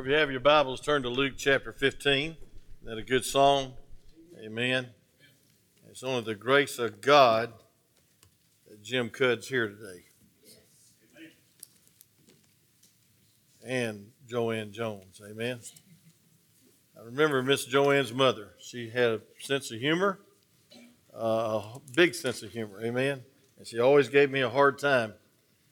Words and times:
If 0.00 0.06
you 0.06 0.14
have 0.14 0.30
your 0.30 0.40
Bibles, 0.40 0.80
turn 0.80 1.02
to 1.02 1.10
Luke 1.10 1.34
chapter 1.36 1.74
15. 1.74 2.30
Isn't 2.30 2.38
that 2.84 2.96
a 2.96 3.02
good 3.02 3.22
song? 3.22 3.74
Amen. 4.42 4.88
It's 5.90 6.02
only 6.02 6.22
the 6.22 6.34
grace 6.34 6.78
of 6.78 7.02
God 7.02 7.52
that 8.66 8.82
Jim 8.82 9.10
Cudd's 9.10 9.48
here 9.48 9.68
today. 9.68 10.04
And 13.62 14.06
Joanne 14.26 14.72
Jones. 14.72 15.20
Amen. 15.22 15.60
I 16.98 17.04
remember 17.04 17.42
Miss 17.42 17.66
Joanne's 17.66 18.14
mother. 18.14 18.52
She 18.58 18.88
had 18.88 19.10
a 19.10 19.20
sense 19.38 19.70
of 19.70 19.80
humor, 19.80 20.18
uh, 21.14 21.74
a 21.74 21.80
big 21.94 22.14
sense 22.14 22.42
of 22.42 22.52
humor. 22.52 22.82
Amen. 22.82 23.20
And 23.58 23.66
she 23.66 23.78
always 23.78 24.08
gave 24.08 24.30
me 24.30 24.40
a 24.40 24.48
hard 24.48 24.78
time. 24.78 25.12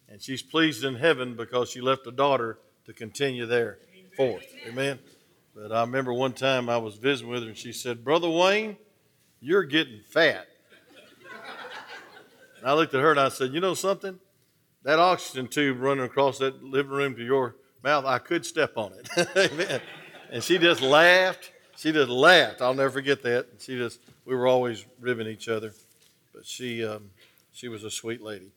And 0.07 0.21
she's 0.21 0.43
pleased 0.43 0.85
in 0.85 0.97
heaven 0.97 1.35
because 1.35 1.71
she 1.71 1.81
left 1.81 2.07
a 2.07 2.13
daughter 2.13 2.59
to 2.85 2.93
continue 2.93 3.47
there 3.47 3.79
forth. 4.19 4.45
Amen. 4.67 4.99
But 5.55 5.71
I 5.71 5.81
remember 5.83 6.13
one 6.13 6.33
time 6.33 6.69
I 6.69 6.77
was 6.77 6.97
visiting 6.97 7.31
with 7.31 7.45
her 7.45 7.49
and 7.49 7.57
she 7.57 7.73
said, 7.73 8.05
Brother 8.05 8.29
Wayne, 8.29 8.77
you're 9.41 9.63
getting 9.63 10.01
fat. 10.09 10.49
And 12.59 12.69
I 12.69 12.73
looked 12.75 12.93
at 12.95 13.01
her 13.01 13.13
and 13.13 13.21
I 13.21 13.29
said, 13.29 13.53
You 13.53 13.61
know 13.61 13.75
something? 13.75 14.19
That 14.83 14.99
oxygen 14.99 15.47
tube 15.47 15.81
running 15.81 16.05
across 16.05 16.39
that 16.39 16.65
living 16.65 16.91
room 16.91 17.15
to 17.15 17.25
your 17.25 17.55
mouth, 17.85 18.05
I 18.05 18.19
could 18.19 18.45
step 18.45 18.77
on 18.77 18.93
it. 18.93 19.29
Amen. 19.53 19.81
And 20.33 20.43
she 20.43 20.59
just 20.59 20.83
laughed. 20.83 21.53
She 21.77 21.93
just 21.93 22.09
laughed. 22.09 22.61
I'll 22.61 22.75
never 22.75 22.91
forget 22.91 23.23
that. 23.23 23.47
She 23.61 23.77
just, 23.77 24.01
we 24.25 24.35
were 24.35 24.49
always 24.49 24.85
ribbing 24.99 25.29
each 25.29 25.49
other. 25.49 25.73
But 26.35 26.45
she, 26.45 26.85
um, 26.85 27.11
she 27.53 27.69
was 27.69 27.85
a 27.85 27.91
sweet 27.91 28.21
lady 28.21 28.51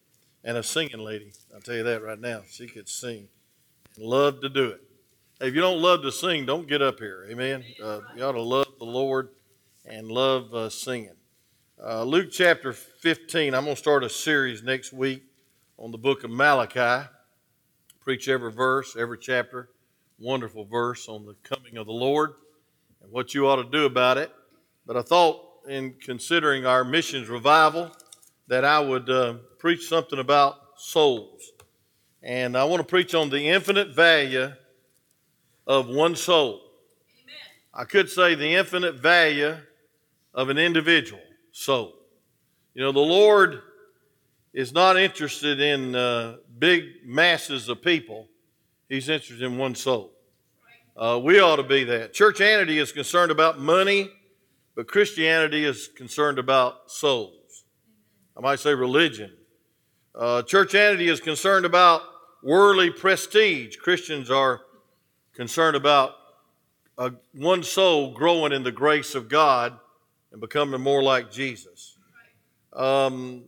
and 0.44 0.58
a 0.58 0.64
singing 0.64 1.00
lady. 1.00 1.34
I'll 1.54 1.62
tell 1.62 1.76
you 1.76 1.84
that 1.84 2.02
right 2.02 2.20
now. 2.20 2.42
She 2.50 2.66
could 2.68 2.90
sing 2.90 3.28
and 3.96 4.06
loved 4.06 4.42
to 4.42 4.50
do 4.50 4.70
it. 4.70 4.82
If 5.44 5.56
you 5.56 5.62
don't 5.62 5.82
love 5.82 6.04
to 6.04 6.12
sing, 6.12 6.46
don't 6.46 6.68
get 6.68 6.84
up 6.84 7.00
here. 7.00 7.26
Amen. 7.28 7.64
Uh, 7.84 8.02
you 8.16 8.24
ought 8.24 8.34
to 8.34 8.42
love 8.44 8.68
the 8.78 8.86
Lord 8.86 9.30
and 9.88 10.08
love 10.08 10.54
uh, 10.54 10.70
singing. 10.70 11.16
Uh, 11.84 12.04
Luke 12.04 12.28
chapter 12.32 12.72
15, 12.74 13.56
I'm 13.56 13.64
going 13.64 13.76
to 13.76 13.80
start 13.80 14.04
a 14.04 14.10
series 14.10 14.62
next 14.62 14.94
week 14.94 15.24
on 15.80 15.90
the 15.90 15.98
book 15.98 16.24
of 16.24 16.30
Malachi. 16.30 17.10
Preach 18.02 18.28
every 18.30 18.52
verse, 18.52 18.96
every 18.96 19.18
chapter. 19.18 19.70
Wonderful 20.20 20.66
verse 20.66 21.10
on 21.10 21.26
the 21.26 21.34
coming 21.42 21.76
of 21.76 21.88
the 21.88 21.92
Lord 21.92 22.34
and 23.02 23.12
what 23.12 23.34
you 23.34 23.48
ought 23.48 23.64
to 23.64 23.70
do 23.72 23.86
about 23.86 24.20
it. 24.20 24.32
But 24.86 24.96
I 24.96 25.02
thought, 25.02 25.42
in 25.68 25.96
considering 26.04 26.68
our 26.68 26.84
missions 26.84 27.30
revival, 27.30 27.92
that 28.46 28.64
I 28.64 28.80
would 28.80 29.10
uh, 29.10 29.38
preach 29.58 29.90
something 29.90 30.20
about 30.20 30.56
souls. 30.78 31.52
And 32.22 32.56
I 32.56 32.64
want 32.66 32.82
to 32.82 32.88
preach 32.88 33.16
on 33.16 33.32
the 33.32 33.48
infinite 33.48 33.96
value 33.96 34.52
of 35.68 35.88
one 35.88 36.16
soul. 36.16 36.62
Amen. 37.24 37.36
I 37.74 37.84
could 37.86 38.10
say 38.10 38.36
the 38.36 38.56
infinite 38.56 38.96
value 38.96 39.58
of 40.34 40.50
an 40.50 40.58
individual 40.58 41.22
soul. 41.52 41.94
You 42.74 42.82
know, 42.82 42.92
the 42.92 43.00
Lord 43.00 43.62
is 44.54 44.74
not 44.74 44.98
interested 44.98 45.60
in 45.60 45.96
uh, 45.96 46.38
big 46.60 46.84
masses 47.06 47.70
of 47.70 47.82
people, 47.82 48.28
He's 48.90 49.08
interested 49.08 49.42
in 49.42 49.58
one 49.58 49.74
soul. 49.74 50.12
Uh, 50.98 51.18
we 51.24 51.40
ought 51.40 51.56
to 51.56 51.64
be 51.64 51.86
that. 51.86 52.14
Churchianity 52.14 52.82
is 52.82 52.92
concerned 52.92 53.32
about 53.32 53.58
money, 53.58 54.10
but 54.76 54.88
Christianity 54.88 55.64
is 55.64 55.88
concerned 55.88 56.38
about 56.38 56.92
souls. 56.92 57.64
I 58.36 58.42
might 58.42 58.60
say 58.60 58.74
religion. 58.74 59.32
Uh, 60.14 60.42
Churchianity 60.42 61.10
is 61.10 61.22
concerned 61.22 61.66
about 61.66 62.02
worldly 62.44 62.90
prestige. 62.90 63.78
Christians 63.78 64.30
are 64.30 64.60
concerned 65.34 65.76
about 65.76 66.16
uh, 66.98 67.10
one 67.34 67.64
soul 67.64 68.14
growing 68.14 68.52
in 68.52 68.64
the 68.64 68.72
grace 68.72 69.16
of 69.16 69.30
God 69.30 69.78
and 70.32 70.40
becoming 70.40 70.82
more 70.82 71.02
like 71.02 71.32
Jesus. 71.32 71.98
Um, 72.74 73.44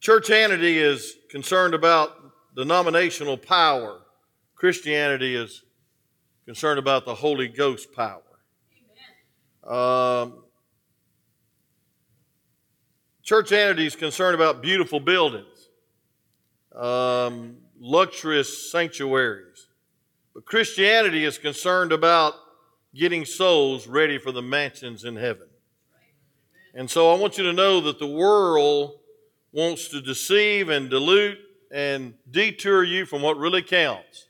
churchianity 0.00 0.76
is 0.76 1.16
concerned 1.30 1.74
about 1.74 2.16
denominational 2.56 3.36
power. 3.36 4.00
Christianity 4.54 5.36
is 5.36 5.62
concerned 6.44 6.78
about 6.78 7.04
the 7.04 7.14
Holy 7.14 7.46
Ghost 7.46 7.92
power. 7.92 8.22
Um, 9.62 10.44
churchianity 13.24 13.84
is 13.84 13.94
concerned 13.94 14.34
about 14.34 14.62
beautiful 14.62 14.98
buildings, 14.98 15.68
um, 16.74 17.58
luxurious 17.78 18.72
sanctuaries. 18.72 19.67
But 20.38 20.46
Christianity 20.46 21.24
is 21.24 21.36
concerned 21.36 21.90
about 21.90 22.32
getting 22.94 23.24
souls 23.24 23.88
ready 23.88 24.18
for 24.18 24.30
the 24.30 24.40
mansions 24.40 25.02
in 25.02 25.16
heaven. 25.16 25.48
And 26.72 26.88
so 26.88 27.12
I 27.12 27.18
want 27.18 27.38
you 27.38 27.42
to 27.42 27.52
know 27.52 27.80
that 27.80 27.98
the 27.98 28.06
world 28.06 29.00
wants 29.50 29.88
to 29.88 30.00
deceive 30.00 30.68
and 30.68 30.88
dilute 30.88 31.38
and 31.72 32.14
detour 32.30 32.84
you 32.84 33.04
from 33.04 33.20
what 33.20 33.36
really 33.36 33.62
counts. 33.62 34.28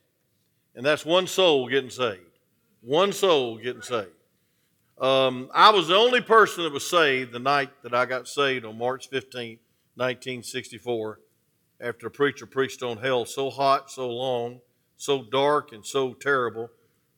And 0.74 0.82
that's 0.82 1.04
one 1.04 1.26
soul 1.26 1.69
getting 1.69 1.91
saved. 1.91 2.38
One 2.80 3.12
soul 3.12 3.58
getting 3.58 3.82
saved. 3.82 4.08
Um, 4.98 5.50
I 5.52 5.69
was 5.69 5.88
the 5.88 5.96
only 5.96 6.22
person 6.22 6.64
that 6.64 6.72
was 6.72 6.88
saved 6.88 7.32
the 7.32 7.38
night 7.38 7.69
that 7.82 7.92
I 7.92 8.06
got 8.06 8.28
saved 8.28 8.64
on 8.64 8.78
March 8.78 9.10
15, 9.10 9.58
1964, 9.96 11.20
after 11.82 12.06
a 12.06 12.10
preacher 12.10 12.46
preached 12.46 12.82
on 12.82 12.96
hell 12.96 13.26
so 13.26 13.50
hot, 13.50 13.90
so 13.90 14.08
long, 14.08 14.62
so 14.98 15.22
dark 15.22 15.72
and 15.72 15.86
so 15.86 16.12
terrible, 16.12 16.69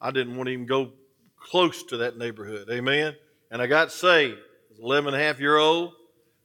I 0.00 0.12
didn't 0.12 0.36
want 0.36 0.46
to 0.46 0.52
even 0.52 0.66
go 0.66 0.92
close 1.36 1.82
to 1.84 1.96
that 1.98 2.16
neighborhood. 2.16 2.68
Amen. 2.70 3.16
And 3.50 3.60
I 3.60 3.66
got 3.66 3.90
saved. 3.90 4.38
I 4.38 4.70
was 4.70 4.78
11 4.78 5.14
and 5.14 5.20
a 5.20 5.26
half 5.26 5.40
year 5.40 5.56
old. 5.56 5.94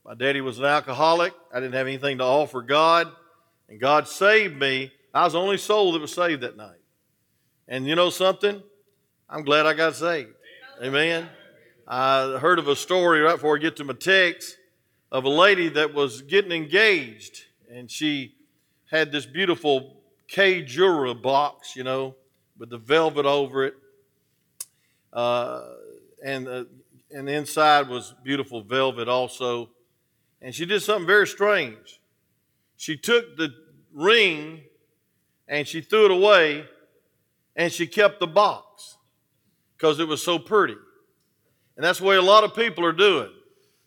My 0.03 0.15
daddy 0.15 0.41
was 0.41 0.59
an 0.59 0.65
alcoholic. 0.65 1.33
I 1.53 1.59
didn't 1.59 1.73
have 1.73 1.87
anything 1.87 2.17
to 2.19 2.23
offer 2.23 2.61
God. 2.61 3.11
And 3.69 3.79
God 3.79 4.07
saved 4.07 4.57
me. 4.57 4.91
I 5.13 5.23
was 5.23 5.33
the 5.33 5.39
only 5.39 5.57
soul 5.57 5.91
that 5.93 6.01
was 6.01 6.13
saved 6.13 6.41
that 6.41 6.57
night. 6.57 6.79
And 7.67 7.85
you 7.85 7.95
know 7.95 8.09
something? 8.09 8.61
I'm 9.29 9.43
glad 9.43 9.65
I 9.65 9.73
got 9.73 9.95
saved. 9.95 10.31
Amen. 10.81 11.27
I 11.87 12.37
heard 12.39 12.59
of 12.59 12.67
a 12.67 12.75
story 12.75 13.21
right 13.21 13.35
before 13.35 13.55
I 13.55 13.59
get 13.59 13.75
to 13.77 13.83
my 13.83 13.93
text 13.93 14.57
of 15.11 15.25
a 15.25 15.29
lady 15.29 15.69
that 15.69 15.93
was 15.93 16.21
getting 16.21 16.51
engaged. 16.51 17.43
And 17.71 17.89
she 17.89 18.35
had 18.91 19.11
this 19.11 19.25
beautiful 19.25 20.01
Kay 20.27 20.63
Jewelers 20.63 21.15
box, 21.21 21.75
you 21.75 21.83
know, 21.83 22.15
with 22.57 22.69
the 22.69 22.77
velvet 22.77 23.25
over 23.25 23.65
it. 23.65 23.75
Uh, 25.13 25.63
and, 26.23 26.47
uh, 26.47 26.65
and 27.11 27.27
the 27.27 27.33
inside 27.33 27.87
was 27.87 28.13
beautiful 28.23 28.61
velvet 28.61 29.07
also. 29.07 29.69
And 30.41 30.53
she 30.53 30.65
did 30.65 30.81
something 30.81 31.07
very 31.07 31.27
strange. 31.27 31.99
She 32.75 32.97
took 32.97 33.37
the 33.37 33.53
ring 33.93 34.61
and 35.47 35.67
she 35.67 35.81
threw 35.81 36.05
it 36.05 36.11
away 36.11 36.65
and 37.55 37.71
she 37.71 37.87
kept 37.87 38.19
the 38.19 38.27
box 38.27 38.97
because 39.77 39.99
it 39.99 40.07
was 40.07 40.21
so 40.21 40.37
pretty. 40.37 40.75
And 41.75 41.83
that's 41.83 41.99
the 41.99 42.05
way 42.05 42.15
a 42.15 42.21
lot 42.21 42.43
of 42.43 42.55
people 42.55 42.85
are 42.85 42.93
doing. 42.93 43.29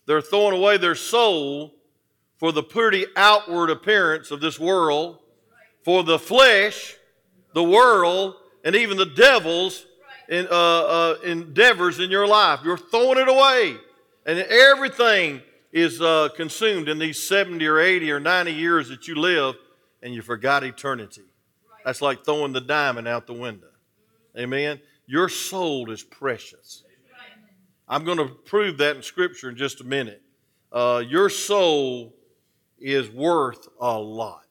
They're 0.05 0.21
throwing 0.21 0.57
away 0.57 0.77
their 0.77 0.95
soul 0.95 1.75
for 2.37 2.51
the 2.51 2.63
pretty 2.63 3.05
outward 3.15 3.69
appearance 3.69 4.31
of 4.31 4.41
this 4.41 4.59
world 4.59 5.18
for 5.89 6.03
the 6.03 6.19
flesh, 6.19 6.95
the 7.55 7.63
world, 7.63 8.35
and 8.63 8.75
even 8.75 8.95
the 8.95 9.07
devil's 9.07 9.87
in, 10.27 10.45
uh, 10.45 10.53
uh, 10.53 11.15
endeavors 11.23 11.99
in 11.99 12.11
your 12.11 12.27
life. 12.27 12.59
You're 12.63 12.77
throwing 12.77 13.17
it 13.17 13.27
away. 13.27 13.75
And 14.23 14.37
everything 14.37 15.41
is 15.73 15.99
uh, 15.99 16.29
consumed 16.35 16.89
in 16.89 16.99
these 16.99 17.27
70 17.27 17.65
or 17.65 17.79
80 17.79 18.11
or 18.11 18.19
90 18.19 18.51
years 18.51 18.89
that 18.89 19.07
you 19.07 19.15
live, 19.15 19.55
and 20.03 20.13
you 20.13 20.21
forgot 20.21 20.63
eternity. 20.63 21.23
That's 21.83 22.03
like 22.03 22.23
throwing 22.23 22.53
the 22.53 22.61
diamond 22.61 23.07
out 23.07 23.25
the 23.25 23.33
window. 23.33 23.71
Amen. 24.37 24.79
Your 25.07 25.27
soul 25.27 25.89
is 25.89 26.03
precious. 26.03 26.83
I'm 27.87 28.03
going 28.03 28.19
to 28.19 28.27
prove 28.27 28.77
that 28.77 28.95
in 28.95 29.01
Scripture 29.01 29.49
in 29.49 29.57
just 29.57 29.81
a 29.81 29.85
minute. 29.85 30.21
Uh, 30.71 31.01
your 31.03 31.31
soul 31.31 32.13
is 32.77 33.09
worth 33.09 33.67
a 33.81 33.97
lot. 33.97 34.45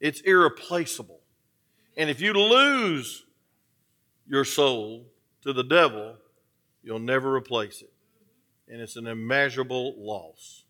It's 0.00 0.20
irreplaceable. 0.20 1.20
And 1.96 2.08
if 2.08 2.20
you 2.20 2.32
lose 2.32 3.24
your 4.26 4.44
soul 4.44 5.06
to 5.42 5.52
the 5.52 5.64
devil, 5.64 6.16
you'll 6.82 6.98
never 6.98 7.34
replace 7.34 7.82
it. 7.82 7.92
And 8.68 8.80
it's 8.80 8.96
an 8.96 9.06
immeasurable 9.06 9.94
loss. 9.98 10.64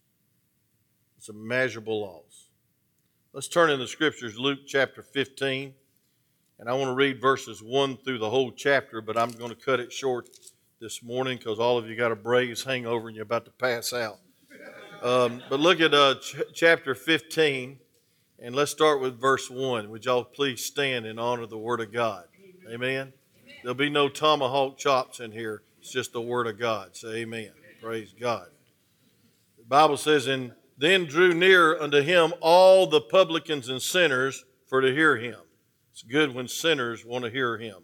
It's 1.19 1.29
a 1.29 1.33
measurable 1.33 2.01
loss. 2.01 2.49
Let's 3.33 3.49
turn 3.49 3.71
in 3.71 3.79
the 3.79 3.87
scriptures, 3.87 4.39
Luke 4.39 4.61
chapter 4.67 5.03
15. 5.03 5.75
And 6.61 6.69
I 6.69 6.73
want 6.73 6.89
to 6.89 6.95
read 6.95 7.21
verses 7.21 7.63
1 7.63 7.99
through 7.99 8.19
the 8.19 8.31
whole 8.31 8.51
chapter, 8.51 9.01
but 9.01 9.17
I'm 9.17 9.31
going 9.31 9.51
to 9.51 9.57
cut 9.57 9.81
it 9.81 9.93
short 9.93 10.29
this 10.81 11.03
morning 11.03 11.39
because 11.39 11.59
all 11.59 11.77
of 11.77 11.89
you 11.89 11.97
got 11.97 12.11
a 12.11 12.17
Braves 12.17 12.65
hangover 12.65 13.09
and 13.09 13.17
you're 13.17 13.25
about 13.25 13.45
to 13.45 13.51
pass 13.51 13.93
out. 13.93 14.19
Um, 15.03 15.43
but 15.49 15.61
look 15.61 15.81
at 15.81 15.95
uh, 15.95 16.17
ch- 16.17 16.43
chapter 16.55 16.95
15. 16.95 17.79
And 18.41 18.55
let's 18.55 18.71
start 18.71 19.01
with 19.01 19.21
verse 19.21 19.51
1. 19.51 19.91
Would 19.91 20.05
y'all 20.05 20.23
please 20.23 20.65
stand 20.65 21.07
and 21.07 21.19
honor 21.19 21.47
the 21.47 21.59
Word 21.59 21.81
of 21.81 21.93
God? 21.93 22.25
Amen. 22.71 23.13
There'll 23.63 23.75
be 23.75 23.91
no 23.91 24.09
tomahawk 24.09 24.79
chops 24.79 25.19
in 25.19 25.33
here. 25.33 25.63
It's 25.81 25.91
just 25.91 26.13
the 26.13 26.21
Word 26.21 26.47
of 26.47 26.59
God. 26.59 26.95
Say 26.97 27.23
amen. 27.23 27.51
Praise 27.83 28.15
God. 28.19 28.47
The 29.57 29.65
Bible 29.65 29.97
says, 29.97 30.29
And 30.29 30.53
then 30.77 31.07
drew 31.07 31.35
near 31.35 31.81
unto 31.81 32.01
him 32.01 32.33
all 32.41 32.87
the 32.87 33.01
publicans 33.01 33.69
and 33.69 33.83
sinners 33.83 34.45
for 34.69 34.81
to 34.81 34.95
hear 34.95 35.17
him. 35.17 35.41
It's 35.91 36.03
good 36.03 36.33
when 36.33 36.47
sinners 36.47 37.05
want 37.05 37.25
to 37.25 37.31
hear 37.31 37.59
him. 37.59 37.83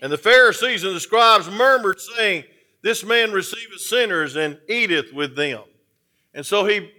And 0.00 0.12
the 0.12 0.18
Pharisees 0.18 0.84
and 0.84 0.94
the 0.94 1.00
scribes 1.00 1.50
murmured, 1.50 2.00
saying, 2.00 2.44
This 2.82 3.04
man 3.04 3.32
receiveth 3.32 3.80
sinners 3.80 4.36
and 4.36 4.60
eateth 4.68 5.12
with 5.12 5.34
them. 5.34 5.62
And 6.32 6.46
so 6.46 6.64
he 6.64 6.92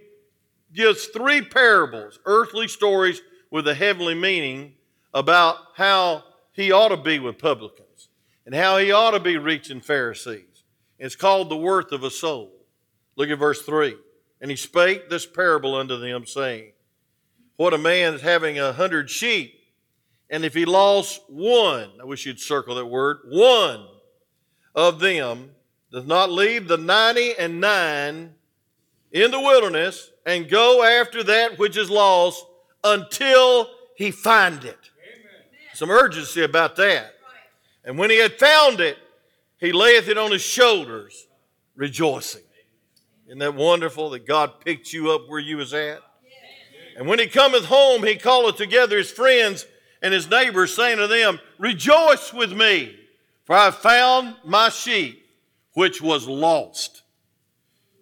gives 0.72 1.06
three 1.06 1.42
parables, 1.42 2.18
earthly 2.24 2.68
stories 2.68 3.20
with 3.50 3.68
a 3.68 3.74
heavenly 3.74 4.14
meaning 4.14 4.74
about 5.14 5.56
how 5.76 6.24
he 6.52 6.72
ought 6.72 6.88
to 6.88 6.96
be 6.96 7.18
with 7.18 7.38
publicans 7.38 8.08
and 8.46 8.54
how 8.54 8.78
he 8.78 8.90
ought 8.90 9.12
to 9.12 9.20
be 9.20 9.36
reaching 9.36 9.80
Pharisees. 9.80 10.64
It's 10.98 11.16
called 11.16 11.48
the 11.48 11.56
worth 11.56 11.92
of 11.92 12.04
a 12.04 12.10
soul. 12.10 12.52
Look 13.16 13.28
at 13.28 13.38
verse 13.38 13.62
3. 13.62 13.96
And 14.40 14.50
he 14.50 14.56
spake 14.56 15.08
this 15.08 15.26
parable 15.26 15.74
unto 15.74 15.98
them, 15.98 16.26
saying, 16.26 16.72
What 17.56 17.74
a 17.74 17.78
man 17.78 18.14
is 18.14 18.22
having 18.22 18.58
a 18.58 18.72
hundred 18.72 19.10
sheep, 19.10 19.54
and 20.30 20.44
if 20.44 20.54
he 20.54 20.64
lost 20.64 21.20
one, 21.28 21.90
I 22.00 22.04
wish 22.04 22.24
you'd 22.26 22.40
circle 22.40 22.74
that 22.76 22.86
word, 22.86 23.18
one 23.26 23.86
of 24.74 24.98
them 24.98 25.50
does 25.92 26.06
not 26.06 26.30
leave 26.30 26.68
the 26.68 26.78
ninety 26.78 27.34
and 27.38 27.60
nine 27.60 28.34
in 29.12 29.30
the 29.30 29.40
wilderness 29.40 30.11
and 30.26 30.48
go 30.48 30.82
after 30.82 31.22
that 31.24 31.58
which 31.58 31.76
is 31.76 31.90
lost 31.90 32.44
until 32.84 33.68
he 33.96 34.10
find 34.10 34.64
it. 34.64 34.78
Amen. 34.98 35.42
Some 35.74 35.90
urgency 35.90 36.42
about 36.42 36.76
that. 36.76 37.14
And 37.84 37.98
when 37.98 38.10
he 38.10 38.18
had 38.18 38.38
found 38.38 38.80
it, 38.80 38.98
he 39.58 39.72
layeth 39.72 40.08
it 40.08 40.18
on 40.18 40.32
his 40.32 40.42
shoulders, 40.42 41.26
rejoicing. 41.74 42.42
Isn't 43.26 43.38
that 43.38 43.54
wonderful 43.54 44.10
that 44.10 44.26
God 44.26 44.60
picked 44.64 44.92
you 44.92 45.10
up 45.12 45.28
where 45.28 45.40
you 45.40 45.56
was 45.56 45.72
at? 45.72 46.00
And 46.96 47.06
when 47.06 47.18
he 47.18 47.26
cometh 47.26 47.64
home, 47.64 48.04
he 48.04 48.16
calleth 48.16 48.56
together 48.56 48.98
his 48.98 49.10
friends 49.10 49.66
and 50.02 50.12
his 50.12 50.28
neighbors, 50.28 50.74
saying 50.74 50.98
to 50.98 51.06
them, 51.06 51.38
Rejoice 51.58 52.32
with 52.32 52.52
me, 52.52 52.98
for 53.44 53.56
I 53.56 53.66
have 53.66 53.76
found 53.76 54.36
my 54.44 54.68
sheep, 54.68 55.24
which 55.74 56.02
was 56.02 56.28
lost. 56.28 57.01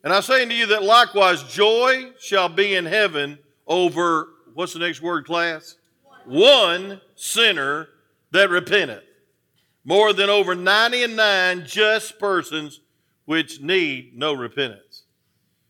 And 0.02 0.12
I 0.12 0.20
say 0.20 0.42
unto 0.42 0.54
you 0.54 0.66
that 0.66 0.82
likewise 0.82 1.42
joy 1.42 2.12
shall 2.18 2.48
be 2.48 2.74
in 2.74 2.86
heaven 2.86 3.38
over, 3.66 4.28
what's 4.54 4.72
the 4.72 4.78
next 4.78 5.02
word, 5.02 5.26
class? 5.26 5.76
One 6.24 7.00
sinner 7.16 7.88
that 8.30 8.48
repenteth, 8.50 9.04
more 9.84 10.12
than 10.12 10.30
over 10.30 10.54
ninety 10.54 11.02
and 11.02 11.16
nine 11.16 11.64
just 11.66 12.18
persons 12.18 12.80
which 13.24 13.60
need 13.60 14.16
no 14.16 14.32
repentance. 14.32 15.04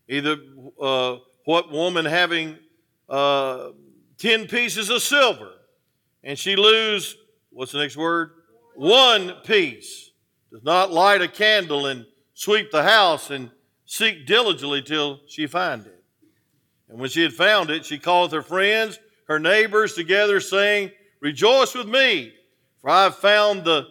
Either 0.08 0.36
uh, 0.80 1.16
what 1.44 1.70
woman 1.70 2.04
having 2.04 2.58
uh, 3.08 3.70
ten 4.18 4.46
pieces 4.46 4.90
of 4.90 5.02
silver, 5.02 5.50
and 6.22 6.38
she 6.38 6.56
lose, 6.56 7.16
what's 7.50 7.72
the 7.72 7.78
next 7.78 7.96
word? 7.96 8.30
One 8.74 9.34
piece, 9.44 10.10
does 10.52 10.62
not 10.64 10.92
light 10.92 11.22
a 11.22 11.28
candle 11.28 11.86
and 11.86 12.06
sweep 12.34 12.70
the 12.70 12.82
house 12.82 13.30
and 13.30 13.50
seek 13.90 14.24
diligently 14.24 14.80
till 14.80 15.18
she 15.26 15.48
find 15.48 15.84
it. 15.84 16.04
And 16.88 17.00
when 17.00 17.10
she 17.10 17.22
had 17.22 17.32
found 17.32 17.70
it, 17.70 17.84
she 17.84 17.98
called 17.98 18.30
her 18.32 18.40
friends, 18.40 19.00
her 19.26 19.40
neighbors 19.40 19.94
together, 19.94 20.38
saying, 20.38 20.92
Rejoice 21.18 21.74
with 21.74 21.88
me, 21.88 22.32
for 22.80 22.88
I 22.88 23.02
have 23.02 23.16
found 23.16 23.64
the, 23.64 23.88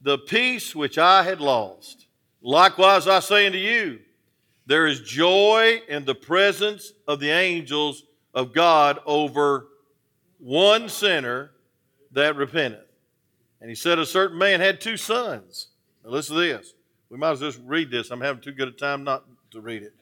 the 0.00 0.18
peace 0.18 0.72
which 0.72 0.98
I 0.98 1.24
had 1.24 1.40
lost. 1.40 2.06
Likewise, 2.40 3.08
I 3.08 3.18
say 3.18 3.44
unto 3.44 3.58
you, 3.58 3.98
there 4.66 4.86
is 4.86 5.00
joy 5.00 5.82
in 5.88 6.04
the 6.04 6.14
presence 6.14 6.92
of 7.08 7.18
the 7.18 7.30
angels 7.30 8.04
of 8.32 8.54
God 8.54 9.00
over 9.04 9.66
one 10.38 10.88
sinner 10.88 11.50
that 12.12 12.36
repenteth. 12.36 12.86
And 13.60 13.68
he 13.68 13.74
said, 13.74 13.98
A 13.98 14.06
certain 14.06 14.38
man 14.38 14.60
had 14.60 14.80
two 14.80 14.96
sons. 14.96 15.70
Now, 16.04 16.10
listen 16.10 16.36
to 16.36 16.40
this. 16.40 16.72
We 17.10 17.18
might 17.18 17.32
as 17.32 17.40
well 17.40 17.52
read 17.66 17.90
this. 17.90 18.12
I'm 18.12 18.20
having 18.20 18.40
too 18.40 18.52
good 18.52 18.68
a 18.68 18.72
time 18.72 19.02
not 19.02 19.24
to 19.50 19.60
read 19.60 19.82
it. 19.82 19.94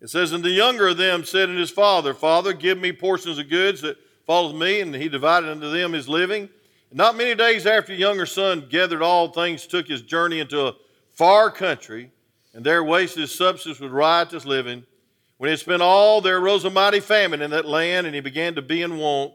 It 0.00 0.08
says, 0.08 0.32
And 0.32 0.44
the 0.44 0.50
younger 0.50 0.88
of 0.88 0.96
them 0.96 1.24
said 1.24 1.48
unto 1.48 1.60
his 1.60 1.70
father, 1.70 2.14
Father, 2.14 2.52
give 2.52 2.78
me 2.78 2.92
portions 2.92 3.38
of 3.38 3.48
goods 3.48 3.82
that 3.82 3.98
falleth 4.26 4.56
me. 4.56 4.80
And 4.80 4.94
he 4.94 5.08
divided 5.08 5.50
unto 5.50 5.70
them 5.70 5.92
his 5.92 6.08
living. 6.08 6.48
And 6.90 6.96
not 6.96 7.16
many 7.16 7.34
days 7.34 7.66
after 7.66 7.92
the 7.92 7.98
younger 7.98 8.26
son 8.26 8.66
gathered 8.70 9.02
all 9.02 9.28
things, 9.28 9.66
took 9.66 9.88
his 9.88 10.02
journey 10.02 10.40
into 10.40 10.66
a 10.66 10.74
far 11.12 11.50
country, 11.50 12.10
and 12.54 12.64
there 12.64 12.82
wasted 12.82 13.22
his 13.22 13.34
substance 13.34 13.78
with 13.78 13.92
riotous 13.92 14.44
living. 14.44 14.84
When 15.36 15.48
he 15.48 15.52
had 15.52 15.60
spent 15.60 15.82
all, 15.82 16.20
there 16.20 16.38
arose 16.38 16.64
a 16.64 16.70
mighty 16.70 17.00
famine 17.00 17.42
in 17.42 17.50
that 17.50 17.66
land, 17.66 18.06
and 18.06 18.14
he 18.14 18.20
began 18.20 18.54
to 18.56 18.62
be 18.62 18.82
in 18.82 18.98
want. 18.98 19.34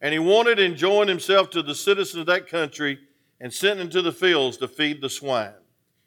And 0.00 0.12
he 0.12 0.18
wanted 0.18 0.58
and 0.58 0.76
joined 0.76 1.08
himself 1.08 1.50
to 1.50 1.62
the 1.62 1.74
citizens 1.74 2.20
of 2.20 2.26
that 2.26 2.48
country, 2.48 2.98
and 3.40 3.52
sent 3.52 3.80
into 3.80 4.00
the 4.00 4.12
fields 4.12 4.56
to 4.56 4.68
feed 4.68 5.02
the 5.02 5.10
swine. 5.10 5.52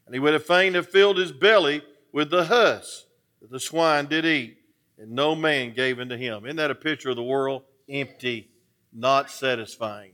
And 0.05 0.15
he 0.15 0.19
would 0.19 0.33
have 0.33 0.45
fain 0.45 0.73
have 0.73 0.89
filled 0.89 1.17
his 1.17 1.31
belly 1.31 1.83
with 2.11 2.29
the 2.29 2.45
husk 2.45 3.05
that 3.41 3.51
the 3.51 3.59
swine 3.59 4.05
did 4.07 4.25
eat, 4.25 4.57
and 4.97 5.11
no 5.11 5.35
man 5.35 5.73
gave 5.73 5.99
unto 5.99 6.17
him. 6.17 6.45
Isn't 6.45 6.57
that 6.57 6.71
a 6.71 6.75
picture 6.75 7.09
of 7.09 7.15
the 7.15 7.23
world? 7.23 7.63
Empty, 7.87 8.49
not 8.93 9.31
satisfying. 9.31 10.13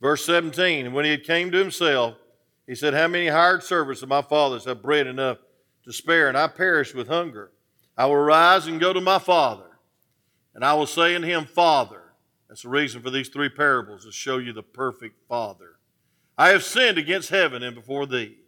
Verse 0.00 0.24
17, 0.24 0.86
and 0.86 0.94
when 0.94 1.04
he 1.04 1.10
had 1.10 1.24
came 1.24 1.50
to 1.50 1.58
himself, 1.58 2.14
he 2.66 2.74
said, 2.74 2.94
How 2.94 3.08
many 3.08 3.28
hired 3.28 3.62
servants 3.62 4.02
of 4.02 4.08
my 4.08 4.22
father's 4.22 4.64
have 4.66 4.82
bread 4.82 5.06
enough 5.06 5.38
to 5.84 5.92
spare, 5.92 6.28
and 6.28 6.36
I 6.36 6.46
perish 6.48 6.94
with 6.94 7.08
hunger? 7.08 7.50
I 7.96 8.06
will 8.06 8.16
rise 8.16 8.66
and 8.66 8.78
go 8.78 8.92
to 8.92 9.00
my 9.00 9.18
father, 9.18 9.78
and 10.54 10.64
I 10.64 10.74
will 10.74 10.86
say 10.86 11.14
unto 11.16 11.26
him, 11.26 11.46
Father, 11.46 12.02
that's 12.48 12.62
the 12.62 12.68
reason 12.68 13.02
for 13.02 13.10
these 13.10 13.28
three 13.28 13.48
parables, 13.48 14.04
to 14.04 14.12
show 14.12 14.38
you 14.38 14.52
the 14.52 14.62
perfect 14.62 15.16
Father. 15.28 15.78
I 16.36 16.50
have 16.50 16.62
sinned 16.62 16.98
against 16.98 17.30
heaven 17.30 17.62
and 17.62 17.74
before 17.74 18.06
thee. 18.06 18.38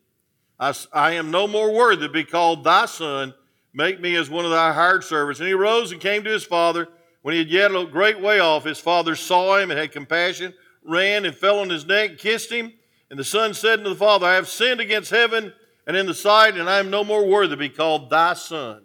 I, 0.61 0.75
I 0.93 1.12
am 1.12 1.31
no 1.31 1.49
more 1.49 1.73
worthy 1.73 2.07
to 2.07 2.12
be 2.12 2.23
called 2.23 2.62
thy 2.62 2.85
son. 2.85 3.35
Make 3.73 4.01
me 4.01 4.15
as 4.17 4.29
one 4.29 4.45
of 4.45 4.51
thy 4.51 4.73
hired 4.73 5.03
servants. 5.03 5.41
And 5.41 5.49
he 5.49 5.55
rose 5.55 5.91
and 5.91 6.01
came 6.01 6.23
to 6.25 6.31
his 6.31 6.45
father. 6.45 6.87
When 7.23 7.33
he 7.33 7.39
had 7.39 7.49
yet 7.49 7.75
a 7.75 7.87
great 7.87 8.21
way 8.21 8.41
off, 8.41 8.65
his 8.65 8.79
father 8.79 9.17
saw 9.17 9.57
him 9.57 9.71
and 9.71 9.81
had 9.81 9.91
compassion, 9.91 10.55
ran 10.85 11.25
and 11.25 11.35
fell 11.35 11.61
on 11.61 11.71
his 11.71 11.87
neck, 11.87 12.19
kissed 12.19 12.53
him. 12.53 12.75
And 13.09 13.19
the 13.19 13.25
son 13.25 13.55
said 13.55 13.79
unto 13.79 13.91
the 13.91 13.97
father, 13.97 14.27
I 14.27 14.35
have 14.35 14.49
sinned 14.49 14.81
against 14.81 15.11
heaven 15.11 15.53
and 15.87 15.96
in 15.96 16.06
the 16.06 16.15
sight, 16.15 16.56
and 16.56 16.69
I 16.69 16.79
am 16.79 16.91
no 16.91 17.05
more 17.05 17.27
worthy 17.27 17.51
to 17.51 17.56
be 17.56 17.69
called 17.69 18.11
thy 18.11 18.34
son. 18.34 18.82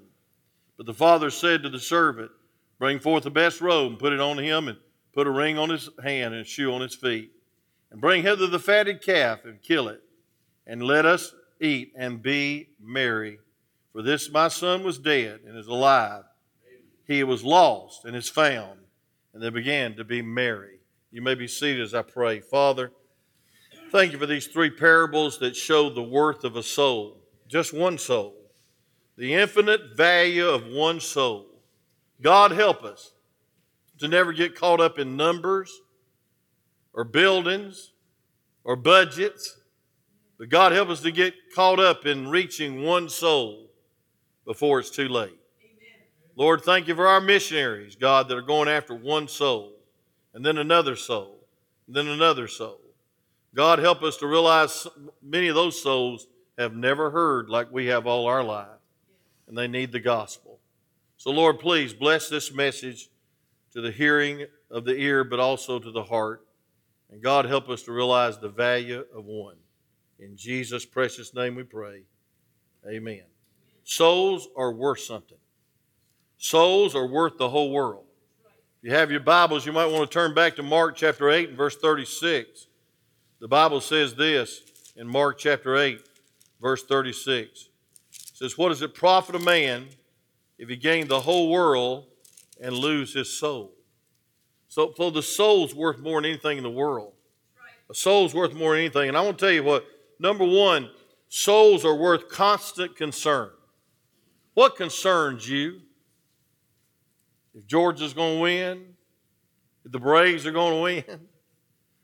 But 0.78 0.86
the 0.86 0.94
father 0.94 1.30
said 1.30 1.64
to 1.64 1.70
the 1.70 1.80
servant, 1.80 2.32
Bring 2.80 3.00
forth 3.00 3.24
the 3.24 3.32
best 3.32 3.62
robe 3.62 3.92
and 3.92 4.00
put 4.00 4.14
it 4.14 4.20
on 4.20 4.38
him, 4.38 4.68
and 4.68 4.78
put 5.14 5.28
a 5.28 5.32
ring 5.32 5.58
on 5.58 5.70
his 5.70 5.90
hand 6.04 6.34
and 6.34 6.42
a 6.42 6.46
shoe 6.46 6.74
on 6.74 6.82
his 6.82 6.96
feet. 6.96 7.32
And 7.92 8.02
bring 8.02 8.24
hither 8.24 8.48
the 8.48 8.60
fatted 8.60 9.02
calf 9.02 9.46
and 9.46 9.62
kill 9.62 9.88
it, 9.88 10.02
and 10.66 10.82
let 10.82 11.06
us 11.06 11.34
eat, 11.60 11.94
and 11.96 12.22
be 12.22 12.70
merry. 12.82 13.40
For 13.94 14.02
this 14.02 14.30
my 14.30 14.48
son 14.48 14.84
was 14.84 14.98
dead 14.98 15.42
and 15.48 15.58
is 15.58 15.68
alive. 15.68 16.24
He 17.08 17.24
was 17.24 17.44
lost 17.44 18.06
and 18.06 18.16
is 18.16 18.30
found. 18.30 18.80
And 19.34 19.42
they 19.42 19.50
began 19.50 19.96
to 19.96 20.04
be 20.04 20.22
merry. 20.22 20.80
You 21.12 21.22
may 21.22 21.36
be 21.36 21.48
seated 21.48 21.82
as 21.82 21.94
I 21.94 22.02
pray. 22.02 22.40
Father, 22.40 22.92
thank 23.92 24.12
you 24.12 24.18
for 24.18 24.26
these 24.26 24.48
three 24.48 24.70
parables 24.70 25.40
that 25.40 25.56
show 25.56 25.90
the 25.90 26.04
worth 26.04 26.44
of 26.44 26.56
a 26.56 26.64
soul, 26.64 27.22
just 27.48 27.74
one 27.74 27.98
soul, 27.98 28.36
the 29.18 29.34
infinite 29.34 29.96
value 29.96 30.48
of 30.48 30.68
one 30.68 31.00
soul. 31.00 31.48
God 32.22 32.52
help 32.52 32.84
us 32.84 33.14
to 34.00 34.08
never 34.08 34.34
get 34.34 34.56
caught 34.56 34.82
up 34.82 35.00
in 35.00 35.16
numbers 35.16 35.72
or 36.94 37.04
buildings 37.04 37.92
or 38.64 38.76
budgets 38.76 39.58
but 40.38 40.50
God 40.50 40.72
help 40.72 40.90
us 40.90 41.02
to 41.02 41.12
get 41.12 41.34
caught 41.54 41.80
up 41.80 42.06
in 42.06 42.28
reaching 42.28 42.84
one 42.84 43.10
soul 43.10 43.72
before 44.46 44.80
it's 44.80 44.90
too 44.90 45.08
late. 45.08 45.30
Amen. 45.30 46.08
Lord, 46.36 46.62
thank 46.62 46.88
you 46.88 46.96
for 46.96 47.08
our 47.08 47.22
missionaries, 47.22 47.96
God, 47.96 48.28
that 48.28 48.38
are 48.38 48.42
going 48.42 48.68
after 48.68 48.94
one 48.94 49.28
soul, 49.28 49.74
and 50.34 50.46
then 50.46 50.58
another 50.58 50.96
soul, 50.96 51.40
and 51.88 51.96
then 51.96 52.08
another 52.08 52.48
soul. 52.48 52.82
God, 53.54 53.80
help 53.80 54.04
us 54.04 54.18
to 54.18 54.28
realize 54.28 54.86
many 55.24 55.48
of 55.48 55.56
those 55.56 55.82
souls 55.82 56.28
have 56.58 56.76
never 56.76 57.10
heard 57.10 57.50
like 57.50 57.72
we 57.72 57.88
have 57.88 58.06
all 58.06 58.28
our 58.28 58.44
life, 58.44 58.68
and 59.48 59.58
they 59.58 59.68
need 59.68 59.92
the 59.92 60.00
gospel. 60.00 60.60
So, 61.18 61.32
Lord, 61.32 61.60
please 61.60 61.94
bless 61.94 62.28
this 62.28 62.54
message 62.54 63.10
to 63.72 63.82
the 63.82 63.92
hearing 63.92 64.46
of 64.70 64.84
the 64.84 64.96
ear, 64.96 65.24
but 65.24 65.40
also 65.40 65.80
to 65.80 65.92
the 65.92 66.04
heart. 66.04 66.46
And 67.10 67.22
God, 67.22 67.46
help 67.46 67.70
us 67.70 67.84
to 67.84 67.94
realize 67.94 68.38
the 68.38 68.50
value 68.50 69.06
of 69.16 69.26
one. 69.26 69.56
In 70.20 70.36
Jesus' 70.38 70.86
precious 70.86 71.34
name 71.34 71.56
we 71.56 71.64
pray. 71.64 72.04
Amen. 72.88 73.24
Souls 73.84 74.48
are 74.56 74.72
worth 74.72 75.02
something. 75.02 75.38
Souls 76.38 76.96
are 76.96 77.08
worth 77.08 77.38
the 77.38 77.50
whole 77.50 77.72
world. 77.72 78.06
If 78.82 78.90
you 78.90 78.96
have 78.96 79.12
your 79.12 79.20
Bibles, 79.20 79.66
you 79.66 79.72
might 79.72 79.88
want 79.88 80.10
to 80.10 80.14
turn 80.14 80.34
back 80.34 80.56
to 80.56 80.64
Mark 80.64 80.96
chapter 80.96 81.30
8 81.30 81.50
and 81.50 81.58
verse 81.58 81.76
36. 81.78 82.68
The 83.40 83.48
Bible 83.48 83.82
says 83.82 84.16
this 84.16 84.62
in 84.96 85.08
Mark 85.08 85.38
chapter 85.38 85.76
8, 85.76 86.02
verse 86.62 86.84
36. 86.86 87.70
It 88.12 88.38
says, 88.38 88.58
What 88.58 88.70
does 88.70 88.82
it 88.82 88.94
profit 88.94 89.36
a 89.36 89.40
man 89.40 89.88
if 90.58 90.70
he 90.70 90.76
gain 90.76 91.08
the 91.08 91.22
whole 91.22 91.50
world 91.50 92.06
and 92.62 92.74
lose 92.74 93.14
his 93.14 93.32
soul? 93.32 93.74
So, 94.68 94.92
for 94.92 95.12
the 95.12 95.24
soul's 95.24 95.74
worth 95.74 96.00
more 96.00 96.22
than 96.22 96.30
anything 96.30 96.58
in 96.58 96.64
the 96.64 96.70
world. 96.70 97.14
A 97.90 97.94
soul's 97.94 98.34
worth 98.34 98.54
more 98.54 98.72
than 98.72 98.82
anything. 98.82 99.10
And 99.10 99.18
I 99.18 99.22
want 99.22 99.38
to 99.38 99.46
tell 99.46 99.54
you 99.54 99.64
what, 99.64 99.86
number 100.20 100.46
one, 100.46 100.90
souls 101.30 101.86
are 101.86 101.96
worth 101.96 102.30
constant 102.30 102.96
concern. 102.96 103.50
What 104.54 104.76
concerns 104.76 105.48
you? 105.48 105.82
If 107.54 107.68
Georgia's 107.68 108.14
going 108.14 108.36
to 108.36 108.42
win, 108.42 108.86
if 109.86 109.92
the 109.92 110.00
Braves 110.00 110.46
are 110.46 110.52
going 110.52 110.74
to 110.74 110.82
win, 110.82 111.28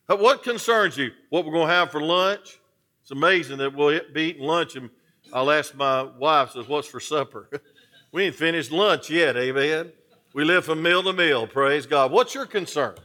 what 0.20 0.44
concerns 0.44 0.98
you? 0.98 1.12
What 1.30 1.46
we're 1.46 1.53
going 1.53 1.68
to 1.68 1.74
have 1.74 1.91
for 1.91 2.01
lunch? 2.01 2.60
It's 3.01 3.12
amazing 3.12 3.58
that 3.58 3.75
we'll 3.75 4.00
be 4.13 4.24
eating 4.24 4.44
lunch, 4.44 4.75
and 4.75 4.89
I'll 5.34 5.50
ask 5.50 5.74
my 5.75 6.03
wife, 6.03 6.51
says, 6.51 6.68
"What's 6.68 6.88
for 6.88 7.00
supper?" 7.00 7.50
we 8.12 8.25
ain't 8.25 8.36
finished 8.36 8.72
lunch 8.72 9.10
yet, 9.10 9.36
amen. 9.36 9.91
We 10.34 10.46
live 10.46 10.65
from 10.65 10.82
meal 10.82 11.03
to 11.03 11.13
meal, 11.13 11.48
praise 11.48 11.86
God. 11.86 12.12
What's 12.12 12.36
your 12.36 12.46
concern? 12.46 12.96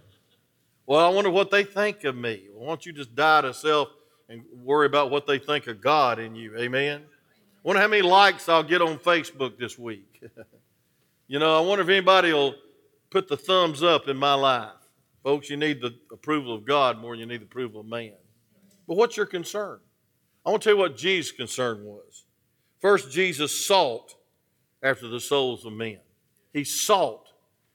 Well, 0.87 1.05
I 1.05 1.09
wonder 1.09 1.31
what 1.31 1.51
they 1.51 1.65
think 1.65 2.05
of 2.05 2.15
me. 2.15 2.47
Well, 2.53 2.67
why 2.67 2.69
don't 2.69 2.87
you 2.87 2.93
just 2.93 3.15
die 3.15 3.41
to 3.41 3.53
self 3.53 3.89
and 4.29 4.43
worry 4.53 4.87
about 4.87 5.11
what 5.11 5.27
they 5.27 5.39
think 5.39 5.67
of 5.67 5.81
God 5.81 6.19
in 6.19 6.35
you, 6.35 6.57
amen? 6.57 7.03
Wonder 7.63 7.81
how 7.81 7.89
many 7.89 8.03
likes 8.03 8.49
I'll 8.49 8.63
get 8.63 8.83
on 8.83 8.99
Facebook 8.99 9.59
this 9.59 9.79
week. 9.79 10.23
you 11.27 11.39
know, 11.39 11.57
I 11.57 11.61
wonder 11.67 11.83
if 11.83 11.89
anybody 11.89 12.33
will 12.33 12.55
put 13.11 13.29
the 13.29 13.37
thumbs 13.37 13.83
up 13.83 14.09
in 14.09 14.17
my 14.17 14.35
life. 14.35 14.71
Folks, 15.23 15.51
you 15.51 15.57
need 15.57 15.81
the 15.81 15.95
approval 16.13 16.55
of 16.55 16.65
God 16.65 16.99
more 16.99 17.13
than 17.13 17.21
you 17.21 17.27
need 17.27 17.41
the 17.41 17.47
approval 17.47 17.81
of 17.81 17.87
man. 17.87 18.13
But 18.87 18.97
what's 18.97 19.17
your 19.17 19.27
concern? 19.27 19.81
I 20.45 20.51
want 20.51 20.63
to 20.63 20.69
tell 20.69 20.77
you 20.77 20.81
what 20.81 20.97
Jesus' 20.97 21.33
concern 21.33 21.85
was. 21.85 22.25
First, 22.81 23.11
Jesus 23.11 23.67
sought 23.67 24.15
after 24.83 25.09
the 25.09 25.19
souls 25.19 25.65
of 25.65 25.73
men. 25.73 25.99
He 26.53 26.63
sought 26.63 27.29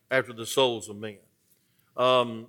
after 0.09 0.31
the 0.31 0.45
souls 0.45 0.87
of 0.87 0.95
men. 0.95 1.17
Um, 1.97 2.47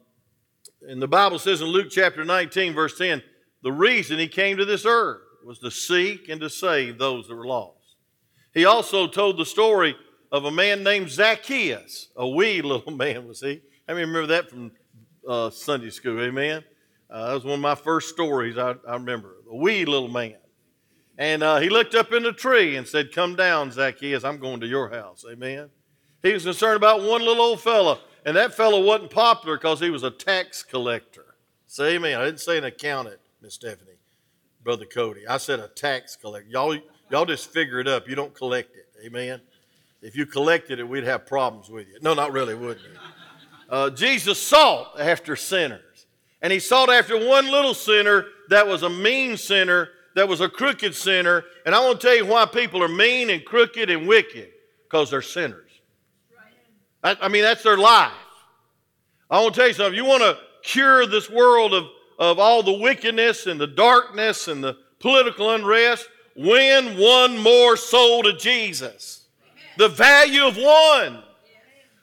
and 0.86 1.02
the 1.02 1.08
Bible 1.08 1.38
says 1.38 1.60
in 1.60 1.66
Luke 1.68 1.88
chapter 1.90 2.24
19, 2.24 2.72
verse 2.72 2.96
10, 2.96 3.22
the 3.62 3.72
reason 3.72 4.18
he 4.18 4.28
came 4.28 4.56
to 4.56 4.64
this 4.64 4.84
earth 4.84 5.22
was 5.44 5.58
to 5.60 5.70
seek 5.70 6.28
and 6.28 6.40
to 6.40 6.50
save 6.50 6.98
those 6.98 7.28
that 7.28 7.34
were 7.34 7.46
lost. 7.46 7.96
He 8.54 8.64
also 8.64 9.06
told 9.06 9.38
the 9.38 9.46
story 9.46 9.96
of 10.30 10.44
a 10.44 10.50
man 10.50 10.82
named 10.82 11.10
Zacchaeus, 11.10 12.08
a 12.16 12.28
wee 12.28 12.62
little 12.62 12.92
man, 12.92 13.26
was 13.26 13.40
he? 13.40 13.62
How 13.86 13.94
many 13.94 14.06
remember 14.06 14.26
that 14.28 14.50
from 14.50 14.72
uh, 15.28 15.50
Sunday 15.50 15.90
school? 15.90 16.20
Amen. 16.20 16.64
Uh, 17.10 17.28
that 17.28 17.34
was 17.34 17.44
one 17.44 17.54
of 17.54 17.60
my 17.60 17.74
first 17.74 18.08
stories 18.08 18.56
I, 18.56 18.74
I 18.88 18.94
remember. 18.94 19.36
A 19.50 19.56
wee 19.56 19.84
little 19.84 20.08
man. 20.08 20.36
And 21.18 21.42
uh, 21.42 21.58
he 21.58 21.68
looked 21.68 21.94
up 21.94 22.12
in 22.12 22.22
the 22.22 22.32
tree 22.32 22.76
and 22.76 22.86
said, 22.88 23.12
Come 23.12 23.36
down, 23.36 23.70
Zacchaeus, 23.70 24.24
I'm 24.24 24.38
going 24.38 24.60
to 24.60 24.66
your 24.66 24.88
house. 24.88 25.24
Amen. 25.30 25.68
He 26.22 26.32
was 26.32 26.44
concerned 26.44 26.76
about 26.76 27.02
one 27.02 27.20
little 27.20 27.42
old 27.42 27.60
fella, 27.60 27.98
and 28.24 28.36
that 28.36 28.54
fellow 28.54 28.82
wasn't 28.82 29.10
popular 29.10 29.58
because 29.58 29.80
he 29.80 29.90
was 29.90 30.04
a 30.04 30.10
tax 30.10 30.62
collector. 30.62 31.34
Say 31.66 31.96
amen. 31.96 32.18
I 32.18 32.24
didn't 32.24 32.40
say 32.40 32.58
an 32.58 32.64
accountant, 32.64 33.18
Miss 33.42 33.54
Stephanie, 33.54 33.98
Brother 34.62 34.84
Cody. 34.84 35.26
I 35.26 35.36
said 35.38 35.58
a 35.58 35.66
tax 35.66 36.14
collector. 36.14 36.48
Y'all, 36.48 36.78
y'all 37.10 37.24
just 37.24 37.50
figure 37.50 37.80
it 37.80 37.88
up. 37.88 38.08
You 38.08 38.14
don't 38.14 38.32
collect 38.32 38.76
it. 38.76 38.86
Amen. 39.04 39.40
If 40.00 40.14
you 40.14 40.26
collected 40.26 40.78
it, 40.78 40.88
we'd 40.88 41.02
have 41.02 41.26
problems 41.26 41.68
with 41.68 41.88
you. 41.88 41.98
No, 42.02 42.14
not 42.14 42.32
really, 42.32 42.54
wouldn't? 42.54 42.86
Uh, 43.68 43.90
Jesus 43.90 44.40
sought 44.40 45.00
after 45.00 45.34
sinners. 45.34 46.06
And 46.40 46.52
he 46.52 46.60
sought 46.60 46.88
after 46.88 47.16
one 47.16 47.50
little 47.50 47.74
sinner 47.74 48.26
that 48.48 48.66
was 48.66 48.84
a 48.84 48.90
mean 48.90 49.36
sinner, 49.36 49.88
that 50.14 50.28
was 50.28 50.40
a 50.40 50.48
crooked 50.48 50.94
sinner. 50.94 51.44
And 51.66 51.74
I 51.74 51.80
want 51.80 52.00
to 52.00 52.06
tell 52.06 52.16
you 52.16 52.26
why 52.26 52.46
people 52.46 52.82
are 52.82 52.88
mean 52.88 53.30
and 53.30 53.44
crooked 53.44 53.90
and 53.90 54.06
wicked 54.06 54.50
because 54.84 55.10
they're 55.10 55.22
sinners. 55.22 55.70
I, 57.02 57.16
I 57.22 57.28
mean, 57.28 57.42
that's 57.42 57.64
their 57.64 57.78
life. 57.78 58.12
I 59.28 59.40
want 59.40 59.54
to 59.54 59.60
tell 59.60 59.68
you 59.68 59.74
something. 59.74 59.96
You 59.96 60.04
want 60.04 60.22
to 60.22 60.38
cure 60.62 61.06
this 61.06 61.28
world 61.28 61.74
of, 61.74 61.86
of 62.30 62.38
all 62.38 62.62
the 62.62 62.72
wickedness 62.72 63.46
and 63.46 63.60
the 63.60 63.66
darkness 63.66 64.48
and 64.48 64.62
the 64.62 64.76
political 65.00 65.50
unrest? 65.50 66.08
Win 66.36 66.96
one 66.96 67.38
more 67.38 67.76
soul 67.76 68.22
to 68.22 68.32
Jesus. 68.34 69.26
The 69.76 69.88
value 69.88 70.46
of 70.46 70.56
one. 70.56 71.22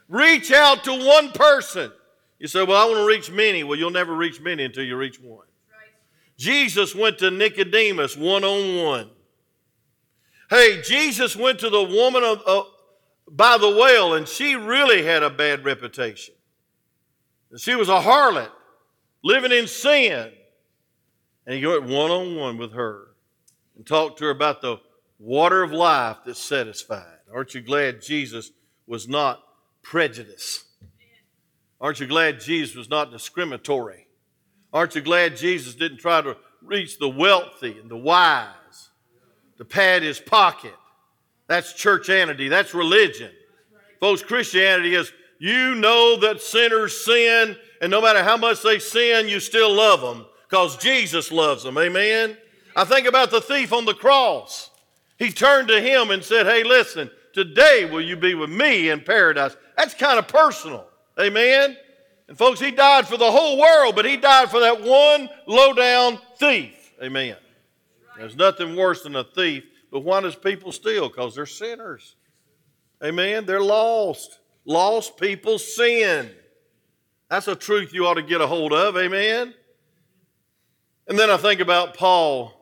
Reach 0.08 0.52
out 0.52 0.84
to 0.84 0.92
one 0.92 1.32
person. 1.32 1.92
You 2.40 2.48
say, 2.48 2.64
Well, 2.64 2.82
I 2.82 2.86
want 2.86 2.98
to 2.98 3.08
reach 3.08 3.32
many. 3.32 3.64
Well, 3.64 3.78
you'll 3.78 3.92
never 3.92 4.16
reach 4.16 4.42
many 4.42 4.64
until 4.64 4.84
you 4.84 4.98
reach 4.98 5.20
one. 5.20 5.38
Right. 5.38 5.48
Jesus 6.38 6.96
went 6.96 7.20
to 7.20 7.32
Nicodemus 7.32 8.18
one 8.18 8.44
on 8.44 8.84
one. 8.84 9.10
Hey, 10.50 10.82
Jesus 10.82 11.36
went 11.36 11.60
to 11.60 11.70
the 11.70 11.84
woman 11.84 12.24
of, 12.24 12.42
uh, 12.46 12.64
by 13.30 13.58
the 13.58 13.70
well, 13.70 14.16
and 14.16 14.28
she 14.28 14.56
really 14.56 15.04
had 15.04 15.22
a 15.22 15.30
bad 15.30 15.64
reputation. 15.64 16.34
She 17.58 17.76
was 17.76 17.90
a 17.90 18.00
harlot, 18.00 18.50
living 19.24 19.52
in 19.52 19.68
sin. 19.68 20.32
And 21.46 21.58
he 21.58 21.66
went 21.66 21.84
one 21.84 22.12
on 22.12 22.36
one 22.36 22.58
with 22.58 22.74
her 22.74 23.08
and 23.76 23.86
talked 23.86 24.20
to 24.20 24.26
her 24.26 24.32
about 24.32 24.62
the 24.62 24.78
water 25.18 25.64
of 25.64 25.72
life 25.72 26.18
that 26.26 26.38
satisfied. 26.38 27.18
Aren't 27.34 27.54
you 27.54 27.62
glad 27.62 28.02
Jesus 28.02 28.52
was 28.88 29.08
not 29.08 29.42
prejudiced? 29.82 30.64
Aren't 31.82 32.00
you 32.00 32.08
glad 32.08 32.40
Jesus 32.40 32.76
was 32.76 32.90
not 32.90 33.12
discriminatory? 33.12 34.08
Aren't 34.74 34.96
you 34.96 35.02
glad 35.02 35.38
Jesus 35.38 35.76
didn't 35.76 36.00
try 36.00 36.22
to 36.22 36.38
reach 36.62 37.00
the 37.00 37.10
wealthy 37.10 37.78
and 37.80 37.90
the 37.90 37.98
wise 37.98 38.90
to 39.58 39.66
pad 39.66 40.04
his 40.04 40.20
pocket? 40.20 40.76
That's 41.48 41.74
churchianity, 41.74 42.50
that's 42.50 42.74
religion. 42.74 43.32
Folks, 44.00 44.22
Christianity 44.22 44.94
is 44.96 45.12
you 45.40 45.74
know 45.76 46.18
that 46.18 46.42
sinners 46.42 46.96
sin, 46.96 47.58
and 47.82 47.90
no 47.90 48.02
matter 48.02 48.22
how 48.22 48.38
much 48.38 48.62
they 48.62 48.78
sin, 48.78 49.28
you 49.30 49.40
still 49.40 49.74
love 49.74 50.02
them 50.02 50.26
because 50.48 50.78
Jesus 50.78 51.32
loves 51.32 51.64
them. 51.64 51.78
Amen? 51.78 52.38
I 52.76 52.84
think 52.84 53.08
about 53.08 53.32
the 53.32 53.42
thief 53.42 53.74
on 53.74 53.86
the 53.86 53.94
cross. 53.94 54.70
He 55.18 55.32
turned 55.32 55.70
to 55.70 55.82
him 55.82 56.12
and 56.12 56.24
said, 56.24 56.46
Hey, 56.46 56.64
listen, 56.64 57.10
today 57.34 57.88
will 57.90 58.02
you 58.02 58.18
be 58.18 58.36
with 58.36 58.50
me 58.50 58.90
in 58.90 59.02
paradise? 59.02 59.56
That's 59.78 59.94
kind 59.94 60.20
of 60.20 60.28
personal. 60.28 60.86
Amen? 61.20 61.78
And 62.28 62.38
folks, 62.38 62.60
he 62.60 62.72
died 62.72 63.08
for 63.08 63.18
the 63.18 63.32
whole 63.32 63.60
world, 63.60 63.96
but 63.96 64.06
he 64.06 64.18
died 64.18 64.52
for 64.52 64.60
that 64.60 64.82
one 64.82 65.30
low 65.48 65.74
down 65.74 66.20
thief. 66.38 66.94
Amen. 67.02 67.38
There's 68.18 68.36
nothing 68.36 68.76
worse 68.76 69.04
than 69.04 69.16
a 69.16 69.24
thief, 69.24 69.64
but 69.92 70.02
why 70.02 70.20
does 70.20 70.36
people 70.36 70.74
steal? 70.74 71.08
Because 71.08 71.36
they're 71.36 71.46
sinners. 71.46 72.16
Amen. 73.04 73.46
They're 73.46 73.62
lost. 73.62 74.39
Lost 74.70 75.18
people 75.18 75.58
sin. 75.58 76.30
That's 77.28 77.48
a 77.48 77.56
truth 77.56 77.92
you 77.92 78.06
ought 78.06 78.14
to 78.14 78.22
get 78.22 78.40
a 78.40 78.46
hold 78.46 78.72
of. 78.72 78.96
Amen. 78.98 79.56
And 81.08 81.18
then 81.18 81.32
I 81.32 81.38
think 81.38 81.60
about 81.60 81.98
Paul, 81.98 82.54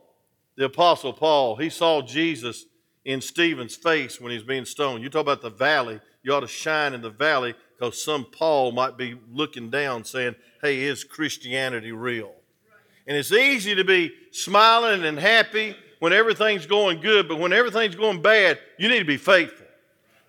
the 0.56 0.64
Apostle 0.64 1.12
Paul. 1.12 1.58
He 1.58 1.70
saw 1.70 2.02
Jesus 2.02 2.64
in 3.04 3.20
Stephen's 3.20 3.76
face 3.76 4.22
when 4.22 4.32
he's 4.32 4.42
being 4.42 4.64
stoned. 4.64 5.04
You 5.04 5.10
talk 5.10 5.20
about 5.20 5.42
the 5.42 5.50
valley. 5.50 6.00
You 6.24 6.34
ought 6.34 6.40
to 6.40 6.48
shine 6.48 6.94
in 6.94 7.02
the 7.02 7.10
valley 7.10 7.56
because 7.78 8.02
some 8.02 8.24
Paul 8.24 8.72
might 8.72 8.98
be 8.98 9.20
looking 9.34 9.70
down 9.70 10.06
saying, 10.06 10.36
hey, 10.62 10.84
is 10.84 11.04
Christianity 11.04 11.92
real? 11.92 12.32
And 13.06 13.18
it's 13.18 13.34
easy 13.34 13.76
to 13.76 13.84
be 13.84 14.14
smiling 14.32 15.04
and 15.04 15.20
happy 15.20 15.76
when 16.00 16.14
everything's 16.14 16.68
going 16.68 17.02
good, 17.02 17.28
but 17.28 17.38
when 17.38 17.52
everything's 17.52 17.96
going 17.96 18.22
bad, 18.22 18.60
you 18.80 18.88
need 18.88 19.00
to 19.00 19.06
be 19.06 19.18
faithful. 19.18 19.67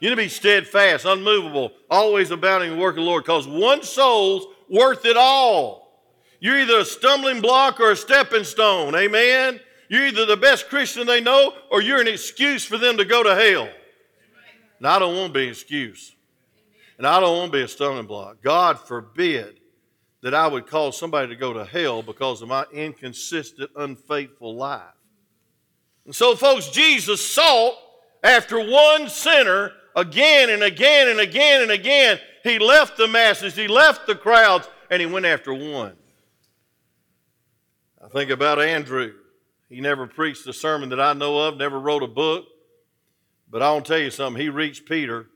You 0.00 0.10
need 0.10 0.16
to 0.16 0.22
be 0.22 0.28
steadfast, 0.28 1.04
unmovable, 1.04 1.72
always 1.90 2.30
abounding 2.30 2.70
in 2.70 2.76
the 2.76 2.82
work 2.82 2.92
of 2.96 3.02
the 3.02 3.08
Lord, 3.08 3.24
because 3.24 3.48
one 3.48 3.82
soul's 3.82 4.46
worth 4.70 5.04
it 5.04 5.16
all. 5.16 6.04
You're 6.40 6.60
either 6.60 6.78
a 6.78 6.84
stumbling 6.84 7.40
block 7.40 7.80
or 7.80 7.90
a 7.90 7.96
stepping 7.96 8.44
stone. 8.44 8.94
Amen? 8.94 9.60
You're 9.88 10.06
either 10.06 10.26
the 10.26 10.36
best 10.36 10.68
Christian 10.68 11.06
they 11.06 11.20
know 11.20 11.54
or 11.70 11.82
you're 11.82 12.00
an 12.00 12.06
excuse 12.06 12.64
for 12.64 12.78
them 12.78 12.96
to 12.98 13.04
go 13.04 13.22
to 13.22 13.34
hell. 13.34 13.68
And 14.78 14.86
I 14.86 14.98
don't 14.98 15.16
want 15.16 15.32
to 15.32 15.38
be 15.38 15.44
an 15.44 15.50
excuse. 15.50 16.14
And 16.98 17.06
I 17.06 17.18
don't 17.18 17.36
want 17.36 17.52
to 17.52 17.58
be 17.58 17.64
a 17.64 17.68
stumbling 17.68 18.06
block. 18.06 18.42
God 18.42 18.78
forbid 18.78 19.58
that 20.22 20.34
I 20.34 20.46
would 20.46 20.66
cause 20.66 20.98
somebody 20.98 21.28
to 21.28 21.36
go 21.36 21.52
to 21.52 21.64
hell 21.64 22.02
because 22.02 22.42
of 22.42 22.48
my 22.48 22.64
inconsistent, 22.72 23.70
unfaithful 23.76 24.54
life. 24.54 24.82
And 26.04 26.14
so, 26.14 26.36
folks, 26.36 26.68
Jesus 26.68 27.24
sought 27.24 27.74
after 28.22 28.58
one 28.58 29.08
sinner 29.08 29.72
again 29.95 30.50
and 30.50 30.62
again 30.62 31.09
and 31.09 31.21
again 31.21 31.62
and 31.62 31.71
again. 31.71 32.18
He 32.45 32.59
left 32.59 32.97
the 32.97 33.09
masses, 33.09 33.54
he 33.54 33.68
left 33.68 34.07
the 34.07 34.14
crowds, 34.14 34.68
and 34.90 35.00
he 35.00 35.07
went 35.07 35.26
after 35.26 35.52
one. 35.52 35.97
I 38.02 38.09
think 38.09 38.30
about 38.30 38.61
Andrew. 38.61 39.12
He 39.68 39.80
never 39.80 40.07
preached 40.07 40.47
a 40.47 40.52
sermon 40.52 40.88
that 40.90 41.00
I 41.00 41.12
know 41.12 41.38
of, 41.40 41.57
never 41.57 41.78
wrote 41.78 42.02
a 42.02 42.09
book. 42.09 42.47
But 43.50 43.62
I 43.62 43.78
to 43.78 43.85
tell 43.85 43.99
you 43.99 44.11
something. 44.11 44.40
He 44.40 44.50
reached 44.50 44.87
Peter 44.87 45.26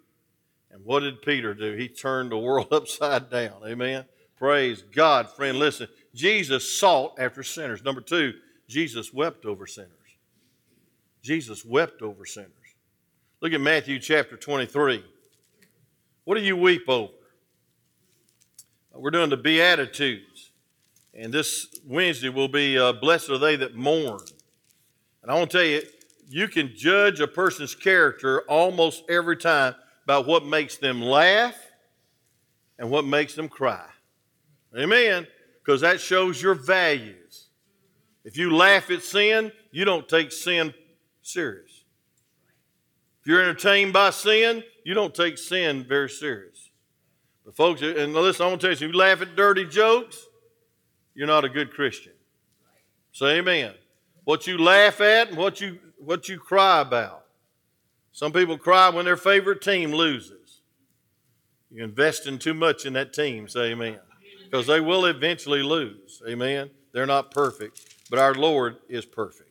and 0.72 0.84
what 0.84 1.00
did 1.00 1.20
Peter 1.22 1.54
do? 1.54 1.74
He 1.74 1.88
turned 1.88 2.32
the 2.32 2.38
world 2.38 2.68
upside 2.72 3.30
down. 3.30 3.60
Amen. 3.64 4.06
Praise 4.36 4.82
God, 4.82 5.30
friend. 5.30 5.58
Listen, 5.58 5.86
Jesus 6.14 6.78
sought 6.78 7.14
after 7.18 7.42
sinners. 7.42 7.84
Number 7.84 8.00
two, 8.00 8.32
Jesus 8.66 9.12
wept 9.12 9.44
over 9.44 9.66
sinners. 9.66 9.90
Jesus 11.22 11.64
wept 11.64 12.02
over 12.02 12.24
sinners. 12.24 12.50
Look 13.42 13.54
at 13.54 13.60
Matthew 13.60 13.98
chapter 13.98 14.36
23. 14.36 15.02
What 16.22 16.36
do 16.36 16.44
you 16.44 16.56
weep 16.56 16.88
over? 16.88 17.12
We're 18.94 19.10
doing 19.10 19.30
the 19.30 19.36
Beatitudes. 19.36 20.52
And 21.12 21.34
this 21.34 21.66
Wednesday 21.84 22.28
will 22.28 22.46
be 22.46 22.78
uh, 22.78 22.92
Blessed 22.92 23.30
are 23.30 23.38
they 23.38 23.56
that 23.56 23.74
mourn. 23.74 24.20
And 25.22 25.32
I 25.32 25.34
want 25.34 25.50
to 25.50 25.58
tell 25.58 25.66
you, 25.66 25.82
you 26.28 26.46
can 26.46 26.70
judge 26.76 27.18
a 27.18 27.26
person's 27.26 27.74
character 27.74 28.42
almost 28.42 29.02
every 29.10 29.36
time 29.36 29.74
by 30.06 30.18
what 30.18 30.46
makes 30.46 30.76
them 30.76 31.02
laugh 31.02 31.56
and 32.78 32.90
what 32.90 33.04
makes 33.04 33.34
them 33.34 33.48
cry. 33.48 33.88
Amen. 34.78 35.26
Because 35.64 35.80
that 35.80 36.00
shows 36.00 36.40
your 36.40 36.54
values. 36.54 37.48
If 38.24 38.36
you 38.36 38.54
laugh 38.54 38.88
at 38.88 39.02
sin, 39.02 39.50
you 39.72 39.84
don't 39.84 40.08
take 40.08 40.30
sin 40.30 40.72
serious. 41.22 41.71
If 43.22 43.28
you're 43.28 43.40
entertained 43.40 43.92
by 43.92 44.10
sin, 44.10 44.64
you 44.84 44.94
don't 44.94 45.14
take 45.14 45.38
sin 45.38 45.84
very 45.84 46.10
serious. 46.10 46.70
But 47.44 47.54
folks, 47.56 47.80
and 47.80 48.12
listen, 48.14 48.44
I 48.44 48.48
want 48.48 48.60
to 48.60 48.66
tell 48.66 48.70
you, 48.72 48.86
if 48.86 48.92
you 48.92 48.98
laugh 48.98 49.22
at 49.22 49.36
dirty 49.36 49.64
jokes, 49.64 50.26
you're 51.14 51.28
not 51.28 51.44
a 51.44 51.48
good 51.48 51.72
Christian. 51.72 52.12
Say 53.12 53.38
amen. 53.38 53.74
What 54.24 54.46
you 54.46 54.58
laugh 54.58 55.00
at 55.00 55.28
and 55.28 55.36
what 55.36 55.60
you 55.60 55.78
what 55.98 56.28
you 56.28 56.38
cry 56.38 56.80
about. 56.80 57.26
Some 58.10 58.32
people 58.32 58.58
cry 58.58 58.88
when 58.90 59.04
their 59.04 59.16
favorite 59.16 59.62
team 59.62 59.92
loses. 59.92 60.60
You're 61.70 61.84
investing 61.84 62.38
too 62.38 62.54
much 62.54 62.86
in 62.86 62.92
that 62.94 63.12
team, 63.12 63.48
say 63.48 63.70
amen. 63.72 63.98
Because 64.44 64.66
they 64.66 64.80
will 64.80 65.06
eventually 65.06 65.62
lose. 65.62 66.22
Amen. 66.28 66.70
They're 66.92 67.06
not 67.06 67.30
perfect, 67.30 67.94
but 68.10 68.18
our 68.18 68.34
Lord 68.34 68.76
is 68.88 69.06
perfect. 69.06 69.48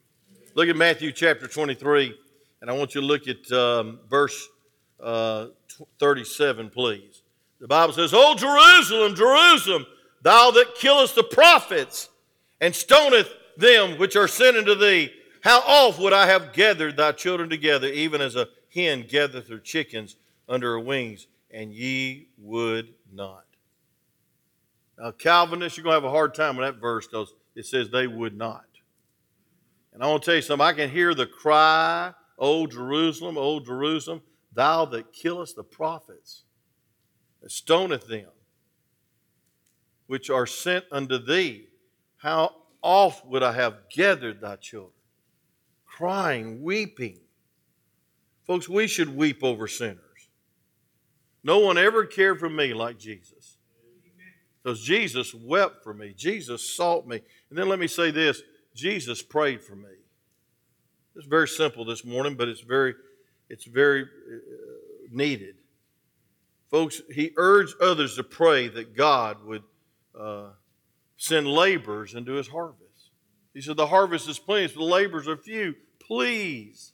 Look 0.53 0.67
at 0.67 0.75
Matthew 0.75 1.11
chapter 1.11 1.47
23, 1.47 2.13
and 2.61 2.69
I 2.69 2.73
want 2.73 2.95
you 2.95 3.01
to 3.01 3.07
look 3.07 3.27
at 3.27 3.51
um, 3.51 3.99
verse 4.09 4.47
uh, 4.99 5.47
37, 5.99 6.69
please. 6.69 7.23
The 7.59 7.67
Bible 7.67 7.93
says, 7.93 8.11
O 8.13 8.35
Jerusalem, 8.35 9.15
Jerusalem, 9.15 9.85
thou 10.21 10.51
that 10.51 10.75
killest 10.75 11.15
the 11.15 11.23
prophets 11.23 12.09
and 12.59 12.73
stoneth 12.73 13.29
them 13.57 13.97
which 13.97 14.15
are 14.15 14.27
sent 14.27 14.57
unto 14.57 14.75
thee, 14.75 15.11
how 15.41 15.59
oft 15.61 15.99
would 15.99 16.13
I 16.13 16.27
have 16.27 16.53
gathered 16.53 16.97
thy 16.97 17.11
children 17.11 17.49
together, 17.49 17.87
even 17.87 18.21
as 18.21 18.35
a 18.35 18.47
hen 18.73 19.05
gathereth 19.07 19.49
her 19.49 19.59
chickens 19.59 20.15
under 20.47 20.71
her 20.71 20.79
wings, 20.79 21.27
and 21.51 21.73
ye 21.73 22.27
would 22.37 22.93
not. 23.11 23.45
Now, 24.97 25.11
Calvinists, 25.11 25.77
you're 25.77 25.83
going 25.83 25.93
to 25.93 26.01
have 26.01 26.03
a 26.03 26.11
hard 26.11 26.35
time 26.35 26.57
with 26.57 26.67
that 26.67 26.79
verse 26.79 27.07
because 27.07 27.33
it 27.55 27.65
says 27.65 27.89
they 27.89 28.07
would 28.07 28.37
not. 28.37 28.65
And 29.93 30.03
I 30.03 30.07
want 30.07 30.23
to 30.23 30.25
tell 30.27 30.35
you 30.35 30.41
something. 30.41 30.65
I 30.65 30.73
can 30.73 30.89
hear 30.89 31.13
the 31.13 31.25
cry, 31.25 32.13
O 32.41 32.67
Jerusalem, 32.67 33.37
O 33.37 33.61
Jerusalem, 33.61 34.21
thou 34.51 34.83
that 34.85 35.13
killest 35.13 35.55
the 35.55 35.63
prophets, 35.63 36.43
that 37.41 37.51
stoneth 37.51 38.07
them, 38.07 38.27
which 40.07 40.29
are 40.29 40.45
sent 40.45 40.83
unto 40.91 41.17
thee. 41.17 41.67
How 42.17 42.53
oft 42.81 43.25
would 43.25 43.43
I 43.43 43.53
have 43.53 43.89
gathered 43.93 44.41
thy 44.41 44.55
children, 44.55 44.93
crying, 45.85 46.61
weeping. 46.61 47.19
Folks, 48.45 48.67
we 48.67 48.87
should 48.87 49.15
weep 49.15 49.43
over 49.43 49.67
sinners. 49.67 49.99
No 51.43 51.59
one 51.59 51.77
ever 51.77 52.05
cared 52.05 52.39
for 52.39 52.49
me 52.49 52.73
like 52.73 52.97
Jesus. 52.97 53.57
Because 54.63 54.81
Jesus 54.81 55.33
wept 55.33 55.83
for 55.83 55.93
me. 55.93 56.13
Jesus 56.15 56.75
sought 56.75 57.07
me. 57.07 57.21
And 57.49 57.57
then 57.57 57.67
let 57.67 57.79
me 57.79 57.87
say 57.87 58.11
this 58.11 58.41
Jesus 58.75 59.21
prayed 59.21 59.63
for 59.63 59.75
me. 59.75 59.89
It's 61.15 61.25
very 61.25 61.47
simple 61.47 61.85
this 61.85 62.05
morning, 62.05 62.35
but 62.35 62.47
it's 62.47 62.61
very, 62.61 62.95
it's 63.49 63.65
very 63.65 64.03
uh, 64.03 64.05
needed. 65.11 65.55
Folks, 66.69 67.01
he 67.13 67.31
urged 67.35 67.75
others 67.81 68.15
to 68.15 68.23
pray 68.23 68.69
that 68.69 68.95
God 68.95 69.43
would 69.43 69.63
uh, 70.17 70.49
send 71.17 71.47
laborers 71.47 72.15
into 72.15 72.33
his 72.33 72.47
harvest. 72.47 73.09
He 73.53 73.61
said, 73.61 73.75
The 73.75 73.87
harvest 73.87 74.29
is 74.29 74.39
plenty, 74.39 74.67
but 74.67 74.75
the 74.75 74.83
laborers 74.83 75.27
are 75.27 75.35
few. 75.35 75.75
Please. 75.99 76.93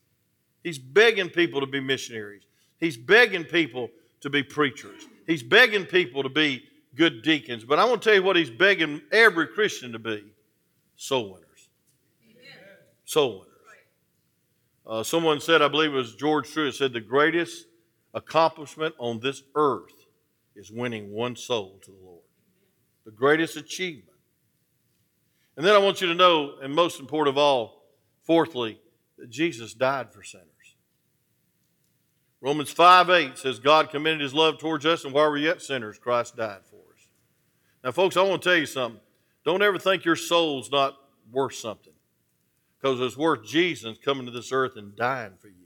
He's 0.63 0.79
begging 0.79 1.29
people 1.29 1.61
to 1.61 1.67
be 1.67 1.79
missionaries. 1.79 2.43
He's 2.79 2.97
begging 2.97 3.43
people 3.43 3.89
to 4.21 4.29
be 4.29 4.43
preachers. 4.43 5.03
He's 5.27 5.43
begging 5.43 5.85
people 5.85 6.23
to 6.23 6.29
be 6.29 6.63
good 6.95 7.21
deacons. 7.21 7.63
But 7.63 7.79
I 7.79 7.85
want 7.85 8.01
to 8.01 8.09
tell 8.09 8.15
you 8.15 8.23
what 8.23 8.35
he's 8.35 8.49
begging 8.49 9.01
every 9.11 9.47
Christian 9.47 9.91
to 9.91 9.99
be 9.99 10.23
soul 10.95 11.33
winners. 11.33 11.69
Amen. 12.23 12.57
Soul 13.05 13.31
winners. 13.39 13.46
Uh, 14.87 15.03
someone 15.03 15.41
said, 15.41 15.61
I 15.61 15.67
believe 15.67 15.91
it 15.91 15.97
was 15.97 16.15
George 16.15 16.49
Truett, 16.49 16.75
said, 16.75 16.93
the 16.93 17.01
greatest 17.01 17.65
accomplishment 18.13 18.95
on 18.97 19.19
this 19.19 19.43
earth 19.55 20.05
is 20.55 20.71
winning 20.71 21.11
one 21.11 21.35
soul 21.35 21.79
to 21.83 21.91
the 21.91 21.97
Lord. 22.01 22.23
The 23.05 23.11
greatest 23.11 23.57
achievement. 23.57 24.17
And 25.57 25.65
then 25.65 25.75
I 25.75 25.79
want 25.79 25.99
you 25.99 26.07
to 26.07 26.15
know, 26.15 26.53
and 26.61 26.73
most 26.73 26.99
important 26.99 27.35
of 27.35 27.37
all, 27.37 27.83
fourthly, 28.23 28.79
that 29.17 29.29
Jesus 29.29 29.73
died 29.73 30.13
for 30.13 30.23
sinners. 30.23 30.45
Romans 32.39 32.69
5 32.69 33.09
8 33.09 33.37
says, 33.37 33.59
God 33.59 33.89
commended 33.89 34.21
his 34.21 34.33
love 34.33 34.59
towards 34.59 34.85
us, 34.85 35.03
and 35.03 35.13
while 35.13 35.31
we 35.31 35.39
are 35.39 35.43
yet 35.43 35.61
sinners, 35.61 35.97
Christ 35.97 36.37
died 36.37 36.61
for 36.69 36.75
us. 36.75 37.07
Now, 37.83 37.91
folks, 37.91 38.15
I 38.15 38.21
want 38.21 38.41
to 38.43 38.49
tell 38.49 38.57
you 38.57 38.67
something. 38.67 39.01
Don't 39.43 39.63
ever 39.63 39.79
think 39.79 40.05
your 40.05 40.15
soul's 40.15 40.71
not 40.71 40.95
worth 41.31 41.55
something, 41.55 41.86
because 42.87 43.05
it's 43.05 43.17
worth 43.17 43.43
Jesus 43.43 43.97
coming 43.97 44.25
to 44.25 44.31
this 44.31 44.51
earth 44.53 44.77
and 44.77 44.95
dying 44.95 45.33
for 45.41 45.49
you. 45.49 45.65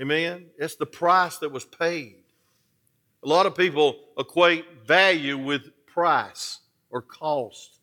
Amen? 0.00 0.46
It's 0.58 0.76
the 0.76 0.86
price 0.86 1.38
that 1.38 1.50
was 1.50 1.64
paid. 1.64 2.22
A 3.24 3.28
lot 3.28 3.46
of 3.46 3.56
people 3.56 3.98
equate 4.16 4.86
value 4.86 5.36
with 5.36 5.62
price 5.86 6.60
or 6.90 7.02
cost. 7.02 7.80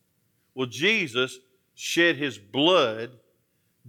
Well, 0.56 0.68
Jesus 0.68 1.40
shed 1.76 2.16
his 2.16 2.38
blood, 2.38 3.12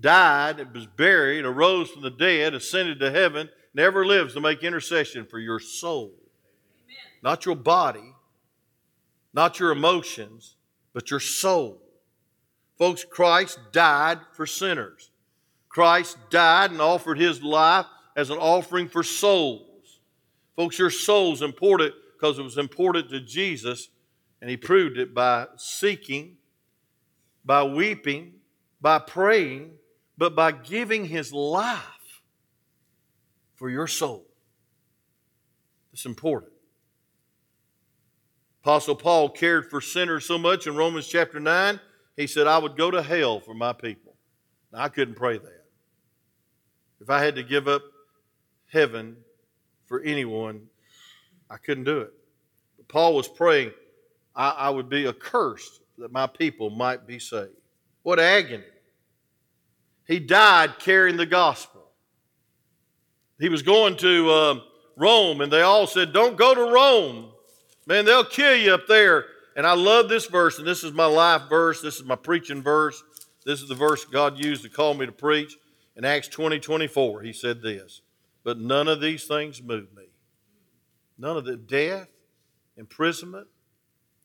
died, 0.00 0.74
was 0.74 0.86
buried, 0.86 1.44
arose 1.44 1.90
from 1.90 2.02
the 2.02 2.10
dead, 2.10 2.54
ascended 2.54 2.98
to 2.98 3.12
heaven, 3.12 3.48
never 3.74 4.04
lives 4.04 4.34
to 4.34 4.40
make 4.40 4.64
intercession 4.64 5.24
for 5.24 5.38
your 5.38 5.60
soul. 5.60 6.14
Amen. 6.84 6.96
Not 7.22 7.46
your 7.46 7.56
body, 7.56 8.14
not 9.32 9.60
your 9.60 9.70
emotions, 9.70 10.56
but 10.92 11.10
your 11.12 11.20
soul. 11.20 11.83
Folks, 12.78 13.04
Christ 13.04 13.58
died 13.72 14.18
for 14.32 14.46
sinners. 14.46 15.10
Christ 15.68 16.16
died 16.30 16.70
and 16.70 16.80
offered 16.80 17.18
his 17.18 17.42
life 17.42 17.86
as 18.16 18.30
an 18.30 18.38
offering 18.38 18.88
for 18.88 19.02
souls. 19.02 20.00
Folks, 20.56 20.78
your 20.78 20.90
soul's 20.90 21.42
important 21.42 21.94
because 22.14 22.38
it 22.38 22.42
was 22.42 22.58
important 22.58 23.10
to 23.10 23.20
Jesus, 23.20 23.88
and 24.40 24.48
he 24.48 24.56
proved 24.56 24.98
it 24.98 25.14
by 25.14 25.46
seeking 25.56 26.36
by 27.44 27.62
weeping, 27.62 28.34
by 28.80 28.98
praying, 28.98 29.72
but 30.16 30.34
by 30.34 30.52
giving 30.52 31.04
his 31.04 31.32
life 31.32 32.22
for 33.54 33.68
your 33.68 33.86
soul. 33.86 34.26
It's 35.92 36.06
important. 36.06 36.52
Apostle 38.62 38.96
Paul 38.96 39.28
cared 39.28 39.68
for 39.68 39.80
sinners 39.80 40.24
so 40.24 40.38
much 40.38 40.66
in 40.66 40.74
Romans 40.74 41.06
chapter 41.06 41.38
9, 41.38 41.78
he 42.16 42.26
said, 42.26 42.46
I 42.46 42.58
would 42.58 42.76
go 42.76 42.90
to 42.90 43.02
hell 43.02 43.40
for 43.40 43.54
my 43.54 43.72
people. 43.72 44.14
Now, 44.72 44.80
I 44.80 44.88
couldn't 44.88 45.14
pray 45.14 45.38
that. 45.38 45.64
If 47.00 47.10
I 47.10 47.22
had 47.22 47.34
to 47.36 47.42
give 47.42 47.68
up 47.68 47.82
heaven 48.72 49.16
for 49.86 50.00
anyone, 50.00 50.66
I 51.50 51.56
couldn't 51.56 51.84
do 51.84 52.00
it. 52.00 52.12
But 52.76 52.88
Paul 52.88 53.14
was 53.14 53.28
praying, 53.28 53.72
I, 54.34 54.50
I 54.50 54.70
would 54.70 54.88
be 54.88 55.06
accursed 55.06 55.80
that 55.98 56.12
my 56.12 56.26
people 56.26 56.70
might 56.70 57.06
be 57.06 57.18
saved. 57.18 57.50
What 58.02 58.18
agony. 58.18 58.64
He 60.06 60.18
died 60.18 60.78
carrying 60.78 61.16
the 61.16 61.26
gospel. 61.26 61.82
He 63.38 63.48
was 63.48 63.62
going 63.62 63.96
to 63.98 64.30
uh, 64.30 64.60
Rome, 64.96 65.40
and 65.40 65.52
they 65.52 65.62
all 65.62 65.86
said, 65.86 66.12
Don't 66.12 66.36
go 66.36 66.54
to 66.54 66.72
Rome. 66.72 67.30
Man, 67.86 68.04
they'll 68.04 68.24
kill 68.24 68.54
you 68.54 68.74
up 68.74 68.86
there. 68.86 69.26
And 69.56 69.66
I 69.66 69.74
love 69.74 70.08
this 70.08 70.26
verse, 70.26 70.58
and 70.58 70.66
this 70.66 70.82
is 70.82 70.92
my 70.92 71.06
life 71.06 71.42
verse. 71.48 71.80
This 71.80 71.96
is 71.96 72.04
my 72.04 72.16
preaching 72.16 72.62
verse. 72.62 73.02
This 73.44 73.62
is 73.62 73.68
the 73.68 73.74
verse 73.74 74.04
God 74.04 74.38
used 74.38 74.62
to 74.62 74.68
call 74.68 74.94
me 74.94 75.06
to 75.06 75.12
preach. 75.12 75.56
In 75.96 76.04
Acts 76.04 76.28
20 76.28 76.58
24, 76.58 77.22
he 77.22 77.32
said 77.32 77.62
this 77.62 78.02
But 78.42 78.58
none 78.58 78.88
of 78.88 79.00
these 79.00 79.24
things 79.24 79.62
move 79.62 79.94
me. 79.96 80.04
None 81.16 81.36
of 81.36 81.44
the 81.44 81.56
death, 81.56 82.08
imprisonment, 82.76 83.46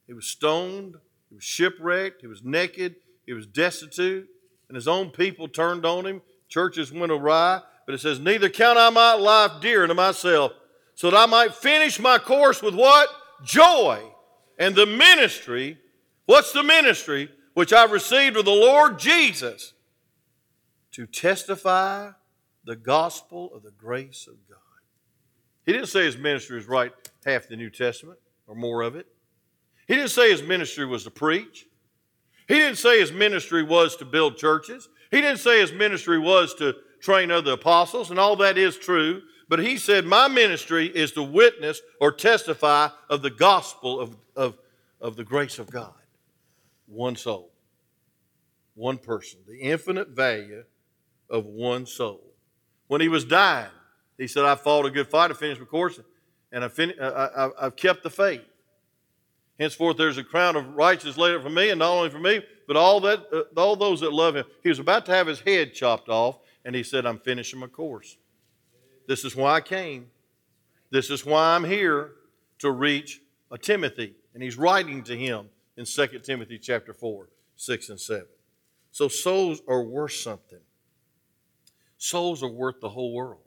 he 0.08 0.14
was 0.14 0.26
stoned, 0.26 0.96
he 1.30 1.36
was 1.36 1.44
shipwrecked. 1.44 2.22
He 2.22 2.28
was 2.28 2.44
naked. 2.44 2.96
He 3.26 3.34
was 3.34 3.46
destitute. 3.46 4.28
And 4.68 4.76
his 4.76 4.88
own 4.88 5.12
people 5.12 5.48
turned 5.48 5.86
on 5.86 6.06
him. 6.06 6.22
Churches 6.48 6.92
went 6.92 7.12
awry. 7.12 7.62
But 7.86 7.96
it 7.96 8.02
says, 8.02 8.20
Neither 8.20 8.50
count 8.50 8.78
I 8.78 8.90
my 8.90 9.14
life 9.14 9.62
dear 9.62 9.84
unto 9.84 9.96
myself, 9.96 10.52
so 10.96 11.10
that 11.10 11.18
I 11.18 11.26
might 11.26 11.56
finish 11.56 12.00
my 12.00 12.18
course 12.18 12.62
with 12.62 12.76
what? 12.76 13.10
Joy. 13.44 14.04
And 14.60 14.76
the 14.76 14.86
ministry 14.86 15.80
What's 16.30 16.52
the 16.52 16.62
ministry 16.62 17.28
which 17.56 17.74
I've 17.74 17.90
received 17.92 18.38
of 18.38 18.46
the 18.46 18.52
Lord 18.52 19.00
Jesus? 19.00 19.74
To 20.92 21.08
testify 21.08 22.12
the 22.66 22.76
gospel 22.76 23.52
of 23.56 23.64
the 23.64 23.72
grace 23.72 24.28
of 24.28 24.36
God. 24.48 24.60
He 25.66 25.74
didn't 25.74 25.88
say 25.88 26.04
his 26.06 26.20
ministry 26.20 26.58
was 26.58 26.68
write 26.68 26.92
half 27.26 27.48
the 27.48 27.56
New 27.56 27.72
Testament 27.72 28.20
or 28.46 28.54
more 28.54 28.84
of 28.84 28.96
it. 28.96 29.08
He 29.88 29.96
didn't 29.96 30.12
say 30.12 30.30
his 30.30 30.44
ministry 30.44 30.86
was 30.86 31.04
to 31.06 31.10
preach. 31.10 31.66
He 32.48 32.54
didn't 32.54 32.78
say 32.78 33.00
his 33.00 33.12
ministry 33.12 33.64
was 33.64 33.96
to 33.96 34.06
build 34.06 34.38
churches. 34.38 34.88
He 35.10 35.20
didn't 35.20 35.40
say 35.40 35.62
his 35.62 35.74
ministry 35.74 36.20
was 36.20 36.54
to 36.60 36.76
train 37.02 37.32
other 37.32 37.54
apostles, 37.54 38.12
and 38.12 38.20
all 38.20 38.36
that 38.36 38.56
is 38.60 38.78
true. 38.78 39.24
But 39.50 39.60
he 39.60 39.78
said, 39.78 40.06
My 40.06 40.28
ministry 40.28 40.86
is 40.86 41.12
to 41.14 41.24
witness 41.24 41.82
or 42.00 42.12
testify 42.12 42.90
of 43.10 43.24
the 43.24 43.32
gospel 43.32 44.00
of, 44.00 44.16
of, 44.36 44.58
of 45.02 45.16
the 45.16 45.24
grace 45.24 45.58
of 45.58 45.72
God. 45.72 45.94
One 46.88 47.16
soul, 47.16 47.52
one 48.76 49.00
person, 49.00 49.40
the 49.48 49.60
infinite 49.60 50.10
value 50.10 50.64
of 51.30 51.46
one 51.46 51.88
soul. 51.88 52.22
When 52.88 53.02
he 53.02 53.08
was 53.08 53.26
dying, 53.26 53.70
he 54.18 54.28
said, 54.28 54.46
I 54.46 54.56
fought 54.56 54.86
a 54.86 54.92
good 54.92 55.08
fight, 55.08 55.32
I 55.32 55.34
finished 55.34 55.60
my 55.60 55.66
course, 55.66 56.00
and 56.52 56.64
I 56.64 56.68
fin- 56.68 56.96
I, 57.00 57.08
I, 57.08 57.50
I've 57.66 57.76
kept 57.76 58.04
the 58.04 58.10
faith. 58.10 58.42
Henceforth, 59.60 59.98
there's 59.98 60.18
a 60.18 60.24
crown 60.24 60.56
of 60.56 60.76
righteousness 60.76 61.18
laid 61.18 61.36
up 61.36 61.44
for 61.44 61.50
me, 61.50 61.70
and 61.70 61.80
not 61.80 61.92
only 61.92 62.10
for 62.10 62.20
me, 62.20 62.42
but 62.68 62.78
all 62.78 63.00
that, 63.02 63.26
uh, 63.34 63.60
all 63.60 63.76
those 63.76 64.00
that 64.02 64.14
love 64.14 64.36
him. 64.36 64.46
He 64.64 64.70
was 64.70 64.80
about 64.80 65.06
to 65.08 65.12
have 65.12 65.28
his 65.28 65.40
head 65.42 65.74
chopped 65.74 66.08
off, 66.08 66.40
and 66.64 66.76
he 66.76 66.84
said, 66.84 67.06
"I'm 67.06 67.20
finishing 67.20 67.60
my 67.60 67.68
course. 67.68 68.18
This 69.10 69.26
is 69.26 69.36
why 69.36 69.56
I 69.56 69.62
came. 69.62 70.12
This 70.92 71.10
is 71.10 71.26
why 71.26 71.56
I'm 71.56 71.64
here 71.64 72.12
to 72.60 72.70
reach 72.70 73.22
a 73.50 73.58
Timothy." 73.58 74.14
And 74.36 74.44
he's 74.44 74.56
writing 74.56 75.04
to 75.06 75.18
him 75.18 75.50
in 75.76 75.86
2 75.86 76.24
Timothy 76.24 76.60
chapter 76.60 76.94
4, 76.94 77.28
6 77.56 77.90
and 77.90 78.00
7. 78.00 78.28
So 78.92 79.08
souls 79.08 79.64
are 79.68 79.82
worth 79.82 80.12
something. 80.12 80.62
Souls 81.98 82.44
are 82.44 82.52
worth 82.52 82.82
the 82.82 82.90
whole 82.90 83.12
world. 83.12 83.42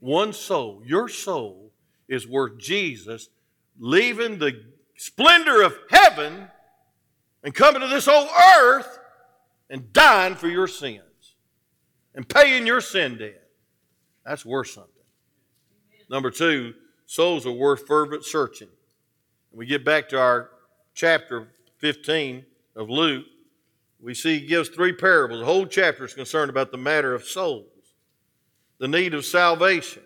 One 0.00 0.34
soul, 0.34 0.82
your 0.84 1.08
soul, 1.08 1.72
is 2.06 2.26
worth 2.26 2.58
Jesus 2.58 3.30
leaving 3.78 4.38
the 4.38 4.66
splendor 4.96 5.62
of 5.62 5.78
heaven 5.88 6.50
and 7.42 7.54
coming 7.54 7.80
to 7.80 7.88
this 7.88 8.06
old 8.06 8.28
earth 8.58 8.98
and 9.70 9.94
dying 9.94 10.34
for 10.34 10.48
your 10.48 10.68
sins 10.68 11.36
and 12.14 12.28
paying 12.28 12.66
your 12.66 12.82
sin 12.82 13.16
debt. 13.16 13.47
That's 14.28 14.44
worth 14.44 14.68
something. 14.68 14.92
Number 16.10 16.30
two, 16.30 16.74
souls 17.06 17.46
are 17.46 17.52
worth 17.52 17.86
fervent 17.86 18.26
searching. 18.26 18.68
we 19.52 19.64
get 19.64 19.86
back 19.86 20.10
to 20.10 20.20
our 20.20 20.50
chapter 20.94 21.48
15 21.78 22.44
of 22.76 22.90
Luke. 22.90 23.24
We 23.98 24.12
see 24.12 24.40
he 24.40 24.46
gives 24.46 24.68
three 24.68 24.92
parables. 24.92 25.40
The 25.40 25.46
whole 25.46 25.64
chapter 25.64 26.04
is 26.04 26.12
concerned 26.12 26.50
about 26.50 26.70
the 26.70 26.76
matter 26.76 27.14
of 27.14 27.24
souls, 27.24 27.64
the 28.78 28.86
need 28.86 29.14
of 29.14 29.24
salvation. 29.24 30.02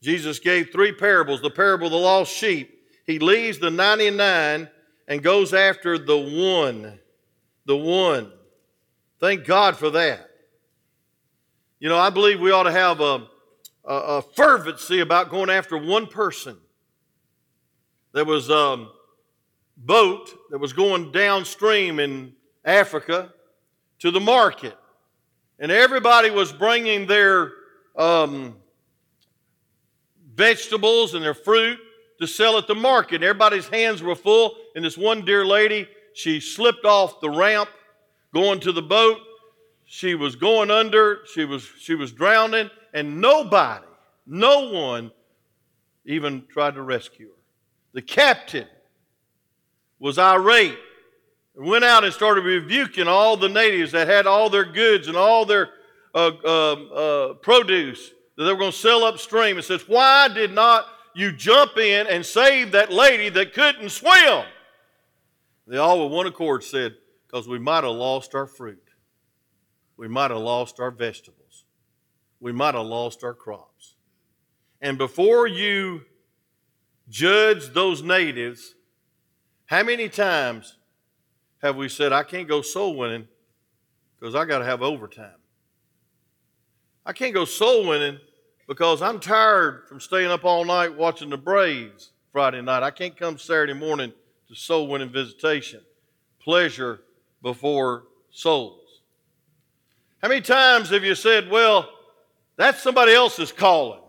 Jesus 0.00 0.38
gave 0.38 0.70
three 0.70 0.92
parables 0.92 1.42
the 1.42 1.50
parable 1.50 1.88
of 1.88 1.92
the 1.92 1.98
lost 1.98 2.32
sheep, 2.32 2.86
he 3.04 3.18
leaves 3.18 3.58
the 3.58 3.70
99 3.70 4.68
and 5.08 5.22
goes 5.24 5.52
after 5.52 5.98
the 5.98 6.16
one. 6.16 7.00
The 7.66 7.76
one. 7.76 8.30
Thank 9.18 9.44
God 9.44 9.76
for 9.76 9.90
that. 9.90 10.30
You 11.84 11.90
know, 11.90 11.98
I 11.98 12.08
believe 12.08 12.40
we 12.40 12.50
ought 12.50 12.62
to 12.62 12.72
have 12.72 13.02
a, 13.02 13.28
a, 13.84 13.94
a 13.94 14.22
fervency 14.22 15.00
about 15.00 15.28
going 15.28 15.50
after 15.50 15.76
one 15.76 16.06
person. 16.06 16.56
There 18.14 18.24
was 18.24 18.48
a 18.48 18.86
boat 19.76 20.30
that 20.50 20.56
was 20.56 20.72
going 20.72 21.12
downstream 21.12 22.00
in 22.00 22.32
Africa 22.64 23.34
to 23.98 24.10
the 24.10 24.18
market, 24.18 24.74
and 25.58 25.70
everybody 25.70 26.30
was 26.30 26.52
bringing 26.52 27.06
their 27.06 27.52
um, 27.98 28.56
vegetables 30.34 31.12
and 31.12 31.22
their 31.22 31.34
fruit 31.34 31.78
to 32.18 32.26
sell 32.26 32.56
at 32.56 32.66
the 32.66 32.74
market. 32.74 33.22
Everybody's 33.22 33.68
hands 33.68 34.02
were 34.02 34.16
full, 34.16 34.56
and 34.74 34.82
this 34.82 34.96
one 34.96 35.22
dear 35.22 35.44
lady, 35.44 35.86
she 36.14 36.40
slipped 36.40 36.86
off 36.86 37.20
the 37.20 37.28
ramp 37.28 37.68
going 38.32 38.58
to 38.60 38.72
the 38.72 38.80
boat. 38.80 39.18
She 39.94 40.16
was 40.16 40.34
going 40.34 40.72
under, 40.72 41.20
she 41.32 41.44
was, 41.44 41.70
she 41.78 41.94
was 41.94 42.10
drowning, 42.10 42.68
and 42.92 43.20
nobody, 43.20 43.86
no 44.26 44.70
one 44.70 45.12
even 46.04 46.42
tried 46.50 46.74
to 46.74 46.82
rescue 46.82 47.28
her. 47.28 47.42
The 47.92 48.02
captain 48.02 48.66
was 50.00 50.18
irate 50.18 50.76
and 51.56 51.64
went 51.64 51.84
out 51.84 52.02
and 52.02 52.12
started 52.12 52.42
rebuking 52.42 53.06
all 53.06 53.36
the 53.36 53.48
natives 53.48 53.92
that 53.92 54.08
had 54.08 54.26
all 54.26 54.50
their 54.50 54.64
goods 54.64 55.06
and 55.06 55.16
all 55.16 55.44
their 55.44 55.70
uh, 56.12 56.32
uh, 56.44 56.72
uh, 56.72 57.34
produce 57.34 58.10
that 58.36 58.42
they 58.42 58.52
were 58.52 58.58
going 58.58 58.72
to 58.72 58.76
sell 58.76 59.04
upstream 59.04 59.58
and 59.58 59.64
says, 59.64 59.88
Why 59.88 60.26
did 60.26 60.52
not 60.52 60.86
you 61.14 61.30
jump 61.30 61.78
in 61.78 62.08
and 62.08 62.26
save 62.26 62.72
that 62.72 62.90
lady 62.90 63.28
that 63.28 63.54
couldn't 63.54 63.90
swim. 63.90 64.44
They 65.68 65.76
all 65.76 66.02
with 66.02 66.12
one 66.12 66.26
accord 66.26 66.64
said, 66.64 66.96
because 67.28 67.46
we 67.46 67.60
might 67.60 67.84
have 67.84 67.92
lost 67.92 68.34
our 68.34 68.48
fruit. 68.48 68.83
We 69.96 70.08
might 70.08 70.30
have 70.30 70.40
lost 70.40 70.80
our 70.80 70.90
vegetables. 70.90 71.64
We 72.40 72.52
might 72.52 72.74
have 72.74 72.86
lost 72.86 73.24
our 73.24 73.34
crops. 73.34 73.94
And 74.80 74.98
before 74.98 75.46
you 75.46 76.02
judge 77.08 77.72
those 77.72 78.02
natives, 78.02 78.74
how 79.66 79.82
many 79.82 80.08
times 80.08 80.76
have 81.62 81.76
we 81.76 81.88
said, 81.88 82.12
I 82.12 82.22
can't 82.22 82.48
go 82.48 82.60
soul 82.60 82.96
winning 82.96 83.26
because 84.18 84.34
I 84.34 84.44
got 84.44 84.58
to 84.58 84.64
have 84.64 84.82
overtime? 84.82 85.38
I 87.06 87.12
can't 87.12 87.34
go 87.34 87.44
soul 87.44 87.86
winning 87.86 88.18
because 88.66 89.02
I'm 89.02 89.20
tired 89.20 89.84
from 89.88 90.00
staying 90.00 90.30
up 90.30 90.44
all 90.44 90.64
night 90.64 90.94
watching 90.94 91.30
the 91.30 91.36
Braves 91.36 92.10
Friday 92.32 92.62
night. 92.62 92.82
I 92.82 92.90
can't 92.90 93.16
come 93.16 93.38
Saturday 93.38 93.74
morning 93.74 94.12
to 94.48 94.54
soul 94.54 94.88
winning 94.88 95.10
visitation. 95.10 95.80
Pleasure 96.42 97.00
before 97.42 98.04
souls. 98.30 98.83
How 100.24 100.30
many 100.30 100.40
times 100.40 100.88
have 100.88 101.04
you 101.04 101.14
said, 101.14 101.50
well, 101.50 101.86
that's 102.56 102.82
somebody 102.82 103.12
else's 103.12 103.52
calling, 103.52 104.00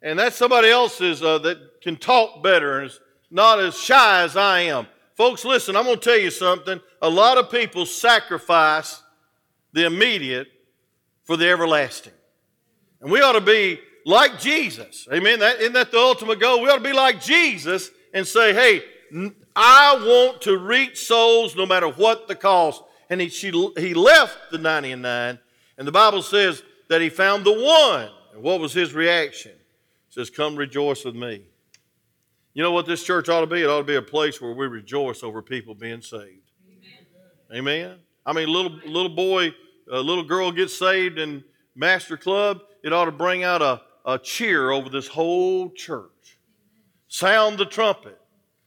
and 0.00 0.18
that's 0.18 0.34
somebody 0.34 0.70
else's 0.70 1.22
uh, 1.22 1.36
that 1.40 1.82
can 1.82 1.96
talk 1.96 2.42
better 2.42 2.78
and 2.78 2.86
is 2.86 2.98
not 3.30 3.60
as 3.60 3.76
shy 3.76 4.22
as 4.22 4.38
I 4.38 4.60
am? 4.60 4.86
Folks, 5.18 5.44
listen, 5.44 5.76
I'm 5.76 5.84
going 5.84 5.98
to 5.98 6.02
tell 6.02 6.16
you 6.16 6.30
something. 6.30 6.80
A 7.02 7.10
lot 7.10 7.36
of 7.36 7.50
people 7.50 7.84
sacrifice 7.84 9.02
the 9.74 9.84
immediate 9.84 10.48
for 11.24 11.36
the 11.36 11.50
everlasting. 11.50 12.14
And 13.02 13.12
we 13.12 13.20
ought 13.20 13.32
to 13.32 13.42
be 13.42 13.80
like 14.06 14.40
Jesus. 14.40 15.06
Amen. 15.12 15.40
That, 15.40 15.60
isn't 15.60 15.74
that 15.74 15.90
the 15.90 15.98
ultimate 15.98 16.40
goal? 16.40 16.62
We 16.62 16.70
ought 16.70 16.78
to 16.78 16.80
be 16.80 16.94
like 16.94 17.20
Jesus 17.20 17.90
and 18.14 18.26
say, 18.26 18.54
hey, 18.54 18.82
I 19.54 20.02
want 20.06 20.40
to 20.40 20.56
reach 20.56 21.06
souls 21.06 21.54
no 21.54 21.66
matter 21.66 21.88
what 21.88 22.28
the 22.28 22.34
cost. 22.34 22.82
And 23.10 23.20
he, 23.20 23.28
she, 23.28 23.50
he 23.76 23.92
left 23.92 24.50
the 24.50 24.56
99, 24.56 25.38
and 25.80 25.88
the 25.88 25.92
Bible 25.92 26.20
says 26.20 26.62
that 26.90 27.00
he 27.00 27.08
found 27.08 27.42
the 27.42 27.54
one. 27.54 28.10
And 28.34 28.42
what 28.42 28.60
was 28.60 28.74
his 28.74 28.92
reaction? 28.92 29.52
It 29.52 30.14
says, 30.14 30.28
Come 30.28 30.54
rejoice 30.54 31.06
with 31.06 31.16
me. 31.16 31.42
You 32.52 32.62
know 32.62 32.70
what 32.70 32.84
this 32.84 33.02
church 33.02 33.30
ought 33.30 33.40
to 33.40 33.46
be? 33.46 33.62
It 33.62 33.66
ought 33.66 33.78
to 33.78 33.84
be 33.84 33.96
a 33.96 34.02
place 34.02 34.42
where 34.42 34.52
we 34.52 34.66
rejoice 34.66 35.22
over 35.22 35.40
people 35.40 35.74
being 35.74 36.02
saved. 36.02 36.50
Amen. 37.50 37.58
Amen. 37.58 37.98
I 38.26 38.34
mean, 38.34 38.48
little 38.48 38.78
little 38.84 39.14
boy, 39.14 39.54
a 39.90 40.00
little 40.00 40.22
girl 40.22 40.52
gets 40.52 40.78
saved 40.78 41.18
in 41.18 41.42
Master 41.74 42.18
Club. 42.18 42.60
It 42.84 42.92
ought 42.92 43.06
to 43.06 43.12
bring 43.12 43.42
out 43.42 43.62
a, 43.62 43.80
a 44.04 44.18
cheer 44.18 44.72
over 44.72 44.90
this 44.90 45.08
whole 45.08 45.70
church. 45.70 46.38
Sound 47.08 47.56
the 47.56 47.64
trumpet, 47.64 48.20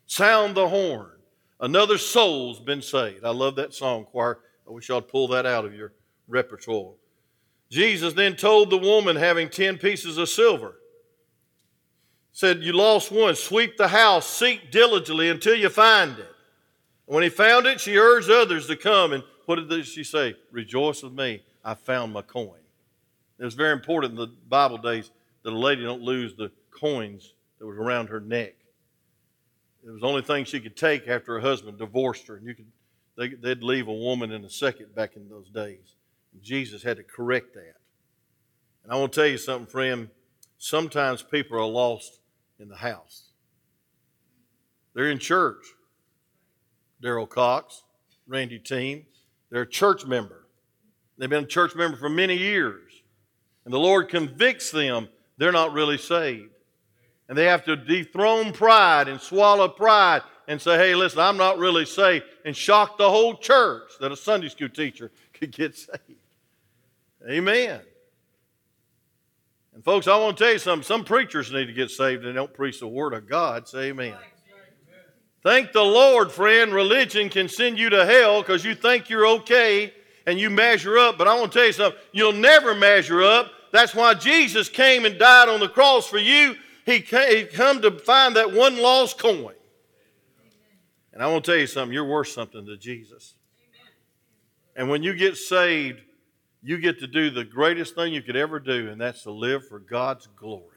sound 0.08 0.56
the 0.56 0.68
horn. 0.68 1.12
Another 1.60 2.00
soul's 2.00 2.60
been 2.60 2.82
saved. 2.82 3.24
I 3.24 3.30
love 3.30 3.56
that 3.58 3.76
song, 3.76 4.06
choir. 4.06 4.40
I 4.68 4.72
wish 4.72 4.90
y'all'd 4.90 5.08
pull 5.08 5.28
that 5.28 5.46
out 5.46 5.64
of 5.64 5.76
your 5.76 5.94
repertoire. 6.28 6.94
Jesus 7.74 8.14
then 8.14 8.36
told 8.36 8.70
the 8.70 8.78
woman 8.78 9.16
having 9.16 9.50
10 9.50 9.80
pieces 9.80 10.20
of 10.20 10.30
silver, 10.30 10.76
said, 12.32 12.62
You 12.62 12.72
lost 12.72 13.12
one, 13.12 13.34
sweep 13.34 13.78
the 13.78 13.88
house, 13.88 14.30
seek 14.30 14.70
diligently 14.70 15.28
until 15.28 15.56
you 15.56 15.70
find 15.70 16.20
it. 16.20 16.30
When 17.06 17.24
he 17.24 17.30
found 17.30 17.66
it, 17.66 17.82
she 17.82 17.98
urged 17.98 18.30
others 18.30 18.68
to 18.68 18.76
come. 18.76 19.12
And 19.12 19.24
what 19.48 19.56
did 19.56 19.88
she 19.88 20.04
say? 20.04 20.36
Rejoice 20.52 21.02
with 21.02 21.14
me, 21.14 21.42
I 21.66 21.74
found 21.74 22.14
my 22.14 22.22
coin. 22.22 22.60
It 23.40 23.44
was 23.44 23.56
very 23.56 23.74
important 23.74 24.12
in 24.12 24.20
the 24.20 24.32
Bible 24.48 24.78
days 24.78 25.10
that 25.42 25.52
a 25.52 25.58
lady 25.58 25.82
don't 25.82 26.04
lose 26.04 26.36
the 26.36 26.52
coins 26.70 27.34
that 27.58 27.66
was 27.66 27.80
around 27.80 28.06
her 28.10 28.20
neck. 28.20 28.54
It 29.84 29.90
was 29.90 30.02
the 30.02 30.08
only 30.08 30.22
thing 30.22 30.46
she 30.46 30.60
could 30.60 30.78
take 30.78 31.08
after 31.08 31.34
her 31.34 31.40
husband 31.40 31.80
divorced 31.80 32.28
her. 32.28 32.36
And 32.36 32.46
you 32.46 32.54
could, 32.54 32.68
they, 33.18 33.30
they'd 33.30 33.64
leave 33.64 33.88
a 33.88 33.94
woman 33.94 34.32
in 34.32 34.46
a 34.46 34.50
second 34.50 34.94
back 34.94 35.16
in 35.16 35.28
those 35.28 35.50
days. 35.50 35.96
Jesus 36.42 36.84
had 36.84 36.98
to 36.98 37.04
correct 37.04 37.54
that. 37.54 37.76
And 38.84 38.92
I 38.92 38.96
want 38.96 39.14
to 39.14 39.20
tell 39.20 39.30
you 39.30 39.38
something, 39.38 39.68
friend. 39.68 40.10
Sometimes 40.58 41.22
people 41.22 41.58
are 41.58 41.66
lost 41.66 42.20
in 42.60 42.70
the 42.70 42.76
house. 42.76 43.30
They're 44.94 45.12
in 45.12 45.20
church, 45.20 45.66
Daryl 47.02 47.28
Cox, 47.28 47.84
Randy 48.28 48.60
Team. 48.60 49.06
They're 49.50 49.64
a 49.64 49.70
church 49.70 50.06
member. 50.06 50.48
They've 51.18 51.30
been 51.30 51.44
a 51.44 51.48
church 51.48 51.76
member 51.76 51.98
for 51.98 52.10
many 52.10 52.38
years. 52.38 52.92
And 53.66 53.74
the 53.74 53.80
Lord 53.80 54.10
convicts 54.10 54.72
them 54.72 55.10
they're 55.38 55.52
not 55.52 55.74
really 55.74 55.98
saved. 55.98 56.52
And 57.28 57.38
they 57.38 57.46
have 57.46 57.64
to 57.66 57.76
dethrone 57.76 58.52
pride 58.54 59.08
and 59.08 59.20
swallow 59.20 59.68
pride 59.68 60.22
and 60.48 60.62
say, 60.62 60.78
hey, 60.78 60.96
listen, 60.96 61.20
I'm 61.20 61.38
not 61.38 61.58
really 61.58 61.86
saved, 61.86 62.26
and 62.46 62.56
shock 62.56 62.98
the 62.98 63.10
whole 63.10 63.36
church 63.38 63.92
that 64.02 64.12
a 64.12 64.18
Sunday 64.18 64.50
school 64.50 64.70
teacher 64.70 65.12
could 65.34 65.52
get 65.52 65.76
saved. 65.76 66.13
Amen. 67.30 67.82
And 69.74 69.84
folks, 69.84 70.08
I 70.08 70.18
want 70.18 70.38
to 70.38 70.44
tell 70.44 70.54
you 70.54 70.60
something. 70.60 70.86
Some 70.86 71.04
preachers 71.04 71.52
need 71.52 71.66
to 71.66 71.74
get 71.74 71.90
saved 71.90 72.26
and 72.26 72.36
don't 72.36 72.54
preach 72.54 72.80
the 72.80 72.88
Word 72.88 73.14
of 73.14 73.28
God. 73.28 73.68
Say 73.68 73.90
amen. 73.90 74.16
Thank 75.42 75.74
the 75.74 75.84
Lord, 75.84 76.32
friend. 76.32 76.74
Religion 76.74 77.30
can 77.30 77.50
send 77.50 77.78
you 77.78 77.90
to 77.90 78.06
hell 78.06 78.42
because 78.42 78.64
you 78.64 78.76
think 78.76 79.10
you're 79.10 79.28
okay 79.28 79.94
and 80.26 80.40
you 80.40 80.50
measure 80.50 80.98
up. 80.98 81.18
But 81.18 81.28
I 81.28 81.38
want 81.38 81.52
to 81.52 81.60
tell 81.60 81.68
you 81.68 81.74
something. 81.74 82.00
You'll 82.12 82.34
never 82.34 82.74
measure 82.74 83.24
up. 83.24 83.52
That's 83.72 83.96
why 83.96 84.14
Jesus 84.14 84.70
came 84.70 85.06
and 85.06 85.18
died 85.18 85.50
on 85.50 85.60
the 85.60 85.68
cross 85.68 86.08
for 86.08 86.20
you. 86.20 86.56
He 86.86 87.02
came, 87.02 87.48
to 87.82 88.00
find 88.00 88.36
that 88.36 88.54
one 88.54 88.82
lost 88.82 89.18
coin. 89.18 89.54
And 91.12 91.22
I 91.22 91.28
want 91.28 91.46
to 91.46 91.52
tell 91.52 91.60
you 91.60 91.68
something. 91.68 91.94
You're 91.94 92.06
worth 92.06 92.30
something 92.30 92.66
to 92.66 92.78
Jesus. 92.78 93.36
And 94.76 94.90
when 94.90 95.04
you 95.04 95.14
get 95.14 95.38
saved, 95.38 96.02
you 96.64 96.78
get 96.78 97.00
to 97.00 97.08
do 97.08 97.30
the 97.30 97.44
greatest 97.44 97.94
thing 97.94 98.14
you 98.14 98.22
could 98.22 98.38
ever 98.38 98.60
do, 98.60 98.90
and 98.90 99.00
that's 99.00 99.24
to 99.24 99.32
live 99.32 99.68
for 99.68 99.80
God's 99.80 100.28
glory. 100.36 100.70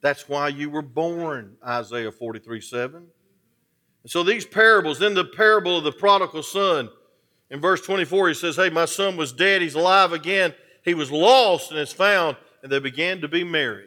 That's 0.00 0.28
why 0.28 0.48
you 0.48 0.68
were 0.68 0.82
born, 0.82 1.56
Isaiah 1.64 2.10
43 2.10 2.60
7. 2.60 3.06
And 4.02 4.10
so 4.10 4.22
these 4.22 4.44
parables, 4.44 5.00
in 5.00 5.14
the 5.14 5.24
parable 5.24 5.78
of 5.78 5.84
the 5.84 5.92
prodigal 5.92 6.42
son, 6.42 6.88
in 7.50 7.60
verse 7.60 7.82
24, 7.82 8.28
he 8.28 8.34
says, 8.34 8.56
Hey, 8.56 8.70
my 8.70 8.86
son 8.86 9.16
was 9.16 9.32
dead, 9.32 9.62
he's 9.62 9.74
alive 9.74 10.12
again. 10.12 10.54
He 10.82 10.94
was 10.94 11.10
lost 11.10 11.70
and 11.70 11.78
is 11.78 11.92
found, 11.92 12.36
and 12.62 12.72
they 12.72 12.78
began 12.78 13.20
to 13.20 13.28
be 13.28 13.44
merry. 13.44 13.86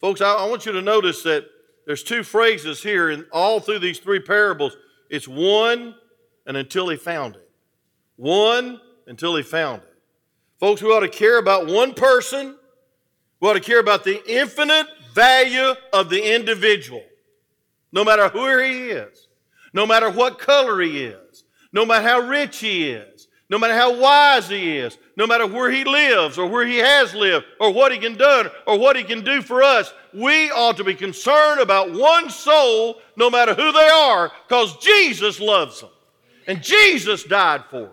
Folks, 0.00 0.20
I, 0.20 0.32
I 0.32 0.48
want 0.48 0.64
you 0.64 0.72
to 0.72 0.82
notice 0.82 1.22
that 1.24 1.44
there's 1.86 2.02
two 2.02 2.22
phrases 2.22 2.82
here, 2.82 3.10
and 3.10 3.26
all 3.32 3.60
through 3.60 3.80
these 3.80 3.98
three 3.98 4.20
parables, 4.20 4.76
it's 5.10 5.28
one 5.28 5.94
and 6.46 6.56
until 6.56 6.88
he 6.88 6.96
found 6.96 7.36
it. 7.36 7.48
One 8.16 8.80
until 9.06 9.36
he 9.36 9.42
found 9.42 9.82
it. 9.82 9.89
Folks, 10.60 10.82
we 10.82 10.90
ought 10.90 11.00
to 11.00 11.08
care 11.08 11.38
about 11.38 11.66
one 11.66 11.94
person. 11.94 12.54
We 13.40 13.48
ought 13.48 13.54
to 13.54 13.60
care 13.60 13.80
about 13.80 14.04
the 14.04 14.22
infinite 14.30 14.86
value 15.14 15.72
of 15.92 16.10
the 16.10 16.34
individual. 16.34 17.02
No 17.92 18.04
matter 18.04 18.28
who 18.28 18.58
he 18.58 18.90
is, 18.90 19.28
no 19.72 19.86
matter 19.86 20.10
what 20.10 20.38
color 20.38 20.80
he 20.82 21.04
is, 21.04 21.44
no 21.72 21.86
matter 21.86 22.06
how 22.06 22.20
rich 22.20 22.58
he 22.58 22.90
is, 22.90 23.26
no 23.48 23.58
matter 23.58 23.74
how 23.74 23.98
wise 23.98 24.48
he 24.48 24.76
is, 24.76 24.98
no 25.16 25.26
matter 25.26 25.46
where 25.46 25.70
he 25.70 25.82
lives 25.82 26.38
or 26.38 26.46
where 26.46 26.66
he 26.66 26.76
has 26.76 27.14
lived 27.14 27.46
or 27.58 27.72
what 27.72 27.90
he 27.90 27.98
can 27.98 28.14
do 28.14 28.50
or 28.66 28.78
what 28.78 28.96
he 28.96 29.02
can 29.02 29.24
do 29.24 29.40
for 29.40 29.62
us, 29.62 29.92
we 30.12 30.50
ought 30.50 30.76
to 30.76 30.84
be 30.84 30.94
concerned 30.94 31.60
about 31.60 31.90
one 31.92 32.28
soul, 32.30 33.00
no 33.16 33.30
matter 33.30 33.54
who 33.54 33.72
they 33.72 33.88
are, 33.88 34.30
because 34.46 34.76
Jesus 34.76 35.40
loves 35.40 35.80
them. 35.80 35.90
And 36.46 36.62
Jesus 36.62 37.24
died 37.24 37.64
for 37.70 37.80
them. 37.80 37.92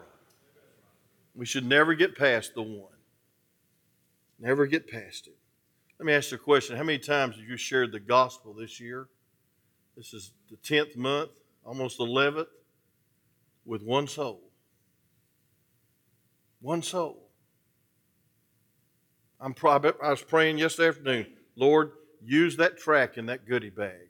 We 1.38 1.46
should 1.46 1.66
never 1.66 1.94
get 1.94 2.18
past 2.18 2.56
the 2.56 2.64
one. 2.64 2.98
Never 4.40 4.66
get 4.66 4.90
past 4.90 5.28
it. 5.28 5.38
Let 6.00 6.08
me 6.08 6.14
ask 6.14 6.32
you 6.32 6.38
a 6.38 6.40
question. 6.40 6.76
How 6.76 6.84
many 6.84 6.98
times 6.98 7.36
have 7.36 7.46
you 7.46 7.58
shared 7.58 7.92
the 7.92 8.00
gospel 8.00 8.54
this 8.54 8.80
year? 8.80 9.08
This 9.96 10.16
is 10.16 10.32
the 10.50 10.58
10th 10.58 10.98
month, 10.98 11.30
almost 11.64 12.00
11th, 12.00 12.48
with 13.66 13.84
one 13.84 14.08
soul. 14.08 14.42
One 16.60 16.82
soul. 16.82 17.30
I'm 19.40 19.54
probably, 19.54 19.92
I 20.04 20.10
was 20.10 20.24
praying 20.24 20.58
yesterday 20.58 20.90
afternoon, 20.90 21.28
Lord, 21.56 21.92
use 22.20 22.58
that 22.58 22.80
track 22.80 23.18
in 23.18 23.28
that 23.28 23.48
goodie 23.48 23.70
bag 23.70 24.10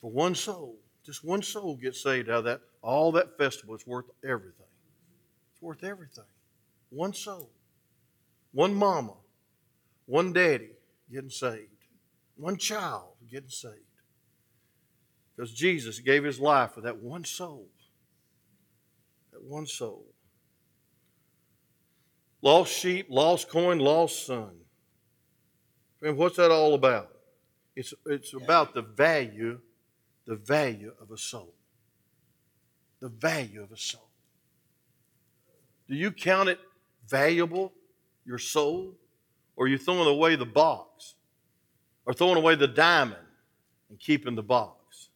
for 0.00 0.10
one 0.10 0.34
soul. 0.34 0.76
Just 1.04 1.24
one 1.24 1.42
soul 1.42 1.76
gets 1.76 2.02
saved 2.02 2.30
out 2.30 2.38
of 2.38 2.44
that. 2.44 2.62
All 2.80 3.12
that 3.12 3.36
festival 3.36 3.74
is 3.74 3.86
worth 3.86 4.06
everything. 4.24 4.66
It's 5.52 5.60
worth 5.60 5.84
everything. 5.84 6.24
One 6.90 7.12
soul, 7.12 7.50
one 8.52 8.74
mama, 8.74 9.14
one 10.06 10.32
daddy 10.32 10.70
getting 11.12 11.30
saved, 11.30 11.68
one 12.36 12.56
child 12.56 13.12
getting 13.30 13.50
saved. 13.50 13.74
Because 15.36 15.52
Jesus 15.52 16.00
gave 16.00 16.24
his 16.24 16.40
life 16.40 16.72
for 16.72 16.80
that 16.80 16.98
one 16.98 17.24
soul. 17.24 17.68
That 19.32 19.42
one 19.42 19.66
soul. 19.66 20.04
Lost 22.42 22.72
sheep, 22.72 23.06
lost 23.08 23.48
coin, 23.48 23.78
lost 23.78 24.26
son. 24.26 24.50
And 26.02 26.16
what's 26.16 26.36
that 26.36 26.50
all 26.50 26.74
about? 26.74 27.10
It's, 27.76 27.94
it's 28.06 28.34
about 28.34 28.74
the 28.74 28.82
value, 28.82 29.60
the 30.26 30.36
value 30.36 30.92
of 31.00 31.10
a 31.10 31.18
soul. 31.18 31.54
The 33.00 33.08
value 33.08 33.62
of 33.62 33.70
a 33.70 33.76
soul. 33.76 34.08
Do 35.88 35.94
you 35.94 36.10
count 36.10 36.48
it 36.48 36.58
valuable, 37.08 37.72
your 38.24 38.38
soul? 38.38 38.94
Or 39.56 39.66
are 39.66 39.68
you 39.68 39.78
throwing 39.78 40.06
away 40.08 40.36
the 40.36 40.46
box? 40.46 41.14
Or 42.06 42.14
throwing 42.14 42.36
away 42.36 42.54
the 42.54 42.68
diamond 42.68 43.20
and 43.90 43.98
keeping 43.98 44.34
the 44.34 44.42
box? 44.42 45.08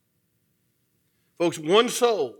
Folks, 1.38 1.58
one 1.58 1.88
soul. 1.88 2.36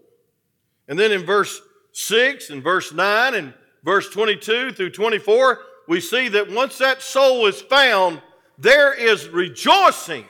And 0.89 0.99
then 0.99 1.13
in 1.13 1.25
verse 1.25 1.61
6 1.93 2.51
and 2.51 2.63
verse 2.63 2.93
9 2.93 3.35
and 3.35 3.55
verse 3.85 4.09
22 4.11 4.73
through 4.73 4.91
24, 4.91 5.61
we 5.89 6.01
see 6.01 6.29
that 6.29 6.51
once 6.51 6.79
that 6.79 7.03
soul 7.03 7.47
is 7.47 7.61
found, 7.61 8.21
there 8.59 8.95
is 8.95 9.29
rejoicing. 9.29 10.25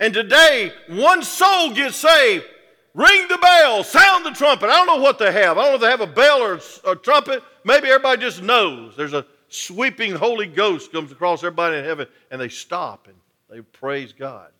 And 0.00 0.12
today, 0.12 0.72
one 0.88 1.22
soul 1.22 1.70
gets 1.70 1.96
saved. 1.96 2.44
Ring 2.94 3.26
the 3.28 3.38
bell, 3.38 3.82
sound 3.82 4.24
the 4.24 4.30
trumpet. 4.30 4.70
I 4.70 4.84
don't 4.84 4.86
know 4.86 5.02
what 5.02 5.18
they 5.18 5.32
have. 5.32 5.58
I 5.58 5.62
don't 5.62 5.72
know 5.72 5.74
if 5.74 5.80
they 5.80 5.90
have 5.90 6.00
a 6.00 6.06
bell 6.06 6.40
or 6.40 6.60
a 6.84 6.94
trumpet, 6.94 7.42
Maybe 7.64 7.88
everybody 7.88 8.20
just 8.20 8.42
knows 8.42 8.94
there's 8.94 9.14
a 9.14 9.26
sweeping 9.48 10.14
Holy 10.14 10.46
Ghost 10.46 10.92
comes 10.92 11.10
across 11.10 11.42
everybody 11.42 11.78
in 11.78 11.84
heaven 11.84 12.06
and 12.30 12.40
they 12.40 12.50
stop 12.50 13.08
and 13.08 13.16
they 13.48 13.62
praise 13.62 14.12
God. 14.12 14.50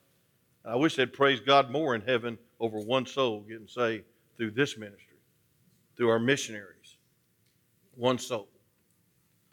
I 0.64 0.76
wish 0.76 0.96
they'd 0.96 1.12
praise 1.12 1.40
God 1.40 1.70
more 1.70 1.94
in 1.94 2.00
heaven 2.00 2.38
over 2.58 2.78
one 2.78 3.04
soul 3.04 3.42
getting 3.42 3.68
saved 3.68 4.04
through 4.38 4.52
this 4.52 4.78
ministry, 4.78 5.18
through 5.96 6.08
our 6.08 6.18
missionaries. 6.18 6.96
One 7.94 8.18
soul. 8.18 8.48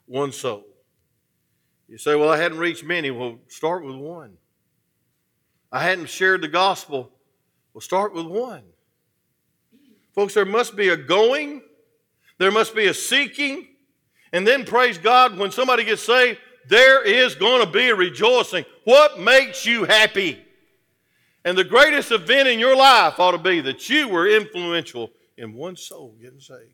One 0.05 0.31
soul. 0.31 0.63
You 1.89 1.97
say, 1.97 2.15
well, 2.15 2.29
I 2.29 2.37
hadn't 2.37 2.57
reached 2.57 2.85
many. 2.85 3.11
Well, 3.11 3.37
start 3.49 3.83
with 3.83 3.97
one. 3.97 4.37
I 5.73 5.83
hadn't 5.83 6.07
shared 6.07 6.41
the 6.41 6.47
gospel. 6.47 7.11
Well, 7.73 7.81
start 7.81 8.13
with 8.13 8.25
one. 8.25 8.63
Folks, 10.13 10.33
there 10.33 10.45
must 10.45 10.75
be 10.75 10.89
a 10.89 10.97
going 10.97 11.61
there 12.41 12.49
must 12.49 12.73
be 12.73 12.87
a 12.87 12.93
seeking. 12.95 13.67
And 14.33 14.47
then, 14.47 14.65
praise 14.65 14.97
God, 14.97 15.37
when 15.37 15.51
somebody 15.51 15.83
gets 15.83 16.01
saved, 16.01 16.39
there 16.67 17.03
is 17.03 17.35
going 17.35 17.63
to 17.63 17.71
be 17.71 17.89
a 17.89 17.95
rejoicing. 17.95 18.65
What 18.83 19.19
makes 19.19 19.63
you 19.63 19.83
happy? 19.83 20.43
And 21.45 21.55
the 21.55 21.63
greatest 21.63 22.11
event 22.11 22.47
in 22.47 22.57
your 22.57 22.75
life 22.75 23.19
ought 23.19 23.33
to 23.33 23.37
be 23.37 23.61
that 23.61 23.87
you 23.89 24.07
were 24.07 24.27
influential 24.27 25.11
in 25.37 25.53
one 25.53 25.75
soul 25.75 26.15
getting 26.19 26.39
saved. 26.39 26.73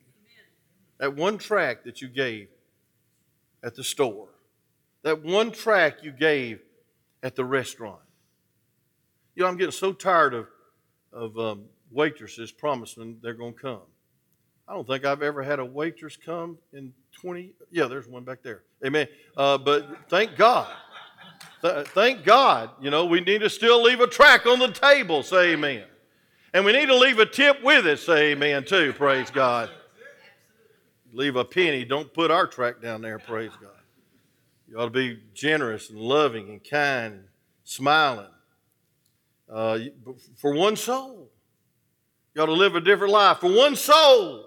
That 0.99 1.17
one 1.17 1.37
track 1.37 1.83
that 1.83 2.01
you 2.01 2.07
gave 2.07 2.47
at 3.61 3.75
the 3.75 3.83
store, 3.83 4.29
that 5.03 5.21
one 5.21 5.51
track 5.51 6.01
you 6.01 6.13
gave 6.13 6.61
at 7.23 7.35
the 7.35 7.43
restaurant. 7.43 7.99
You 9.35 9.43
know, 9.43 9.49
I'm 9.49 9.57
getting 9.57 9.71
so 9.73 9.91
tired 9.91 10.33
of, 10.33 10.47
of 11.13 11.37
um, 11.37 11.63
waitresses 11.91 12.51
promising 12.51 13.17
they're 13.21 13.33
going 13.33 13.53
to 13.53 13.59
come. 13.59 13.81
I 14.67 14.73
don't 14.73 14.85
think 14.85 15.05
I've 15.05 15.21
ever 15.21 15.43
had 15.43 15.59
a 15.59 15.65
waitress 15.65 16.17
come 16.17 16.57
in 16.73 16.93
20. 17.21 17.53
Yeah, 17.71 17.85
there's 17.85 18.07
one 18.07 18.23
back 18.23 18.43
there. 18.43 18.63
Amen. 18.85 19.07
Uh, 19.35 19.57
but 19.57 20.09
thank 20.09 20.35
God. 20.35 20.67
Th- 21.61 21.87
thank 21.87 22.25
God. 22.25 22.71
You 22.81 22.89
know, 22.89 23.05
we 23.05 23.21
need 23.21 23.39
to 23.39 23.49
still 23.49 23.81
leave 23.81 24.01
a 24.01 24.07
track 24.07 24.45
on 24.45 24.59
the 24.59 24.67
table. 24.67 25.23
Say 25.23 25.53
amen. 25.53 25.85
And 26.53 26.65
we 26.65 26.73
need 26.73 26.87
to 26.87 26.95
leave 26.95 27.19
a 27.19 27.25
tip 27.25 27.63
with 27.63 27.87
it. 27.87 27.99
Say 27.99 28.31
amen 28.31 28.65
too. 28.65 28.93
Praise 28.93 29.29
God. 29.31 29.69
Leave 31.13 31.37
a 31.37 31.45
penny. 31.45 31.85
Don't 31.85 32.13
put 32.13 32.29
our 32.29 32.45
track 32.45 32.81
down 32.81 33.01
there. 33.01 33.19
Praise 33.19 33.51
God. 33.61 33.71
You 34.67 34.77
ought 34.77 34.85
to 34.85 34.91
be 34.91 35.21
generous 35.33 35.89
and 35.89 35.99
loving 35.99 36.49
and 36.49 36.63
kind 36.63 37.13
and 37.13 37.23
smiling 37.63 38.27
uh, 39.51 39.79
for 40.35 40.53
one 40.53 40.75
soul. 40.75 41.29
You 42.35 42.43
ought 42.43 42.47
to 42.47 42.53
live 42.53 42.75
a 42.75 42.81
different 42.81 43.13
life 43.13 43.39
for 43.39 43.51
one 43.51 43.75
soul. 43.75 44.45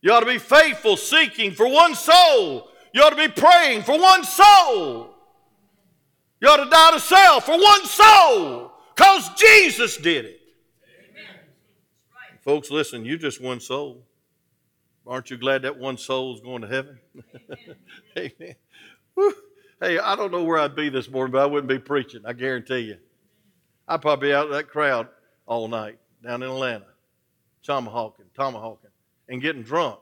You 0.00 0.12
ought 0.12 0.20
to 0.20 0.26
be 0.26 0.38
faithful, 0.38 0.96
seeking 0.96 1.52
for 1.52 1.68
one 1.68 1.94
soul. 1.94 2.68
You 2.92 3.02
ought 3.02 3.10
to 3.10 3.16
be 3.16 3.28
praying 3.28 3.82
for 3.82 3.98
one 3.98 4.24
soul. 4.24 5.14
You 6.40 6.48
ought 6.48 6.64
to 6.64 6.70
die 6.70 6.92
to 6.92 7.00
self 7.00 7.46
for 7.46 7.58
one 7.58 7.84
soul 7.84 8.72
because 8.94 9.28
Jesus 9.34 9.96
did 9.96 10.24
it. 10.24 10.40
Amen. 11.10 11.40
Folks, 12.42 12.70
listen, 12.70 13.04
you're 13.04 13.18
just 13.18 13.42
one 13.42 13.58
soul. 13.58 14.04
Aren't 15.04 15.30
you 15.30 15.36
glad 15.36 15.62
that 15.62 15.78
one 15.78 15.96
soul 15.96 16.34
is 16.34 16.40
going 16.40 16.62
to 16.62 16.68
heaven? 16.68 16.98
Amen. 18.18 18.54
Hey, 19.80 19.98
I 19.98 20.14
don't 20.14 20.30
know 20.30 20.44
where 20.44 20.58
I'd 20.58 20.76
be 20.76 20.90
this 20.90 21.08
morning, 21.10 21.32
but 21.32 21.42
I 21.42 21.46
wouldn't 21.46 21.68
be 21.68 21.78
preaching. 21.78 22.22
I 22.24 22.34
guarantee 22.34 22.80
you. 22.80 22.98
I'd 23.88 24.02
probably 24.02 24.28
be 24.28 24.34
out 24.34 24.46
of 24.46 24.52
that 24.52 24.68
crowd 24.68 25.08
all 25.46 25.66
night 25.66 25.98
down 26.22 26.42
in 26.42 26.50
Atlanta, 26.50 26.86
tomahawking, 27.62 28.26
tomahawking, 28.36 28.90
and 29.28 29.40
getting 29.40 29.62
drunk 29.62 29.98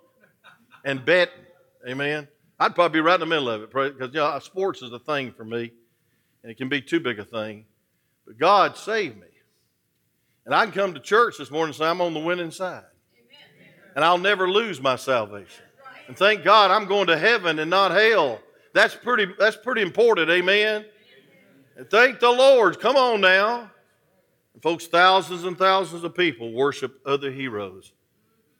and 0.84 1.04
betting. 1.04 1.34
Amen. 1.88 2.26
I'd 2.58 2.74
probably 2.74 2.98
be 2.98 3.00
right 3.00 3.14
in 3.14 3.20
the 3.20 3.26
middle 3.26 3.48
of 3.48 3.62
it 3.62 3.70
because 3.70 4.12
you 4.12 4.20
know, 4.20 4.38
sports 4.40 4.82
is 4.82 4.92
a 4.92 4.98
thing 4.98 5.30
for 5.30 5.44
me, 5.44 5.72
and 6.42 6.50
it 6.50 6.56
can 6.56 6.68
be 6.68 6.80
too 6.80 6.98
big 6.98 7.18
a 7.20 7.24
thing. 7.24 7.66
But 8.26 8.38
God 8.38 8.76
saved 8.76 9.20
me. 9.20 9.26
And 10.46 10.54
I 10.54 10.64
can 10.64 10.72
come 10.72 10.94
to 10.94 11.00
church 11.00 11.38
this 11.38 11.50
morning 11.50 11.68
and 11.68 11.76
say, 11.76 11.84
I'm 11.86 12.00
on 12.00 12.14
the 12.14 12.20
winning 12.20 12.50
side. 12.50 12.84
And 13.94 14.04
I'll 14.04 14.18
never 14.18 14.48
lose 14.48 14.80
my 14.80 14.96
salvation. 14.96 15.64
And 16.08 16.16
thank 16.16 16.44
God 16.44 16.70
I'm 16.70 16.86
going 16.86 17.08
to 17.08 17.18
heaven 17.18 17.58
and 17.58 17.70
not 17.70 17.90
hell. 17.90 18.40
That's 18.72 18.94
pretty, 18.94 19.32
that's 19.38 19.56
pretty 19.56 19.82
important, 19.82 20.30
amen? 20.30 20.84
And 21.76 21.90
thank 21.90 22.20
the 22.20 22.30
Lord. 22.30 22.78
Come 22.78 22.96
on 22.96 23.20
now. 23.20 23.70
And 24.56 24.62
folks, 24.62 24.86
thousands 24.86 25.44
and 25.44 25.58
thousands 25.58 26.02
of 26.02 26.14
people 26.14 26.50
worship 26.50 26.98
other 27.04 27.30
heroes 27.30 27.92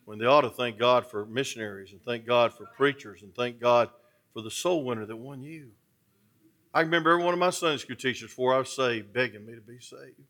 when 0.04 0.18
they 0.18 0.26
ought 0.26 0.42
to 0.42 0.50
thank 0.50 0.78
God 0.78 1.06
for 1.06 1.24
missionaries 1.24 1.92
and 1.92 2.02
thank 2.02 2.26
God 2.26 2.52
for 2.52 2.66
preachers 2.76 3.22
and 3.22 3.34
thank 3.34 3.58
God 3.58 3.88
for 4.34 4.42
the 4.42 4.50
soul 4.50 4.84
winner 4.84 5.06
that 5.06 5.16
won 5.16 5.42
you. 5.42 5.70
I 6.74 6.82
remember 6.82 7.12
every 7.12 7.24
one 7.24 7.32
of 7.32 7.40
my 7.40 7.48
Sunday 7.48 7.78
school 7.78 7.96
teachers 7.96 8.28
before 8.28 8.54
I 8.54 8.58
was 8.58 8.76
saved 8.76 9.14
begging 9.14 9.46
me 9.46 9.54
to 9.54 9.62
be 9.62 9.78
saved. 9.80 10.20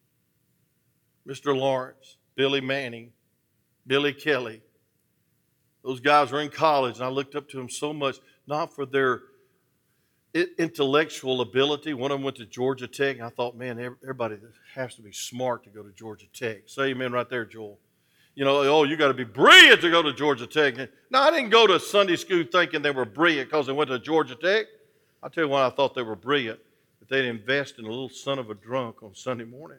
Mr. 1.26 1.46
Lawrence, 1.56 2.16
Billy 2.36 2.60
Manning, 2.60 3.10
Billy 3.88 4.12
Kelly. 4.12 4.62
Those 5.82 5.98
guys 5.98 6.30
were 6.30 6.42
in 6.42 6.50
college, 6.50 6.94
and 6.94 7.04
I 7.04 7.08
looked 7.08 7.34
up 7.34 7.48
to 7.48 7.56
them 7.56 7.68
so 7.68 7.92
much, 7.92 8.18
not 8.46 8.72
for 8.72 8.86
their 8.86 9.22
intellectual 10.58 11.40
ability. 11.40 11.94
One 11.94 12.10
of 12.10 12.18
them 12.18 12.24
went 12.24 12.36
to 12.36 12.46
Georgia 12.46 12.86
Tech, 12.86 13.20
I 13.20 13.30
thought, 13.30 13.56
man, 13.56 13.78
everybody 14.02 14.36
has 14.74 14.94
to 14.96 15.02
be 15.02 15.12
smart 15.12 15.64
to 15.64 15.70
go 15.70 15.82
to 15.82 15.90
Georgia 15.92 16.26
Tech. 16.32 16.62
Say 16.66 16.90
amen 16.90 17.12
right 17.12 17.28
there, 17.28 17.44
Joel. 17.44 17.78
You 18.34 18.44
know, 18.44 18.58
oh, 18.58 18.84
you 18.84 18.96
got 18.96 19.08
to 19.08 19.14
be 19.14 19.24
brilliant 19.24 19.80
to 19.80 19.90
go 19.90 20.02
to 20.02 20.12
Georgia 20.12 20.46
Tech. 20.46 20.76
No, 21.10 21.20
I 21.20 21.30
didn't 21.30 21.50
go 21.50 21.66
to 21.66 21.80
Sunday 21.80 22.16
school 22.16 22.44
thinking 22.50 22.82
they 22.82 22.90
were 22.90 23.06
brilliant 23.06 23.48
because 23.48 23.66
they 23.66 23.72
went 23.72 23.88
to 23.90 23.98
Georgia 23.98 24.34
Tech. 24.34 24.66
I'll 25.22 25.30
tell 25.30 25.44
you 25.44 25.50
why 25.50 25.66
I 25.66 25.70
thought 25.70 25.94
they 25.94 26.02
were 26.02 26.16
brilliant. 26.16 26.60
That 27.00 27.08
they'd 27.08 27.24
invest 27.24 27.78
in 27.78 27.86
a 27.86 27.88
little 27.88 28.10
son 28.10 28.38
of 28.38 28.50
a 28.50 28.54
drunk 28.54 29.02
on 29.02 29.14
Sunday 29.14 29.44
morning 29.44 29.78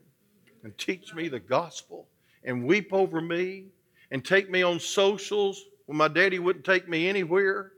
and 0.63 0.75
teach 0.77 1.13
me 1.13 1.27
the 1.27 1.39
gospel 1.39 2.07
and 2.43 2.65
weep 2.65 2.93
over 2.93 3.21
me 3.21 3.65
and 4.11 4.25
take 4.25 4.49
me 4.49 4.63
on 4.63 4.79
socials 4.79 5.63
when 5.85 5.97
my 5.97 6.07
daddy 6.07 6.39
wouldn't 6.39 6.65
take 6.65 6.89
me 6.89 7.07
anywhere 7.07 7.73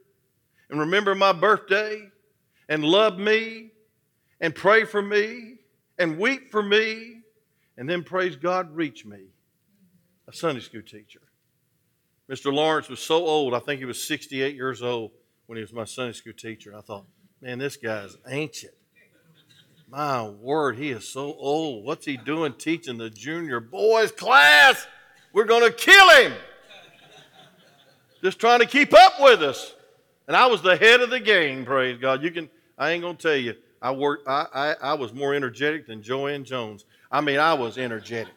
and 0.69 0.79
remember 0.79 1.15
my 1.15 1.31
birthday 1.31 2.09
and 2.69 2.85
love 2.85 3.17
me 3.17 3.71
and 4.39 4.55
pray 4.55 4.85
for 4.85 5.01
me 5.01 5.55
and 5.97 6.17
weep 6.17 6.49
for 6.51 6.63
me 6.63 7.17
and 7.77 7.89
then 7.89 8.03
praise 8.03 8.35
God 8.35 8.73
reach 8.73 9.05
me. 9.05 9.25
A 10.27 10.33
Sunday 10.33 10.61
school 10.61 10.83
teacher. 10.83 11.21
Mr. 12.29 12.53
Lawrence 12.53 12.87
was 12.87 12.99
so 12.99 13.25
old, 13.25 13.55
I 13.55 13.59
think 13.59 13.79
he 13.79 13.85
was 13.85 14.01
68 14.07 14.55
years 14.55 14.83
old 14.83 15.11
when 15.47 15.57
he 15.57 15.63
was 15.63 15.73
my 15.73 15.85
Sunday 15.85 16.13
school 16.13 16.33
teacher. 16.33 16.75
I 16.77 16.81
thought, 16.81 17.05
man, 17.41 17.57
this 17.57 17.75
guy's 17.75 18.15
ancient. 18.27 18.73
My 19.89 20.27
word, 20.27 20.77
he 20.77 20.91
is 20.91 21.07
so 21.09 21.33
old. 21.33 21.83
What's 21.83 22.05
he 22.05 22.15
doing 22.15 22.53
teaching 22.53 22.99
the 22.99 23.09
junior 23.09 23.59
boys 23.59 24.11
class? 24.11 24.85
We're 25.33 25.45
going 25.45 25.63
to 25.63 25.75
kill 25.75 26.09
him. 26.21 26.33
Just 28.21 28.37
trying 28.37 28.59
to 28.59 28.67
keep 28.67 28.93
up 28.93 29.13
with 29.19 29.41
us. 29.41 29.73
And 30.27 30.37
I 30.37 30.45
was 30.45 30.61
the 30.61 30.75
head 30.75 31.01
of 31.01 31.09
the 31.09 31.19
game, 31.19 31.65
praise 31.65 31.97
God. 31.97 32.21
You 32.21 32.29
can 32.29 32.49
I 32.79 32.91
ain't 32.91 33.03
gonna 33.03 33.15
tell 33.15 33.35
you. 33.35 33.55
I 33.81 33.91
worked. 33.91 34.27
I, 34.27 34.47
I, 34.53 34.75
I 34.81 34.93
was 34.93 35.13
more 35.13 35.35
energetic 35.35 35.85
than 35.85 36.01
Joanne 36.01 36.45
Jones. 36.45 36.85
I 37.11 37.21
mean, 37.21 37.37
I 37.37 37.53
was 37.53 37.77
energetic. 37.77 38.33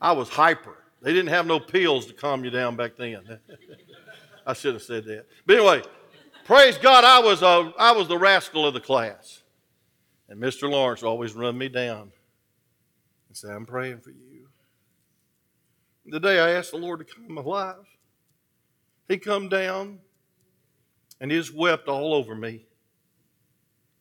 I 0.00 0.12
was 0.12 0.28
hyper. 0.28 0.76
They 1.00 1.12
didn't 1.12 1.30
have 1.30 1.46
no 1.46 1.58
pills 1.58 2.06
to 2.06 2.12
calm 2.12 2.44
you 2.44 2.50
down 2.50 2.76
back 2.76 2.96
then. 2.96 3.38
I 4.46 4.52
should 4.52 4.74
have 4.74 4.82
said 4.82 5.04
that. 5.06 5.26
But 5.46 5.56
anyway, 5.56 5.82
praise 6.44 6.76
God, 6.76 7.04
I 7.04 7.20
was 7.20 7.42
a, 7.42 7.72
I 7.78 7.92
was 7.92 8.08
the 8.08 8.18
rascal 8.18 8.66
of 8.66 8.74
the 8.74 8.80
class, 8.80 9.42
and 10.28 10.40
Mr. 10.40 10.70
Lawrence 10.70 11.02
always 11.02 11.34
run 11.34 11.56
me 11.56 11.68
down 11.68 12.12
and 13.28 13.36
say, 13.36 13.48
"I'm 13.50 13.64
praying 13.64 14.00
for 14.00 14.10
you." 14.10 14.48
The 16.06 16.20
day 16.20 16.38
I 16.38 16.50
asked 16.50 16.72
the 16.72 16.76
Lord 16.76 17.06
to 17.06 17.14
come 17.14 17.36
life, 17.36 17.76
He 19.08 19.16
come 19.16 19.48
down 19.48 20.00
and 21.18 21.30
He 21.30 21.38
just 21.38 21.54
wept 21.54 21.88
all 21.88 22.12
over 22.12 22.34
me 22.34 22.66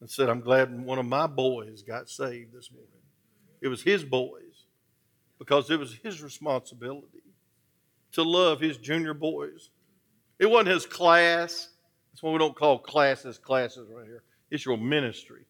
and 0.03 0.11
said, 0.11 0.27
I'm 0.27 0.41
glad 0.41 0.85
one 0.85 0.99
of 0.99 1.05
my 1.05 1.27
boys 1.27 1.81
got 1.81 2.09
saved 2.09 2.51
this 2.51 2.69
morning. 2.73 2.89
It 3.61 3.69
was 3.69 3.81
his 3.81 4.03
boys 4.03 4.65
because 5.39 5.71
it 5.71 5.79
was 5.79 5.93
his 5.93 6.21
responsibility 6.21 7.23
to 8.11 8.21
love 8.21 8.59
his 8.59 8.75
junior 8.75 9.13
boys. 9.13 9.69
It 10.39 10.47
wasn't 10.47 10.71
his 10.71 10.85
class. 10.85 11.69
That's 12.11 12.21
why 12.21 12.31
we 12.31 12.37
don't 12.37 12.53
call 12.53 12.79
classes 12.79 13.37
classes 13.37 13.87
right 13.89 14.05
here. 14.05 14.23
It's 14.51 14.65
your 14.65 14.77
ministry 14.77 15.45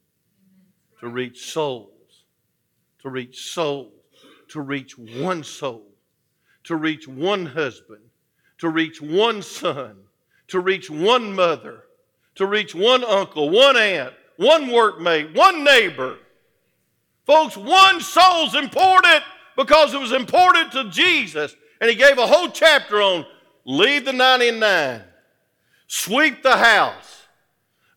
to 0.99 1.07
reach 1.07 1.51
souls, 1.51 2.25
to 3.01 3.09
reach 3.09 3.51
souls, 3.51 3.91
to 4.49 4.61
reach 4.61 4.99
one 4.99 5.43
soul, 5.43 5.87
to 6.65 6.75
reach 6.75 7.07
one 7.07 7.47
husband, 7.47 8.03
to 8.59 8.69
reach 8.69 9.01
one 9.01 9.41
son, 9.41 9.95
to 10.49 10.59
reach 10.59 10.91
one 10.91 11.33
mother, 11.33 11.85
to 12.35 12.45
reach 12.45 12.75
one 12.75 13.03
uncle, 13.03 13.49
one 13.49 13.77
aunt, 13.77 14.13
one 14.37 14.65
workmate, 14.65 15.35
one 15.35 15.63
neighbor. 15.63 16.17
Folks, 17.25 17.55
one 17.55 18.01
soul's 18.01 18.55
important 18.55 19.23
because 19.55 19.93
it 19.93 19.99
was 19.99 20.11
important 20.11 20.71
to 20.73 20.89
Jesus. 20.89 21.55
And 21.79 21.89
he 21.89 21.95
gave 21.95 22.17
a 22.17 22.27
whole 22.27 22.49
chapter 22.49 23.01
on 23.01 23.25
leave 23.65 24.05
the 24.05 24.13
99, 24.13 25.01
sweep 25.87 26.43
the 26.43 26.57
house, 26.57 27.23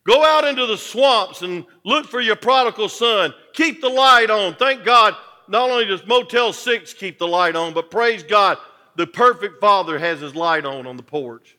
go 0.05 0.23
out 0.23 0.45
into 0.45 0.65
the 0.65 0.77
swamps 0.77 1.41
and 1.41 1.65
look 1.83 2.05
for 2.05 2.21
your 2.21 2.35
prodigal 2.35 2.89
son, 2.89 3.33
keep 3.53 3.81
the 3.81 3.89
light 3.89 4.29
on. 4.29 4.55
Thank 4.55 4.83
God, 4.85 5.15
not 5.47 5.69
only 5.69 5.85
does 5.85 6.05
Motel 6.05 6.53
6 6.53 6.93
keep 6.93 7.19
the 7.19 7.27
light 7.27 7.55
on, 7.55 7.73
but 7.73 7.91
praise 7.91 8.23
God, 8.23 8.57
the 8.95 9.07
perfect 9.07 9.59
Father 9.59 9.99
has 9.99 10.19
his 10.19 10.35
light 10.35 10.65
on 10.65 10.87
on 10.87 10.97
the 10.97 11.03
porch 11.03 11.57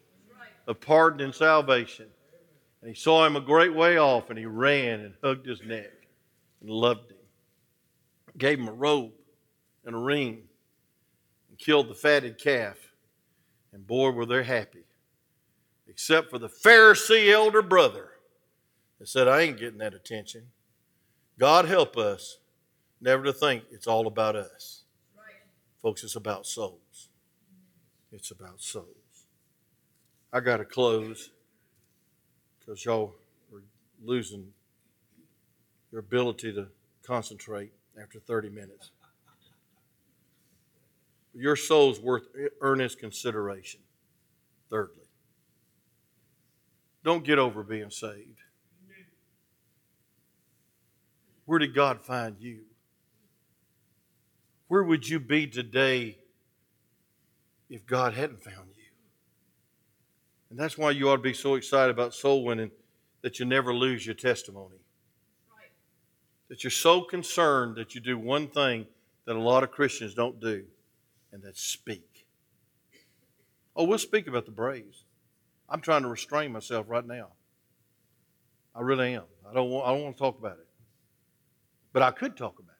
of 0.66 0.80
pardon 0.80 1.20
and 1.20 1.34
salvation. 1.34 2.06
And 2.80 2.88
he 2.88 2.94
saw 2.94 3.26
him 3.26 3.36
a 3.36 3.40
great 3.40 3.74
way 3.74 3.98
off, 3.98 4.30
and 4.30 4.38
he 4.38 4.46
ran 4.46 5.00
and 5.00 5.14
hugged 5.22 5.46
his 5.46 5.62
neck 5.62 5.90
and 6.60 6.70
loved 6.70 7.10
him. 7.10 7.18
Gave 8.36 8.58
him 8.60 8.68
a 8.68 8.72
robe 8.72 9.12
and 9.84 9.96
a 9.96 9.98
ring, 9.98 10.42
and 11.48 11.58
killed 11.58 11.88
the 11.88 11.94
fatted 11.94 12.38
calf. 12.38 12.76
And 13.72 13.86
boy, 13.86 14.10
were 14.10 14.26
they 14.26 14.44
happy. 14.44 14.84
Except 15.88 16.30
for 16.30 16.38
the 16.38 16.48
Pharisee 16.48 17.32
elder 17.32 17.62
brother 17.62 18.10
that 18.98 19.08
said, 19.08 19.26
I 19.26 19.40
ain't 19.40 19.58
getting 19.58 19.78
that 19.78 19.94
attention. 19.94 20.44
God 21.38 21.64
help 21.64 21.96
us 21.96 22.38
never 23.00 23.24
to 23.24 23.32
think 23.32 23.64
it's 23.70 23.86
all 23.86 24.06
about 24.06 24.36
us. 24.36 24.84
Right. 25.16 25.34
Folks, 25.82 26.04
it's 26.04 26.16
about 26.16 26.46
souls. 26.46 27.08
It's 28.12 28.30
about 28.30 28.60
souls. 28.60 28.86
I 30.32 30.40
got 30.40 30.58
to 30.58 30.64
close 30.64 31.30
because 32.68 32.84
y'all 32.84 33.14
are 33.50 33.62
losing 34.04 34.46
your 35.90 36.00
ability 36.00 36.52
to 36.52 36.66
concentrate 37.02 37.72
after 37.98 38.20
30 38.20 38.50
minutes. 38.50 38.90
Your 41.32 41.56
soul's 41.56 41.98
worth 41.98 42.24
earnest 42.60 42.98
consideration. 42.98 43.80
Thirdly, 44.68 45.06
don't 47.04 47.24
get 47.24 47.38
over 47.38 47.62
being 47.62 47.90
saved. 47.90 48.42
Where 51.46 51.58
did 51.58 51.74
God 51.74 52.02
find 52.02 52.36
you? 52.38 52.64
Where 54.66 54.82
would 54.82 55.08
you 55.08 55.18
be 55.18 55.46
today 55.46 56.18
if 57.70 57.86
God 57.86 58.12
hadn't 58.12 58.42
found 58.42 58.67
you? 58.67 58.67
And 60.50 60.58
that's 60.58 60.78
why 60.78 60.90
you 60.92 61.10
ought 61.10 61.16
to 61.16 61.22
be 61.22 61.34
so 61.34 61.54
excited 61.54 61.90
about 61.90 62.14
soul 62.14 62.44
winning 62.44 62.70
that 63.22 63.38
you 63.38 63.44
never 63.44 63.74
lose 63.74 64.06
your 64.06 64.14
testimony. 64.14 64.76
Right. 65.50 65.70
That 66.48 66.64
you're 66.64 66.70
so 66.70 67.02
concerned 67.02 67.76
that 67.76 67.94
you 67.94 68.00
do 68.00 68.18
one 68.18 68.48
thing 68.48 68.86
that 69.26 69.36
a 69.36 69.40
lot 69.40 69.62
of 69.62 69.70
Christians 69.70 70.14
don't 70.14 70.40
do, 70.40 70.64
and 71.32 71.42
that's 71.42 71.62
speak. 71.62 72.26
Oh, 73.76 73.84
we'll 73.84 73.98
speak 73.98 74.26
about 74.26 74.46
the 74.46 74.50
Braves. 74.50 75.04
I'm 75.68 75.80
trying 75.80 76.02
to 76.02 76.08
restrain 76.08 76.52
myself 76.52 76.86
right 76.88 77.06
now. 77.06 77.28
I 78.74 78.80
really 78.80 79.14
am. 79.14 79.24
I 79.48 79.52
don't 79.52 79.70
want, 79.70 79.86
I 79.86 79.92
don't 79.92 80.02
want 80.02 80.16
to 80.16 80.22
talk 80.22 80.38
about 80.38 80.58
it. 80.58 80.66
But 81.92 82.02
I 82.02 82.10
could 82.10 82.36
talk 82.36 82.58
about 82.58 82.70
it. 82.70 82.74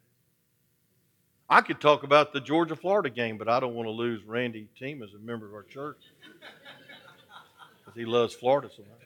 I 1.51 1.61
could 1.61 1.81
talk 1.81 2.03
about 2.03 2.33
the 2.33 2.41
Georgia 2.41 2.77
Florida 2.77 3.11
game, 3.11 3.39
but 3.39 3.49
I 3.49 3.59
don't 3.61 3.75
want 3.75 3.87
to 3.87 3.91
lose 3.91 4.23
Randy 4.25 4.69
Team 4.79 5.03
as 5.03 5.15
a 5.15 5.19
member 5.19 5.47
of 5.47 5.55
our 5.55 5.63
church 5.63 6.03
he 7.99 8.05
loves 8.05 8.35
Florida 8.35 8.69
so 8.75 8.83
much. 8.83 8.99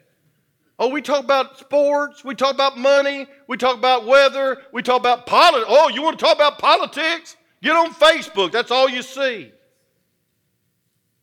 Oh, 0.78 0.88
we 0.88 1.01
talk 1.01 1.22
about 1.22 1.59
sports, 1.59 2.24
we 2.24 2.34
talk 2.34 2.55
about 2.55 2.76
money, 2.76 3.26
we 3.47 3.57
talk 3.57 3.76
about 3.76 4.07
weather, 4.07 4.59
we 4.72 4.82
talk 4.82 5.01
about 5.01 5.26
politics. 5.26 5.66
Oh, 5.68 5.88
you 5.88 6.03
want 6.03 6.18
to 6.18 6.24
talk 6.24 6.34
about 6.34 6.59
politics? 6.59 7.36
Get 7.62 7.76
on 7.76 7.93
Facebook, 7.95 8.51
that's 8.51 8.70
all 8.70 8.88
you 8.88 9.03
see. 9.03 9.53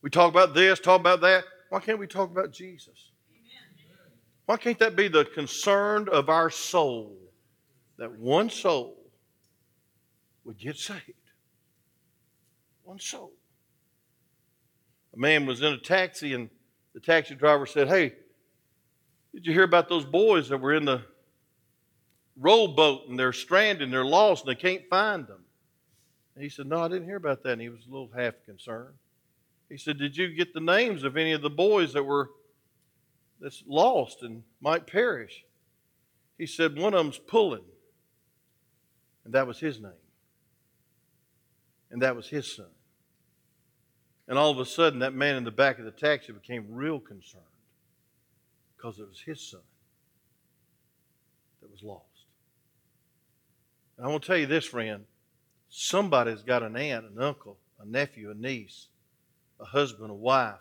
We 0.01 0.09
talk 0.09 0.31
about 0.31 0.53
this, 0.53 0.79
talk 0.79 0.99
about 0.99 1.21
that. 1.21 1.43
Why 1.69 1.79
can't 1.79 1.99
we 1.99 2.07
talk 2.07 2.31
about 2.31 2.51
Jesus? 2.51 3.11
Why 4.45 4.57
can't 4.57 4.79
that 4.79 4.95
be 4.95 5.09
the 5.09 5.25
concern 5.25 6.07
of 6.09 6.29
our 6.29 6.49
soul? 6.49 7.15
That 7.97 8.17
one 8.17 8.49
soul 8.49 8.95
would 10.45 10.57
get 10.57 10.77
saved. 10.77 11.01
One 12.83 12.97
soul. 12.97 13.33
A 15.13 15.19
man 15.19 15.45
was 15.45 15.61
in 15.61 15.73
a 15.73 15.77
taxi, 15.77 16.33
and 16.33 16.49
the 16.99 17.05
taxi 17.05 17.35
driver 17.35 17.65
said, 17.65 17.87
Hey, 17.87 18.13
did 19.33 19.45
you 19.45 19.53
hear 19.53 19.63
about 19.63 19.89
those 19.89 20.05
boys 20.05 20.49
that 20.49 20.57
were 20.57 20.73
in 20.73 20.85
the 20.85 21.01
rowboat 22.37 23.07
and 23.07 23.17
they're 23.17 23.33
stranded 23.33 23.83
and 23.83 23.93
they're 23.93 24.05
lost 24.05 24.45
and 24.45 24.55
they 24.55 24.59
can't 24.59 24.83
find 24.89 25.27
them? 25.27 25.43
And 26.35 26.43
he 26.43 26.49
said, 26.49 26.65
No, 26.65 26.83
I 26.83 26.87
didn't 26.87 27.05
hear 27.05 27.15
about 27.15 27.43
that. 27.43 27.53
And 27.53 27.61
he 27.61 27.69
was 27.69 27.85
a 27.87 27.91
little 27.91 28.09
half 28.15 28.33
concerned. 28.45 28.95
He 29.69 29.77
said, 29.77 29.97
Did 29.97 30.17
you 30.17 30.29
get 30.29 30.53
the 30.53 30.59
names 30.59 31.03
of 31.03 31.15
any 31.15 31.31
of 31.31 31.41
the 31.41 31.49
boys 31.49 31.93
that 31.93 32.03
were 32.03 32.31
that's 33.39 33.63
lost 33.65 34.23
and 34.23 34.43
might 34.59 34.85
perish? 34.85 35.45
He 36.37 36.45
said, 36.45 36.77
One 36.77 36.93
of 36.93 37.03
them's 37.03 37.19
pulling. 37.19 37.63
And 39.23 39.33
that 39.33 39.47
was 39.47 39.59
his 39.59 39.79
name. 39.79 39.91
And 41.91 42.01
that 42.01 42.15
was 42.15 42.27
his 42.27 42.55
son. 42.55 42.67
And 44.29 44.37
all 44.37 44.51
of 44.51 44.59
a 44.59 44.65
sudden, 44.65 44.99
that 44.99 45.15
man 45.15 45.35
in 45.35 45.43
the 45.43 45.51
back 45.51 45.79
of 45.79 45.85
the 45.85 45.91
taxi 45.91 46.31
became 46.31 46.67
real 46.69 46.99
concerned 46.99 47.43
because 48.77 48.99
it 48.99 49.09
was 49.09 49.19
his 49.19 49.41
son 49.41 49.61
that 51.61 51.71
was 51.71 51.81
lost. 51.81 52.05
And 53.97 54.05
I 54.05 54.09
want 54.09 54.21
to 54.21 54.27
tell 54.27 54.37
you 54.37 54.45
this, 54.45 54.65
friend 54.65 55.03
somebody's 55.67 56.43
got 56.43 56.61
an 56.61 56.77
aunt, 56.77 57.05
an 57.05 57.21
uncle, 57.21 57.57
a 57.79 57.85
nephew, 57.85 58.29
a 58.29 58.35
niece, 58.35 58.87
a 59.59 59.65
husband, 59.65 60.11
a 60.11 60.15
wife, 60.15 60.53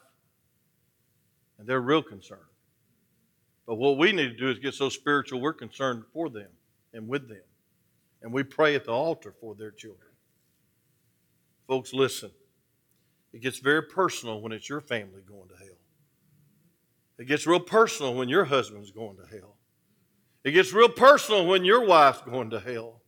and 1.58 1.66
they're 1.66 1.80
real 1.80 2.02
concerned. 2.02 2.40
But 3.66 3.76
what 3.76 3.98
we 3.98 4.12
need 4.12 4.30
to 4.30 4.36
do 4.36 4.50
is 4.50 4.58
get 4.58 4.74
so 4.74 4.88
spiritual 4.88 5.42
we're 5.42 5.52
concerned 5.52 6.04
for 6.14 6.30
them 6.30 6.48
and 6.94 7.06
with 7.06 7.28
them. 7.28 7.42
And 8.22 8.32
we 8.32 8.44
pray 8.44 8.74
at 8.74 8.86
the 8.86 8.92
altar 8.92 9.34
for 9.40 9.54
their 9.54 9.70
children. 9.70 10.08
Folks, 11.66 11.92
listen. 11.92 12.30
It 13.38 13.42
gets 13.42 13.60
very 13.60 13.84
personal 13.84 14.40
when 14.40 14.50
it's 14.50 14.68
your 14.68 14.80
family 14.80 15.22
going 15.24 15.48
to 15.50 15.56
hell. 15.56 15.78
It 17.20 17.28
gets 17.28 17.46
real 17.46 17.60
personal 17.60 18.16
when 18.16 18.28
your 18.28 18.44
husband's 18.44 18.90
going 18.90 19.16
to 19.18 19.26
hell. 19.32 19.54
It 20.42 20.50
gets 20.50 20.72
real 20.72 20.88
personal 20.88 21.46
when 21.46 21.64
your 21.64 21.86
wife's 21.86 22.20
going 22.22 22.50
to 22.50 22.58
hell. 22.58 23.00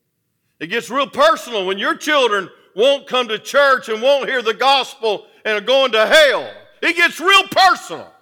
It 0.60 0.68
gets 0.68 0.88
real 0.88 1.08
personal 1.08 1.66
when 1.66 1.78
your 1.78 1.96
children 1.96 2.48
won't 2.76 3.08
come 3.08 3.26
to 3.26 3.40
church 3.40 3.88
and 3.88 4.00
won't 4.00 4.28
hear 4.28 4.40
the 4.40 4.54
gospel 4.54 5.26
and 5.44 5.58
are 5.58 5.66
going 5.66 5.90
to 5.92 6.06
hell. 6.06 6.48
It 6.80 6.96
gets 6.96 7.18
real 7.18 7.48
personal. 7.50 8.14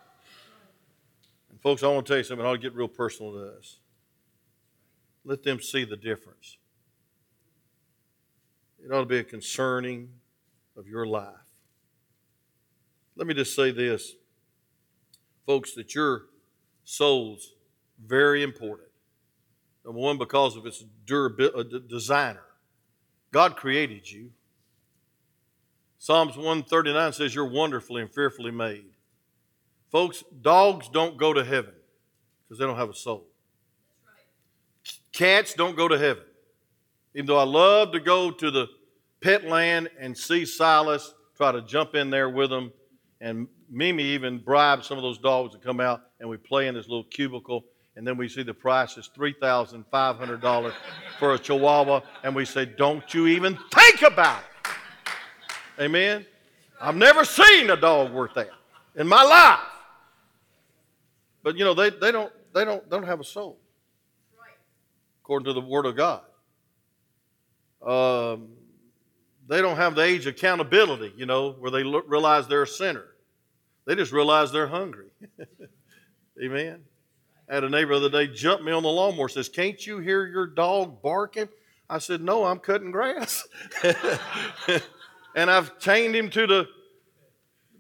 And 1.51 1.61
folks, 1.61 1.83
I 1.83 1.89
want 1.89 2.07
to 2.07 2.11
tell 2.11 2.17
you 2.17 2.25
something. 2.25 2.47
Ought 2.47 2.53
to 2.53 2.59
get 2.59 2.75
real 2.75 2.89
personal 2.89 3.33
to 3.33 3.59
us. 3.59 3.81
Let 5.27 5.43
them 5.43 5.61
see 5.61 5.85
the 5.85 5.99
difference. 5.99 6.57
It 8.83 8.91
ought 8.91 9.01
to 9.01 9.05
be 9.07 9.19
a 9.19 9.25
concerning 9.25 10.09
of 10.75 10.89
your 10.89 11.05
life. 11.05 11.48
Let 13.19 13.27
me 13.27 13.35
just 13.35 13.57
say 13.57 13.73
this, 13.73 14.15
folks, 15.45 15.75
that 15.75 15.93
your 15.93 16.27
soul's 16.85 17.55
very 18.01 18.45
important. 18.45 18.91
Number 19.85 20.01
one, 20.01 20.19
because 20.19 20.57
of 20.57 20.65
its 20.67 20.85
durability, 21.05 21.77
uh, 21.77 21.81
designer. 21.89 22.45
God 23.33 23.57
created 23.57 24.09
you. 24.09 24.31
Psalms 25.99 26.37
139 26.37 27.13
says 27.13 27.35
you're 27.35 27.45
wonderfully 27.45 28.03
and 28.03 28.15
fearfully 28.15 28.53
made. 28.53 28.85
Folks, 29.91 30.23
dogs 30.41 30.89
don't 30.89 31.19
go 31.19 31.33
to 31.33 31.43
heaven 31.43 31.75
because 32.45 32.61
they 32.61 32.67
don't 32.67 32.77
have 32.77 32.91
a 32.91 32.95
soul. 32.95 33.27
Cats 35.13 35.55
don't 35.55 35.77
go 35.77 35.89
to 35.89 35.99
heaven. 35.99 36.23
Even 37.17 37.27
though 37.27 37.39
I 37.39 37.45
love 37.45 37.91
to 37.93 38.01
go 38.01 38.31
to 38.31 38.51
the 38.53 38.69
pet 39.21 39.45
land 39.45 39.89
and 39.99 40.17
see 40.17 40.47
Silas, 40.47 41.13
try 41.37 41.51
to 41.51 41.63
jump 41.63 41.97
in 41.97 42.11
there 42.11 42.29
with 42.31 42.51
them. 42.51 42.73
And 43.21 43.49
Mimi 43.71 44.03
even 44.03 44.39
bribed 44.39 44.85
some 44.85 44.97
of 44.97 45.03
those 45.03 45.19
dogs 45.19 45.53
to 45.55 45.59
come 45.59 45.81
out 45.81 46.03
and 46.21 46.29
we 46.29 46.37
play 46.37 46.69
in 46.69 46.75
this 46.75 46.89
little 46.89 47.05
cubicle. 47.05 47.65
And 47.97 48.07
then 48.07 48.17
we 48.17 48.29
see 48.29 48.45
the 48.45 48.55
price 48.55 48.97
is 48.97 49.11
$3,500 49.17 50.73
for 51.19 51.35
a 51.35 51.39
chihuahua. 51.39 52.03
And 52.23 52.35
we 52.35 52.45
say, 52.45 52.65
Don't 52.65 53.13
you 53.13 53.27
even 53.27 53.59
think 53.73 54.03
about 54.03 54.41
it. 54.41 55.83
Amen. 55.83 56.25
I've 56.81 56.97
never 56.97 57.25
seen 57.25 57.71
a 57.71 57.77
dog 57.77 58.13
worth 58.13 58.35
that 58.35 58.51
in 58.95 59.09
my 59.09 59.23
life. 59.23 59.61
But 61.43 61.57
you 61.57 61.65
know, 61.65 61.75
they, 61.75 61.91
they 61.91 62.13
don't 62.13 62.33
they 62.55 62.65
don't, 62.65 62.89
don't 62.89 63.05
have 63.05 63.21
a 63.21 63.25
soul. 63.25 63.59
According 65.23 65.47
to 65.47 65.53
the 65.53 65.61
Word 65.61 65.87
of 65.87 65.97
God. 65.97 66.23
Um, 67.83 68.49
they 69.49 69.63
don't 69.63 69.77
have 69.77 69.95
the 69.95 70.03
age 70.03 70.27
of 70.27 70.35
accountability, 70.35 71.13
you 71.17 71.27
know, 71.27 71.53
where 71.53 71.71
they 71.71 71.83
look, 71.83 72.05
realize 72.07 72.47
they're 72.47 72.63
a 72.63 72.67
sinner. 72.67 73.07
They 73.87 73.95
just 73.95 74.13
realize 74.13 74.53
they're 74.53 74.69
hungry. 74.69 75.09
Amen. 76.43 76.85
I 77.49 77.55
had 77.55 77.65
a 77.65 77.71
neighbor 77.71 77.99
the 77.99 78.07
other 78.07 78.27
day 78.27 78.33
jump 78.33 78.63
me 78.63 78.73
on 78.73 78.83
the 78.83 78.91
lawnmower 78.91 79.31
says, 79.31 79.49
Can't 79.49 79.85
you 79.87 79.99
hear 79.99 80.27
your 80.27 80.47
dog 80.47 81.01
barking? 81.01 81.49
I 81.89 81.99
said, 81.99 82.21
No, 82.21 82.45
I'm 82.45 82.59
cutting 82.59 82.91
grass. 82.91 83.49
and 85.35 85.51
I've 85.51 85.79
chained 85.79 86.15
him 86.15 86.29
to 86.31 86.47
the 86.47 86.69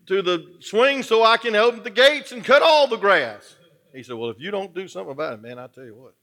to 0.07 0.23
the 0.23 0.57
swing 0.61 1.03
so 1.03 1.23
I 1.23 1.37
can 1.37 1.55
open 1.55 1.83
the 1.83 1.91
gates 1.91 2.33
and 2.33 2.43
cut 2.43 2.62
all 2.62 2.87
the 2.87 2.97
grass. 2.97 3.57
He 3.95 4.03
said, 4.03 4.16
Well, 4.16 4.31
if 4.31 4.41
you 4.41 4.51
don't 4.51 4.75
do 4.75 4.89
something 4.89 5.12
about 5.12 5.35
it, 5.35 5.43
man, 5.43 5.59
I 5.59 5.66
tell 5.66 5.85
you 5.85 5.95
what. 5.95 6.14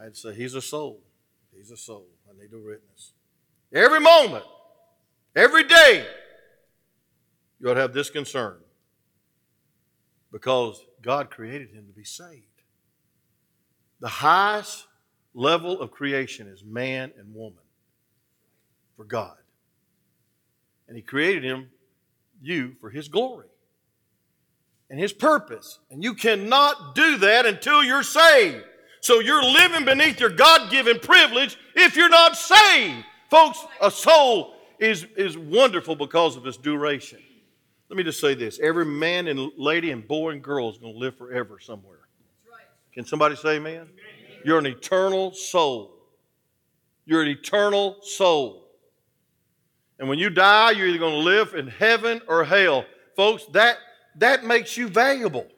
I'd 0.00 0.16
say, 0.16 0.32
He's 0.32 0.54
a 0.54 0.62
soul. 0.62 1.00
He's 1.52 1.72
a 1.72 1.76
soul. 1.76 2.06
I 2.28 2.40
need 2.40 2.52
a 2.52 2.58
witness. 2.58 3.14
Every 3.74 3.98
moment, 3.98 4.44
every 5.34 5.64
day, 5.64 6.06
you 7.58 7.68
ought 7.68 7.74
to 7.74 7.80
have 7.80 7.92
this 7.92 8.08
concern 8.08 8.58
because 10.30 10.80
God 11.02 11.30
created 11.30 11.70
him 11.70 11.86
to 11.86 11.92
be 11.92 12.04
saved. 12.04 12.42
The 14.00 14.08
highest 14.08 14.86
level 15.34 15.80
of 15.80 15.90
creation 15.90 16.46
is 16.46 16.62
man 16.62 17.12
and 17.18 17.34
woman 17.34 17.58
for 18.96 19.04
God. 19.04 19.36
And 20.86 20.96
he 20.96 21.02
created 21.02 21.42
him, 21.42 21.70
you, 22.40 22.76
for 22.80 22.90
his 22.90 23.08
glory 23.08 23.48
and 24.88 25.00
his 25.00 25.12
purpose. 25.12 25.80
And 25.90 26.04
you 26.04 26.14
cannot 26.14 26.94
do 26.94 27.18
that 27.18 27.46
until 27.46 27.82
you're 27.82 28.04
saved. 28.04 28.62
So 29.00 29.18
you're 29.18 29.42
living 29.42 29.84
beneath 29.84 30.20
your 30.20 30.30
God 30.30 30.70
given 30.70 31.00
privilege 31.00 31.56
if 31.74 31.96
you're 31.96 32.08
not 32.08 32.36
saved. 32.36 33.04
Folks, 33.34 33.66
a 33.80 33.90
soul 33.90 34.54
is, 34.78 35.08
is 35.16 35.36
wonderful 35.36 35.96
because 35.96 36.36
of 36.36 36.46
its 36.46 36.56
duration. 36.56 37.18
Let 37.88 37.96
me 37.96 38.04
just 38.04 38.20
say 38.20 38.34
this 38.34 38.60
every 38.60 38.84
man 38.84 39.26
and 39.26 39.50
lady 39.56 39.90
and 39.90 40.06
boy 40.06 40.30
and 40.30 40.40
girl 40.40 40.70
is 40.70 40.78
going 40.78 40.92
to 40.92 40.98
live 41.00 41.18
forever 41.18 41.58
somewhere. 41.58 41.98
Can 42.92 43.04
somebody 43.04 43.34
say 43.34 43.56
amen? 43.56 43.88
You're 44.44 44.60
an 44.60 44.66
eternal 44.66 45.32
soul. 45.32 45.96
You're 47.06 47.22
an 47.22 47.28
eternal 47.28 47.96
soul. 48.02 48.68
And 49.98 50.08
when 50.08 50.20
you 50.20 50.30
die, 50.30 50.70
you're 50.70 50.86
either 50.86 50.98
going 50.98 51.14
to 51.14 51.18
live 51.18 51.54
in 51.54 51.66
heaven 51.66 52.22
or 52.28 52.44
hell. 52.44 52.84
Folks, 53.16 53.46
that, 53.46 53.78
that 54.14 54.44
makes 54.44 54.76
you 54.76 54.86
valuable. 54.86 55.48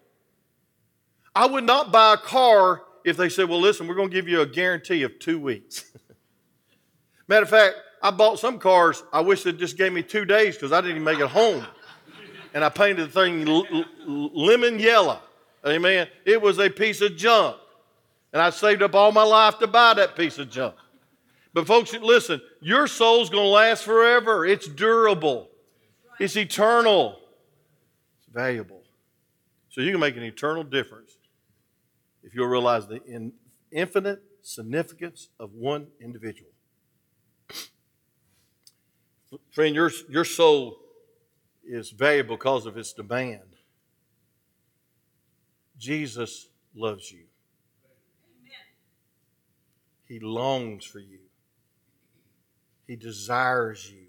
I 1.34 1.44
would 1.44 1.64
not 1.64 1.92
buy 1.92 2.14
a 2.14 2.16
car 2.16 2.84
if 3.04 3.18
they 3.18 3.28
said, 3.28 3.50
well, 3.50 3.60
listen, 3.60 3.86
we're 3.86 3.96
going 3.96 4.08
to 4.08 4.14
give 4.14 4.28
you 4.28 4.40
a 4.40 4.46
guarantee 4.46 5.02
of 5.02 5.18
two 5.18 5.38
weeks. 5.38 5.92
Matter 7.28 7.42
of 7.42 7.50
fact, 7.50 7.74
I 8.02 8.10
bought 8.10 8.38
some 8.38 8.58
cars. 8.58 9.02
I 9.12 9.20
wish 9.20 9.42
they 9.42 9.52
just 9.52 9.76
gave 9.76 9.92
me 9.92 10.02
two 10.02 10.24
days 10.24 10.54
because 10.54 10.72
I 10.72 10.80
didn't 10.80 10.96
even 10.96 11.04
make 11.04 11.18
it 11.18 11.28
home. 11.28 11.64
And 12.54 12.64
I 12.64 12.68
painted 12.68 13.08
the 13.08 13.12
thing 13.12 13.48
l- 13.48 13.66
l- 13.72 14.30
lemon 14.32 14.78
yellow. 14.78 15.20
Amen. 15.66 16.08
It 16.24 16.40
was 16.40 16.58
a 16.58 16.70
piece 16.70 17.00
of 17.00 17.16
junk. 17.16 17.56
And 18.32 18.40
I 18.40 18.50
saved 18.50 18.82
up 18.82 18.94
all 18.94 19.12
my 19.12 19.22
life 19.22 19.58
to 19.58 19.66
buy 19.66 19.94
that 19.94 20.14
piece 20.14 20.38
of 20.38 20.50
junk. 20.50 20.74
But, 21.52 21.66
folks, 21.66 21.94
listen, 21.94 22.40
your 22.60 22.86
soul's 22.86 23.30
going 23.30 23.44
to 23.44 23.48
last 23.48 23.82
forever. 23.84 24.44
It's 24.44 24.68
durable, 24.68 25.48
it's 26.20 26.36
eternal, 26.36 27.18
it's 28.18 28.28
valuable. 28.32 28.82
So, 29.70 29.80
you 29.80 29.90
can 29.90 30.00
make 30.00 30.16
an 30.18 30.22
eternal 30.22 30.64
difference 30.64 31.16
if 32.22 32.34
you'll 32.34 32.48
realize 32.48 32.86
the 32.86 33.00
infinite 33.72 34.22
significance 34.42 35.28
of 35.40 35.54
one 35.54 35.86
individual. 36.00 36.50
Friend, 39.50 39.74
your, 39.74 39.90
your 40.08 40.24
soul 40.24 40.78
is 41.64 41.90
valuable 41.90 42.36
because 42.36 42.66
of 42.66 42.76
its 42.76 42.92
demand. 42.92 43.40
Jesus 45.78 46.48
loves 46.74 47.10
you. 47.10 47.24
He 50.06 50.20
longs 50.20 50.84
for 50.84 51.00
you. 51.00 51.18
He 52.86 52.96
desires 52.96 53.90
you. 53.90 54.06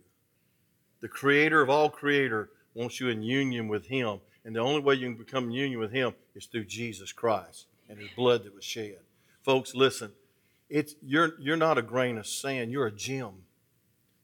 The 1.02 1.08
creator 1.08 1.62
of 1.62 1.70
all 1.70 1.90
creator 1.90 2.50
wants 2.74 3.00
you 3.00 3.10
in 3.10 3.24
union 3.24 3.68
with 3.68 3.88
him. 3.88 4.20
And 4.46 4.56
the 4.56 4.60
only 4.60 4.82
way 4.82 4.96
you 4.96 5.08
can 5.08 5.18
become 5.18 5.46
in 5.46 5.52
union 5.52 5.80
with 5.80 5.92
him 5.92 6.14
is 6.36 6.46
through 6.46 6.66
Jesus 6.66 7.12
Christ 7.12 7.66
and 7.90 7.98
his 7.98 8.10
blood 8.16 8.44
that 8.44 8.56
was 8.56 8.64
shed. 8.64 9.00
Folks, 9.44 9.74
listen. 9.74 10.12
It's, 10.70 10.96
you're, 11.02 11.34
you're 11.40 11.58
not 11.58 11.78
a 11.78 11.82
grain 11.82 12.18
of 12.18 12.28
sand. 12.28 12.72
You're 12.72 12.88
a 12.88 12.92
gem. 12.92 13.34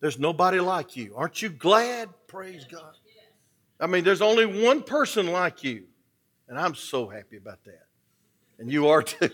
There's 0.04 0.20
nobody 0.20 0.60
like 0.60 0.97
you. 0.97 1.14
Aren't 1.16 1.41
you 1.41 1.47
glad? 1.47 2.10
Praise 2.28 2.66
God. 2.70 2.93
I 3.80 3.88
mean, 3.88 4.04
there's 4.04 4.22
only 4.22 4.45
one 4.45 4.84
person 4.84 5.28
like 5.28 5.64
you. 5.64 5.86
And 6.49 6.60
I'm 6.60 6.76
so 6.76 7.08
happy 7.08 7.38
about 7.38 7.64
that. 7.64 7.86
And 8.60 8.70
you 8.70 8.89
are 8.89 9.01
too. 9.01 9.30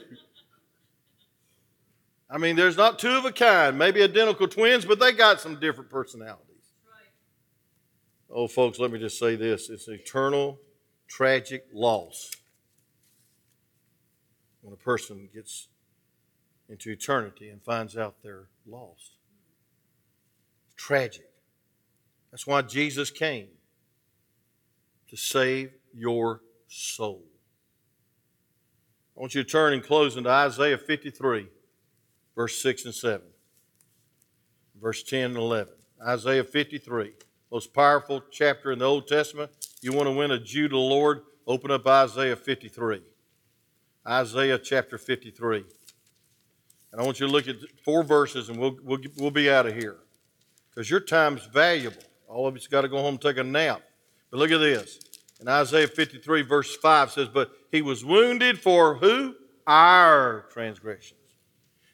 I 2.30 2.38
mean, 2.38 2.56
there's 2.56 2.78
not 2.78 3.00
two 3.00 3.10
of 3.10 3.26
a 3.26 3.32
kind, 3.32 3.80
maybe 3.80 4.04
identical 4.04 4.48
twins, 4.48 4.86
but 4.86 5.00
they 5.00 5.12
got 5.12 5.42
some 5.42 5.60
different 5.60 5.90
personalities. 5.90 6.46
Oh, 8.30 8.48
folks, 8.48 8.78
let 8.78 8.92
me 8.92 9.00
just 9.00 9.18
say 9.18 9.36
this 9.36 9.72
it's 9.72 9.88
an 9.88 9.96
eternal, 9.96 10.60
tragic 11.08 11.66
loss 11.74 12.30
when 14.62 14.72
a 14.72 14.78
person 14.78 15.30
gets 15.34 15.68
into 16.70 16.92
eternity 16.92 17.50
and 17.50 17.60
finds 17.64 17.98
out 17.98 18.18
they're 18.22 18.50
lost. 18.68 19.14
Tragic. 20.80 21.30
That's 22.32 22.48
why 22.48 22.62
Jesus 22.62 23.12
came 23.12 23.50
to 25.10 25.18
save 25.18 25.72
your 25.94 26.42
soul. 26.68 27.24
I 29.18 29.20
want 29.20 29.36
you 29.36 29.44
to 29.44 29.50
turn 29.50 29.74
and 29.74 29.84
close 29.84 30.16
into 30.16 30.30
Isaiah 30.30 30.78
53 30.78 31.50
verse 32.40 32.62
6 32.62 32.86
and 32.86 32.96
7, 32.96 33.20
verse 34.82 35.04
10 35.04 35.32
and 35.32 35.36
11. 35.36 35.74
Isaiah 36.08 36.46
53, 36.46 37.12
most 37.52 37.74
powerful 37.74 38.24
chapter 38.32 38.72
in 38.72 38.80
the 38.80 38.86
Old 38.86 39.10
Testament. 39.10 39.52
You 39.82 39.92
want 39.92 40.08
to 40.08 40.14
win 40.14 40.32
a 40.32 40.40
Jew 40.40 40.70
to 40.70 40.74
the 40.74 40.78
Lord? 40.78 41.24
Open 41.46 41.70
up 41.70 41.86
Isaiah 41.86 42.38
53. 42.38 43.02
Isaiah 44.08 44.58
chapter 44.58 44.98
53. 44.98 45.66
And 46.94 47.02
I 47.02 47.04
want 47.04 47.20
you 47.20 47.28
to 47.28 47.32
look 47.34 47.50
at 47.50 47.58
four 47.84 48.04
verses 48.04 48.48
and 48.48 48.58
we'll, 48.58 48.78
we'll, 48.84 49.00
we'll 49.18 49.32
be 49.32 49.52
out 49.52 49.66
of 49.66 49.76
here. 49.76 49.98
Because 50.70 50.90
your 50.90 51.00
time's 51.00 51.46
valuable. 51.46 52.04
All 52.28 52.48
of 52.48 52.56
us 52.56 52.68
got 52.68 52.82
to 52.82 52.88
go 52.88 52.98
home 52.98 53.16
and 53.16 53.22
take 53.22 53.38
a 53.38 53.44
nap. 53.44 53.82
But 54.32 54.38
look 54.38 54.52
at 54.52 54.60
this. 54.60 55.00
In 55.42 55.48
Isaiah 55.48 55.88
53, 55.88 56.42
verse 56.44 56.76
5 56.76 57.12
says, 57.12 57.28
But 57.30 57.52
he 57.72 57.82
was 57.82 58.04
wounded 58.04 58.60
for 58.60 58.96
who? 58.96 59.36
Our 59.66 60.46
transgressions. 60.52 61.20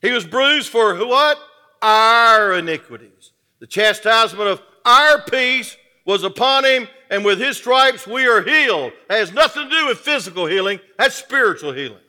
He 0.02 0.12
was 0.12 0.26
bruised 0.26 0.70
for 0.70 0.96
what? 1.06 1.38
Our 1.82 2.54
iniquities. 2.54 3.32
The 3.60 3.68
chastisement 3.68 4.50
of 4.50 4.62
our 4.86 5.22
peace 5.24 5.78
was 6.06 6.24
upon 6.24 6.66
him, 6.66 6.88
and 7.10 7.26
with 7.26 7.40
his 7.40 7.58
stripes 7.58 8.06
we 8.06 8.28
are 8.28 8.42
healed. 8.42 8.94
Has 9.10 9.34
nothing 9.34 9.64
to 9.64 9.70
do 9.70 9.88
with 9.88 10.00
physical 10.00 10.46
healing, 10.46 10.80
that's 10.98 11.16
spiritual 11.16 11.74
healing. 11.74 12.00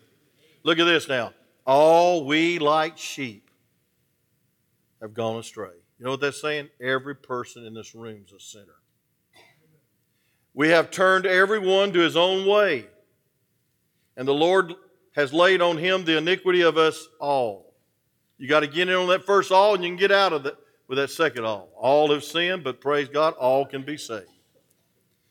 Look 0.62 0.78
at 0.78 0.84
this 0.84 1.08
now. 1.08 1.32
All 1.66 2.26
we 2.26 2.58
like 2.58 2.98
sheep 2.98 3.50
have 5.00 5.14
gone 5.14 5.38
astray. 5.38 5.70
You 5.98 6.04
know 6.04 6.12
what 6.12 6.20
that's 6.20 6.40
saying? 6.40 6.68
Every 6.80 7.14
person 7.14 7.64
in 7.64 7.74
this 7.74 7.94
room 7.94 8.22
is 8.26 8.32
a 8.32 8.40
sinner. 8.40 8.76
We 10.52 10.68
have 10.68 10.90
turned 10.90 11.26
everyone 11.26 11.92
to 11.92 11.98
his 12.00 12.16
own 12.16 12.46
way, 12.46 12.86
and 14.16 14.26
the 14.26 14.34
Lord 14.34 14.74
has 15.14 15.32
laid 15.32 15.60
on 15.60 15.78
him 15.78 16.04
the 16.04 16.18
iniquity 16.18 16.62
of 16.62 16.76
us 16.76 17.08
all. 17.20 17.74
You 18.38 18.48
got 18.48 18.60
to 18.60 18.66
get 18.66 18.88
in 18.88 18.94
on 18.94 19.08
that 19.08 19.24
first 19.24 19.50
all, 19.50 19.74
and 19.74 19.82
you 19.82 19.90
can 19.90 19.98
get 19.98 20.12
out 20.12 20.32
of 20.32 20.44
it 20.46 20.56
with 20.88 20.98
that 20.98 21.10
second 21.10 21.44
all. 21.44 21.70
All 21.76 22.12
have 22.12 22.24
sinned, 22.24 22.64
but 22.64 22.80
praise 22.80 23.08
God, 23.08 23.34
all 23.34 23.64
can 23.64 23.82
be 23.82 23.96
saved. 23.96 24.28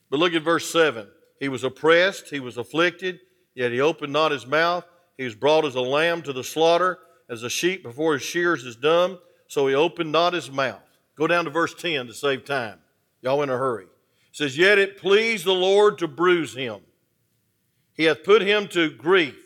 But 0.10 0.20
look 0.20 0.34
at 0.34 0.44
verse 0.44 0.70
7. 0.70 1.08
He 1.40 1.50
was 1.50 1.64
oppressed, 1.64 2.30
he 2.30 2.40
was 2.40 2.58
afflicted, 2.58 3.20
yet 3.54 3.72
he 3.72 3.82
opened 3.82 4.14
not 4.14 4.32
his 4.32 4.48
mouth. 4.48 4.86
He 5.18 5.24
was 5.24 5.36
brought 5.36 5.66
as 5.66 5.76
a 5.76 5.82
lamb 5.82 6.22
to 6.24 6.34
the 6.34 6.44
slaughter, 6.44 7.00
as 7.30 7.44
a 7.44 7.50
sheep 7.50 7.84
before 7.84 8.14
his 8.14 8.22
shears 8.22 8.64
is 8.64 8.76
dumb, 8.76 9.20
so 9.48 9.68
he 9.68 9.76
opened 9.76 10.12
not 10.12 10.34
his 10.34 10.52
mouth. 10.52 10.82
Go 11.16 11.28
down 11.28 11.46
to 11.46 11.52
verse 11.52 11.74
10 11.74 12.08
to 12.08 12.14
save 12.14 12.46
time. 12.46 12.80
Y'all 13.22 13.42
in 13.42 13.50
a 13.50 13.58
hurry. 13.58 13.86
It 13.86 13.90
says, 14.32 14.58
Yet 14.58 14.78
it 14.78 14.98
pleased 14.98 15.46
the 15.46 15.54
Lord 15.54 15.98
to 16.00 16.08
bruise 16.08 16.54
him. 16.54 16.82
He 17.94 18.04
hath 18.04 18.24
put 18.24 18.42
him 18.42 18.68
to 18.70 18.90
grief. 18.90 19.38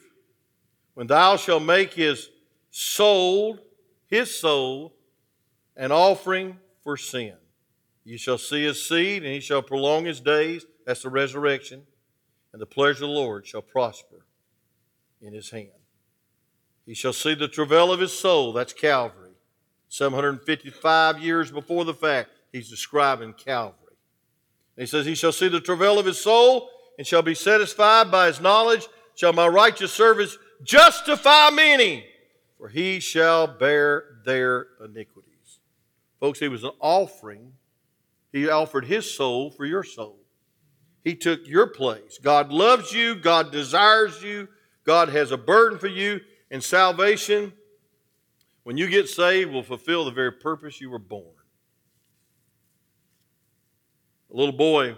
When 0.95 1.07
thou 1.07 1.37
shalt 1.37 1.63
make 1.63 1.93
his 1.93 2.29
soul, 2.71 3.59
his 4.07 4.37
soul 4.37 4.93
an 5.77 5.91
offering 5.91 6.57
for 6.83 6.97
sin. 6.97 7.35
You 8.03 8.17
shall 8.17 8.39
see 8.39 8.63
his 8.63 8.83
seed, 8.83 9.23
and 9.23 9.31
he 9.31 9.39
shall 9.39 9.61
prolong 9.61 10.05
his 10.05 10.19
days. 10.19 10.65
That's 10.85 11.03
the 11.03 11.09
resurrection. 11.09 11.83
And 12.51 12.61
the 12.61 12.65
pleasure 12.65 13.03
of 13.03 13.09
the 13.11 13.15
Lord 13.15 13.45
shall 13.45 13.61
prosper 13.61 14.25
in 15.21 15.33
his 15.33 15.51
hand. 15.51 15.69
He 16.85 16.95
shall 16.95 17.13
see 17.13 17.35
the 17.35 17.47
travail 17.47 17.91
of 17.91 17.99
his 17.99 18.17
soul. 18.17 18.51
That's 18.51 18.73
Calvary. 18.73 19.18
755 19.89 21.19
years 21.19 21.51
before 21.51 21.83
the 21.83 21.93
fact, 21.93 22.29
he's 22.51 22.69
describing 22.69 23.33
Calvary. 23.33 23.75
He 24.77 24.85
says, 24.85 25.05
He 25.05 25.15
shall 25.15 25.31
see 25.31 25.49
the 25.49 25.59
travail 25.59 25.99
of 25.99 26.05
his 26.05 26.21
soul 26.21 26.69
and 26.97 27.05
shall 27.05 27.21
be 27.21 27.35
satisfied 27.35 28.09
by 28.09 28.27
his 28.27 28.39
knowledge. 28.39 28.87
Shall 29.15 29.33
my 29.33 29.47
righteous 29.47 29.91
service 29.91 30.37
justify 30.63 31.49
many? 31.49 32.05
for 32.59 32.67
he 32.67 32.99
shall 32.99 33.47
bear 33.47 34.19
their 34.25 34.67
iniquities. 34.83 35.59
Folks, 36.19 36.39
he 36.39 36.49
was 36.49 36.65
an 36.65 36.71
offering. 36.81 37.53
He 38.33 38.49
offered 38.49 38.85
his 38.85 39.09
soul 39.09 39.49
for 39.49 39.65
your 39.65 39.83
soul. 39.83 40.19
He 41.05 41.15
took 41.15 41.47
your 41.47 41.67
place. 41.67 42.19
God 42.21 42.51
loves 42.51 42.91
you. 42.91 43.15
God 43.15 43.53
desires 43.53 44.21
you. 44.21 44.49
God 44.83 45.07
has 45.09 45.31
a 45.31 45.37
burden 45.37 45.79
for 45.79 45.87
you. 45.87 46.19
And 46.51 46.61
salvation, 46.61 47.53
when 48.69 48.77
you 48.77 48.87
get 48.87 49.09
saved, 49.09 49.51
will 49.51 49.63
fulfill 49.63 50.05
the 50.05 50.11
very 50.11 50.31
purpose 50.31 50.79
you 50.79 50.91
were 50.91 50.99
born. 50.99 51.33
A 54.31 54.37
little 54.37 54.53
boy 54.55 54.95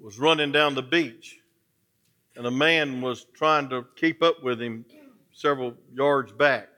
was 0.00 0.18
running 0.18 0.50
down 0.50 0.74
the 0.74 0.82
beach, 0.82 1.38
and 2.34 2.44
a 2.44 2.50
man 2.50 3.00
was 3.02 3.26
trying 3.36 3.68
to 3.68 3.86
keep 3.94 4.20
up 4.20 4.42
with 4.42 4.60
him 4.60 4.84
several 5.32 5.74
yards 5.94 6.32
back, 6.32 6.70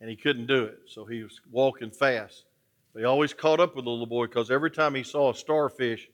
and 0.00 0.08
he 0.08 0.16
couldn't 0.16 0.46
do 0.46 0.64
it. 0.64 0.78
So 0.86 1.04
he 1.04 1.22
was 1.22 1.38
walking 1.50 1.90
fast. 1.90 2.46
But 2.94 3.00
he 3.00 3.04
always 3.04 3.34
caught 3.34 3.60
up 3.60 3.76
with 3.76 3.84
the 3.84 3.90
little 3.90 4.06
boy 4.06 4.24
because 4.24 4.50
every 4.50 4.70
time 4.70 4.94
he 4.94 5.02
saw 5.02 5.32
a 5.32 5.34
starfish 5.34 6.08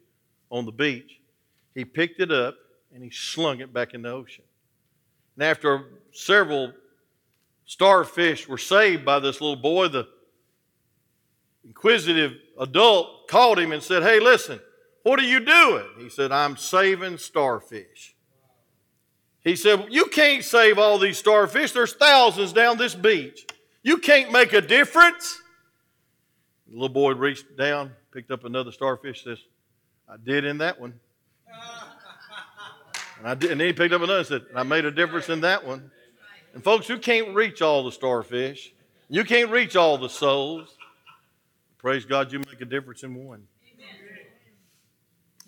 on 0.50 0.66
the 0.66 0.72
beach, 0.72 1.20
he 1.76 1.84
picked 1.84 2.18
it 2.18 2.32
up 2.32 2.56
and 2.92 3.04
he 3.04 3.10
slung 3.10 3.60
it 3.60 3.72
back 3.72 3.94
in 3.94 4.02
the 4.02 4.10
ocean. 4.10 4.42
And 5.36 5.44
after 5.44 5.84
several 6.10 6.72
starfish 7.72 8.46
were 8.46 8.58
saved 8.58 9.02
by 9.02 9.18
this 9.18 9.40
little 9.40 9.56
boy, 9.56 9.88
the 9.88 10.06
inquisitive 11.64 12.34
adult 12.60 13.28
called 13.28 13.58
him 13.58 13.72
and 13.72 13.82
said, 13.82 14.02
Hey, 14.02 14.20
listen, 14.20 14.60
what 15.04 15.18
are 15.18 15.24
you 15.24 15.40
doing? 15.40 15.86
He 15.98 16.10
said, 16.10 16.32
I'm 16.32 16.58
saving 16.58 17.16
starfish. 17.16 18.14
He 19.42 19.56
said, 19.56 19.86
You 19.90 20.04
can't 20.06 20.44
save 20.44 20.78
all 20.78 20.98
these 20.98 21.16
starfish. 21.16 21.72
There's 21.72 21.94
thousands 21.94 22.52
down 22.52 22.76
this 22.76 22.94
beach. 22.94 23.46
You 23.82 23.96
can't 23.96 24.30
make 24.30 24.52
a 24.52 24.60
difference. 24.60 25.40
The 26.68 26.74
little 26.74 26.90
boy 26.90 27.14
reached 27.14 27.56
down, 27.56 27.92
picked 28.12 28.30
up 28.30 28.44
another 28.44 28.70
starfish, 28.70 29.24
says, 29.24 29.38
I 30.06 30.16
did 30.22 30.44
in 30.44 30.58
that 30.58 30.78
one. 30.78 30.92
And, 33.18 33.28
I 33.28 33.34
did, 33.34 33.50
and 33.50 33.60
then 33.60 33.68
he 33.68 33.72
picked 33.72 33.94
up 33.94 34.02
another 34.02 34.18
and 34.18 34.26
said, 34.26 34.42
I 34.54 34.62
made 34.62 34.84
a 34.84 34.90
difference 34.90 35.30
in 35.30 35.40
that 35.40 35.66
one. 35.66 35.90
And 36.54 36.62
folks, 36.62 36.88
you 36.88 36.98
can't 36.98 37.34
reach 37.34 37.62
all 37.62 37.84
the 37.84 37.92
starfish. 37.92 38.72
You 39.08 39.24
can't 39.24 39.50
reach 39.50 39.76
all 39.76 39.98
the 39.98 40.08
souls. 40.08 40.76
Praise 41.78 42.04
God, 42.04 42.32
you 42.32 42.38
make 42.38 42.60
a 42.60 42.64
difference 42.64 43.02
in 43.02 43.14
one. 43.14 43.46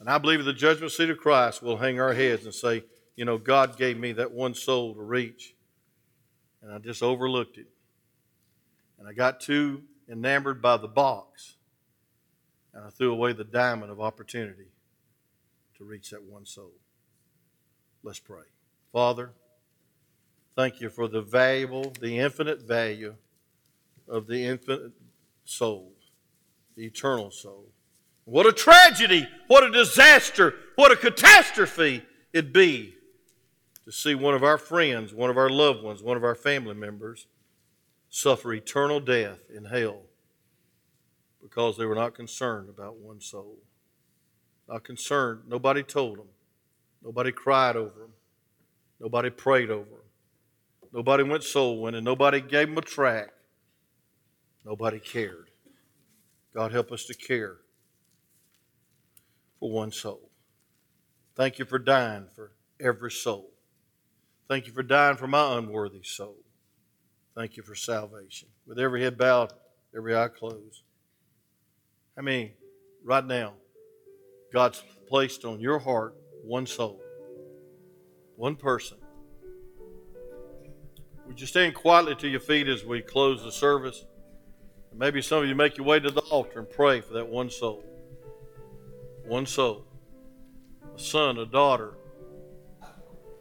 And 0.01 0.09
I 0.09 0.19
believe 0.19 0.41
at 0.41 0.45
the 0.45 0.53
judgment 0.53 0.93
seat 0.93 1.11
of 1.11 1.19
Christ, 1.19 1.63
we'll 1.63 1.77
hang 1.77 2.01
our 2.01 2.13
heads 2.13 2.45
and 2.45 2.55
say, 2.55 2.85
you 3.17 3.25
know, 3.25 3.39
God 3.39 3.77
gave 3.77 3.97
me 3.97 4.13
that 4.13 4.33
one 4.33 4.53
soul 4.53 4.95
to 4.95 5.01
reach, 5.01 5.55
and 6.63 6.73
I 6.73 6.79
just 6.79 7.03
overlooked 7.03 7.59
it. 7.59 7.69
And 8.99 9.09
I 9.09 9.13
got 9.13 9.41
too 9.41 9.83
enamored 10.11 10.61
by 10.61 10.77
the 10.77 10.89
box, 10.89 11.55
and 12.73 12.85
I 12.85 12.91
threw 12.91 13.13
away 13.13 13.33
the 13.33 13.45
diamond 13.45 13.93
of 13.93 14.01
opportunity 14.01 14.67
to 15.79 15.85
reach 15.85 16.11
that 16.11 16.25
one 16.25 16.45
soul. 16.45 16.73
Let's 18.03 18.19
pray. 18.19 18.43
Father, 18.93 19.33
thank 20.57 20.81
you 20.81 20.89
for 20.89 21.09
the 21.09 21.23
valuable, 21.23 21.93
the 22.01 22.19
infinite 22.19 22.63
value 22.63 23.15
of 24.09 24.27
the 24.27 24.45
infinite 24.45 24.93
soul. 25.45 25.93
the 26.77 26.87
eternal 26.87 27.31
soul. 27.31 27.69
What 28.25 28.47
a 28.47 28.53
tragedy, 28.53 29.29
what 29.47 29.63
a 29.63 29.71
disaster, 29.71 30.55
what 30.75 30.91
a 30.91 30.97
catastrophe 30.97 32.03
it'd 32.33 32.53
be 32.53 32.95
to 33.85 33.93
see 33.93 34.15
one 34.15 34.35
of 34.35 34.43
our 34.43 34.59
friends, 34.59 35.15
one 35.15 35.31
of 35.31 35.37
our 35.37 35.51
loved 35.51 35.85
ones, 35.85 36.03
one 36.03 36.17
of 36.17 36.25
our 36.25 36.35
family 36.35 36.75
members 36.75 37.27
suffer 38.09 38.53
eternal 38.53 38.99
death 38.99 39.39
in 39.55 39.67
hell 39.67 40.03
because 41.43 41.77
they 41.77 41.85
were 41.85 41.95
not 41.95 42.15
concerned 42.15 42.69
about 42.69 42.97
one 42.97 43.21
soul. 43.21 43.59
Not 44.69 44.83
concerned. 44.83 45.43
Nobody 45.47 45.83
told 45.83 46.19
them. 46.19 46.29
Nobody 47.03 47.31
cried 47.33 47.77
over 47.77 48.01
them. 48.01 48.13
Nobody 48.99 49.29
prayed 49.29 49.71
over 49.71 49.91
them. 49.91 50.04
Nobody 50.95 51.25
went 51.25 51.43
soul 51.43 51.83
winning. 51.83 52.05
Nobody 52.05 52.41
gave 52.41 52.69
them 52.69 52.79
a 52.79 52.81
track. 52.81 53.31
Nobody 54.65 55.01
cared. 55.01 55.51
God 56.55 56.71
help 56.71 56.93
us 56.93 57.05
to 57.07 57.15
care 57.15 57.57
for 59.59 59.73
one 59.73 59.91
soul. 59.91 60.31
Thank 61.35 61.59
you 61.59 61.65
for 61.65 61.81
dying 61.81 62.27
for 62.37 62.53
every 62.81 63.11
soul. 63.11 63.51
Thank 64.49 64.69
you 64.69 64.73
for 64.73 64.85
dying 64.85 65.17
for 65.17 65.27
my 65.27 65.59
unworthy 65.59 66.05
soul. 66.05 66.37
Thank 67.35 67.57
you 67.57 67.65
for 67.65 67.75
salvation. 67.75 68.51
With 68.65 68.79
every 68.79 69.03
head 69.03 69.19
bowed, 69.19 69.53
every 69.97 70.17
eye 70.17 70.29
closed. 70.29 70.85
I 72.17 72.21
mean, 72.21 72.53
right 73.03 73.27
now, 73.27 73.55
God's 74.53 74.81
placed 75.09 75.45
on 75.45 75.59
your 75.59 75.81
heart 75.81 76.15
one 76.45 76.67
soul, 76.67 77.01
one 78.37 78.55
person. 78.55 78.99
Would 81.35 81.41
you 81.41 81.49
stand 81.49 81.75
quietly 81.75 82.15
to 82.15 82.29
your 82.29 82.39
feet 82.39 82.69
as 82.69 82.85
we 82.85 83.03
close 83.03 83.43
the 83.43 83.51
service? 83.51 84.05
Maybe 84.95 85.21
some 85.21 85.43
of 85.43 85.49
you 85.49 85.57
make 85.57 85.77
your 85.77 85.85
way 85.85 85.99
to 85.99 86.09
the 86.13 86.21
altar 86.21 86.61
and 86.61 86.71
pray 86.71 87.01
for 87.01 87.15
that 87.15 87.27
one 87.27 87.51
soul. 87.51 87.83
One 89.27 89.45
soul. 89.45 89.85
A 90.95 90.97
son, 90.97 91.39
a 91.39 91.45
daughter. 91.45 91.95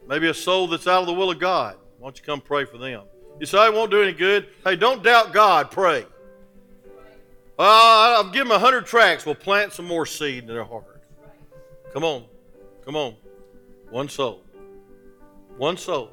Maybe 0.08 0.28
a 0.28 0.34
soul 0.34 0.66
that's 0.66 0.88
out 0.88 1.02
of 1.02 1.06
the 1.06 1.12
will 1.12 1.30
of 1.30 1.38
God. 1.38 1.76
Why 2.00 2.06
don't 2.06 2.18
you 2.18 2.24
come 2.24 2.40
pray 2.40 2.64
for 2.64 2.78
them? 2.78 3.04
You 3.38 3.46
say, 3.46 3.58
I 3.58 3.68
won't 3.68 3.92
do 3.92 4.02
any 4.02 4.12
good. 4.12 4.48
Hey, 4.64 4.74
don't 4.74 5.04
doubt 5.04 5.32
God. 5.32 5.70
Pray. 5.70 6.04
Uh, 7.56 7.62
I'll 8.16 8.24
give 8.24 8.48
them 8.48 8.50
a 8.50 8.58
hundred 8.58 8.86
tracks. 8.86 9.24
We'll 9.24 9.36
plant 9.36 9.72
some 9.72 9.86
more 9.86 10.04
seed 10.04 10.42
in 10.42 10.48
their 10.48 10.64
heart. 10.64 11.00
Come 11.92 12.02
on. 12.02 12.24
Come 12.84 12.96
on. 12.96 13.14
One 13.90 14.08
soul. 14.08 14.42
One 15.58 15.76
soul. 15.76 16.10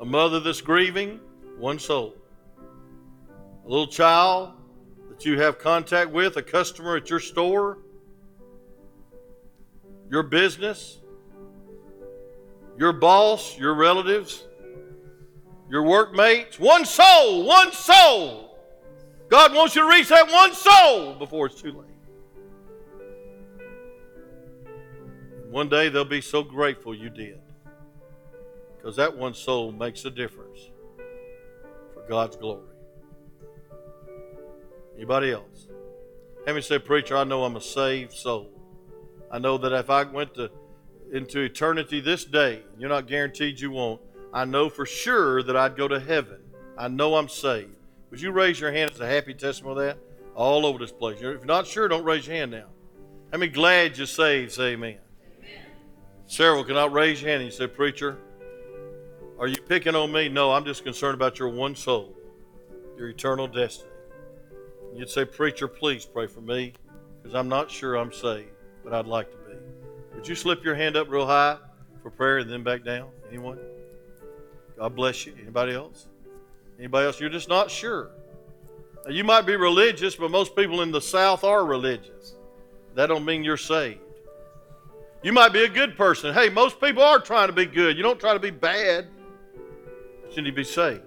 A 0.00 0.04
mother 0.04 0.40
that's 0.40 0.62
grieving, 0.62 1.20
one 1.58 1.78
soul. 1.78 2.14
A 3.66 3.68
little 3.68 3.86
child 3.86 4.54
that 5.10 5.26
you 5.26 5.38
have 5.38 5.58
contact 5.58 6.10
with, 6.10 6.38
a 6.38 6.42
customer 6.42 6.96
at 6.96 7.10
your 7.10 7.20
store, 7.20 7.78
your 10.08 10.22
business, 10.22 11.00
your 12.78 12.94
boss, 12.94 13.58
your 13.58 13.74
relatives, 13.74 14.46
your 15.68 15.82
workmates. 15.82 16.58
One 16.58 16.86
soul, 16.86 17.44
one 17.44 17.70
soul. 17.72 18.58
God 19.28 19.54
wants 19.54 19.76
you 19.76 19.82
to 19.82 19.88
reach 19.88 20.08
that 20.08 20.32
one 20.32 20.54
soul 20.54 21.14
before 21.14 21.46
it's 21.46 21.60
too 21.60 21.72
late. 21.72 21.86
One 25.50 25.68
day 25.68 25.90
they'll 25.90 26.04
be 26.06 26.22
so 26.22 26.42
grateful 26.42 26.94
you 26.94 27.10
did. 27.10 27.40
Because 28.80 28.96
that 28.96 29.16
one 29.16 29.34
soul 29.34 29.72
makes 29.72 30.04
a 30.06 30.10
difference 30.10 30.70
for 31.92 32.02
God's 32.08 32.36
glory. 32.36 32.64
Anybody 34.96 35.32
else? 35.32 35.66
Have 36.46 36.56
me 36.56 36.62
say, 36.62 36.78
Preacher, 36.78 37.16
I 37.16 37.24
know 37.24 37.44
I'm 37.44 37.56
a 37.56 37.60
saved 37.60 38.12
soul. 38.12 38.50
I 39.30 39.38
know 39.38 39.58
that 39.58 39.72
if 39.72 39.90
I 39.90 40.04
went 40.04 40.34
to, 40.34 40.50
into 41.12 41.40
eternity 41.40 42.00
this 42.00 42.24
day, 42.24 42.62
you're 42.78 42.88
not 42.88 43.06
guaranteed 43.06 43.60
you 43.60 43.70
won't, 43.70 44.00
I 44.32 44.46
know 44.46 44.70
for 44.70 44.86
sure 44.86 45.42
that 45.42 45.56
I'd 45.56 45.76
go 45.76 45.86
to 45.86 46.00
heaven. 46.00 46.38
I 46.78 46.88
know 46.88 47.16
I'm 47.16 47.28
saved. 47.28 47.76
Would 48.10 48.20
you 48.20 48.32
raise 48.32 48.58
your 48.58 48.72
hand 48.72 48.92
as 48.92 49.00
a 49.00 49.06
happy 49.06 49.34
testimony 49.34 49.80
of 49.80 49.86
that? 49.86 49.98
All 50.34 50.64
over 50.64 50.78
this 50.78 50.92
place. 50.92 51.16
If 51.16 51.22
you're 51.22 51.44
not 51.44 51.66
sure, 51.66 51.86
don't 51.88 52.04
raise 52.04 52.26
your 52.26 52.36
hand 52.36 52.50
now. 52.52 52.66
How 53.30 53.38
many 53.38 53.52
glad 53.52 53.98
you're 53.98 54.06
saved? 54.06 54.52
Say 54.52 54.72
amen. 54.72 54.96
amen. 55.38 55.64
Several 56.26 56.64
cannot 56.64 56.92
raise 56.92 57.20
your 57.20 57.30
hand 57.30 57.42
and 57.42 57.52
you 57.52 57.56
say, 57.56 57.66
Preacher, 57.66 58.18
are 59.40 59.48
you 59.48 59.56
picking 59.56 59.94
on 59.94 60.12
me? 60.12 60.28
No, 60.28 60.52
I'm 60.52 60.66
just 60.66 60.84
concerned 60.84 61.14
about 61.14 61.38
your 61.38 61.48
one 61.48 61.74
soul, 61.74 62.14
your 62.98 63.08
eternal 63.08 63.46
destiny. 63.46 63.90
You'd 64.94 65.08
say, 65.08 65.24
Preacher, 65.24 65.66
please 65.66 66.04
pray 66.04 66.26
for 66.26 66.42
me 66.42 66.74
because 67.16 67.34
I'm 67.34 67.48
not 67.48 67.70
sure 67.70 67.96
I'm 67.96 68.12
saved, 68.12 68.50
but 68.84 68.92
I'd 68.92 69.06
like 69.06 69.30
to 69.30 69.36
be. 69.38 69.56
Would 70.14 70.28
you 70.28 70.34
slip 70.34 70.62
your 70.62 70.74
hand 70.74 70.94
up 70.96 71.08
real 71.08 71.26
high 71.26 71.56
for 72.02 72.10
prayer 72.10 72.38
and 72.38 72.50
then 72.50 72.62
back 72.62 72.84
down? 72.84 73.08
Anyone? 73.30 73.58
God 74.76 74.94
bless 74.94 75.24
you. 75.24 75.34
Anybody 75.40 75.72
else? 75.72 76.08
Anybody 76.78 77.06
else? 77.06 77.18
You're 77.18 77.30
just 77.30 77.48
not 77.48 77.70
sure. 77.70 78.10
Now, 79.06 79.12
you 79.12 79.24
might 79.24 79.46
be 79.46 79.56
religious, 79.56 80.16
but 80.16 80.30
most 80.30 80.54
people 80.54 80.82
in 80.82 80.90
the 80.90 81.00
South 81.00 81.44
are 81.44 81.64
religious. 81.64 82.34
That 82.94 83.06
don't 83.06 83.24
mean 83.24 83.42
you're 83.42 83.56
saved. 83.56 84.00
You 85.22 85.32
might 85.32 85.54
be 85.54 85.64
a 85.64 85.68
good 85.68 85.96
person. 85.96 86.34
Hey, 86.34 86.50
most 86.50 86.78
people 86.78 87.02
are 87.02 87.20
trying 87.20 87.48
to 87.48 87.54
be 87.54 87.64
good. 87.64 87.96
You 87.96 88.02
don't 88.02 88.20
try 88.20 88.34
to 88.34 88.38
be 88.38 88.50
bad. 88.50 89.06
Need 90.36 90.44
to 90.44 90.52
be 90.52 90.64
saved. 90.64 91.02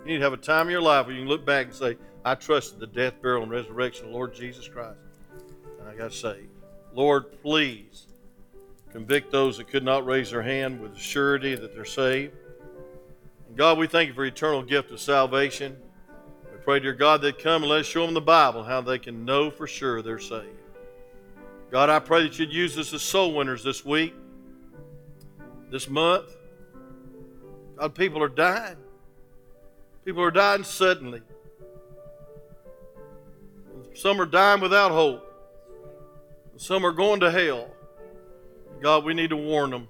You 0.00 0.04
need 0.04 0.18
to 0.18 0.24
have 0.24 0.32
a 0.32 0.36
time 0.36 0.66
in 0.66 0.72
your 0.72 0.82
life 0.82 1.06
where 1.06 1.14
you 1.14 1.22
can 1.22 1.28
look 1.28 1.46
back 1.46 1.66
and 1.66 1.74
say, 1.74 1.96
I 2.24 2.34
trusted 2.34 2.78
the 2.78 2.86
death, 2.86 3.22
burial, 3.22 3.44
and 3.44 3.50
resurrection 3.50 4.06
of 4.06 4.12
Lord 4.12 4.34
Jesus 4.34 4.68
Christ. 4.68 4.98
And 5.80 5.88
I 5.88 5.94
got 5.94 6.12
saved. 6.12 6.50
Lord, 6.92 7.40
please 7.40 8.06
convict 8.90 9.32
those 9.32 9.56
that 9.56 9.68
could 9.68 9.84
not 9.84 10.04
raise 10.04 10.30
their 10.30 10.42
hand 10.42 10.80
with 10.80 10.94
the 10.94 11.00
surety 11.00 11.54
that 11.54 11.74
they're 11.74 11.84
saved. 11.84 12.34
And 13.48 13.56
God, 13.56 13.78
we 13.78 13.86
thank 13.86 14.08
you 14.08 14.14
for 14.14 14.24
eternal 14.24 14.62
gift 14.62 14.90
of 14.90 15.00
salvation. 15.00 15.74
We 16.52 16.58
pray, 16.58 16.80
dear 16.80 16.92
God, 16.92 17.22
that 17.22 17.38
come 17.38 17.62
and 17.62 17.70
let 17.70 17.80
us 17.80 17.86
show 17.86 18.04
them 18.04 18.14
the 18.14 18.20
Bible 18.20 18.62
how 18.62 18.82
they 18.82 18.98
can 18.98 19.24
know 19.24 19.50
for 19.50 19.66
sure 19.66 20.02
they're 20.02 20.18
saved. 20.18 20.58
God, 21.70 21.88
I 21.88 21.98
pray 21.98 22.24
that 22.24 22.38
you'd 22.38 22.52
use 22.52 22.76
us 22.76 22.92
as 22.92 23.00
soul 23.00 23.32
winners 23.32 23.64
this 23.64 23.86
week, 23.86 24.14
this 25.70 25.88
month. 25.88 26.35
God, 27.76 27.94
people 27.94 28.22
are 28.22 28.28
dying. 28.28 28.76
People 30.04 30.22
are 30.22 30.30
dying 30.30 30.64
suddenly. 30.64 31.20
Some 33.94 34.20
are 34.20 34.26
dying 34.26 34.60
without 34.60 34.92
hope. 34.92 35.22
Some 36.56 36.84
are 36.84 36.92
going 36.92 37.20
to 37.20 37.30
hell. 37.30 37.70
God, 38.80 39.04
we 39.04 39.14
need 39.14 39.30
to 39.30 39.36
warn 39.36 39.70
them. 39.70 39.88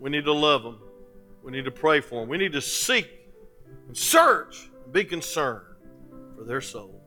We 0.00 0.10
need 0.10 0.24
to 0.24 0.32
love 0.32 0.62
them. 0.62 0.80
We 1.42 1.52
need 1.52 1.64
to 1.66 1.70
pray 1.70 2.00
for 2.00 2.20
them. 2.20 2.28
We 2.28 2.38
need 2.38 2.52
to 2.52 2.60
seek 2.60 3.08
and 3.86 3.96
search 3.96 4.70
and 4.84 4.92
be 4.92 5.04
concerned 5.04 5.66
for 6.36 6.44
their 6.44 6.60
soul. 6.60 7.00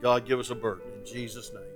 God, 0.00 0.26
give 0.26 0.38
us 0.38 0.50
a 0.50 0.54
burden. 0.54 0.84
In 0.98 1.06
Jesus' 1.06 1.52
name. 1.52 1.71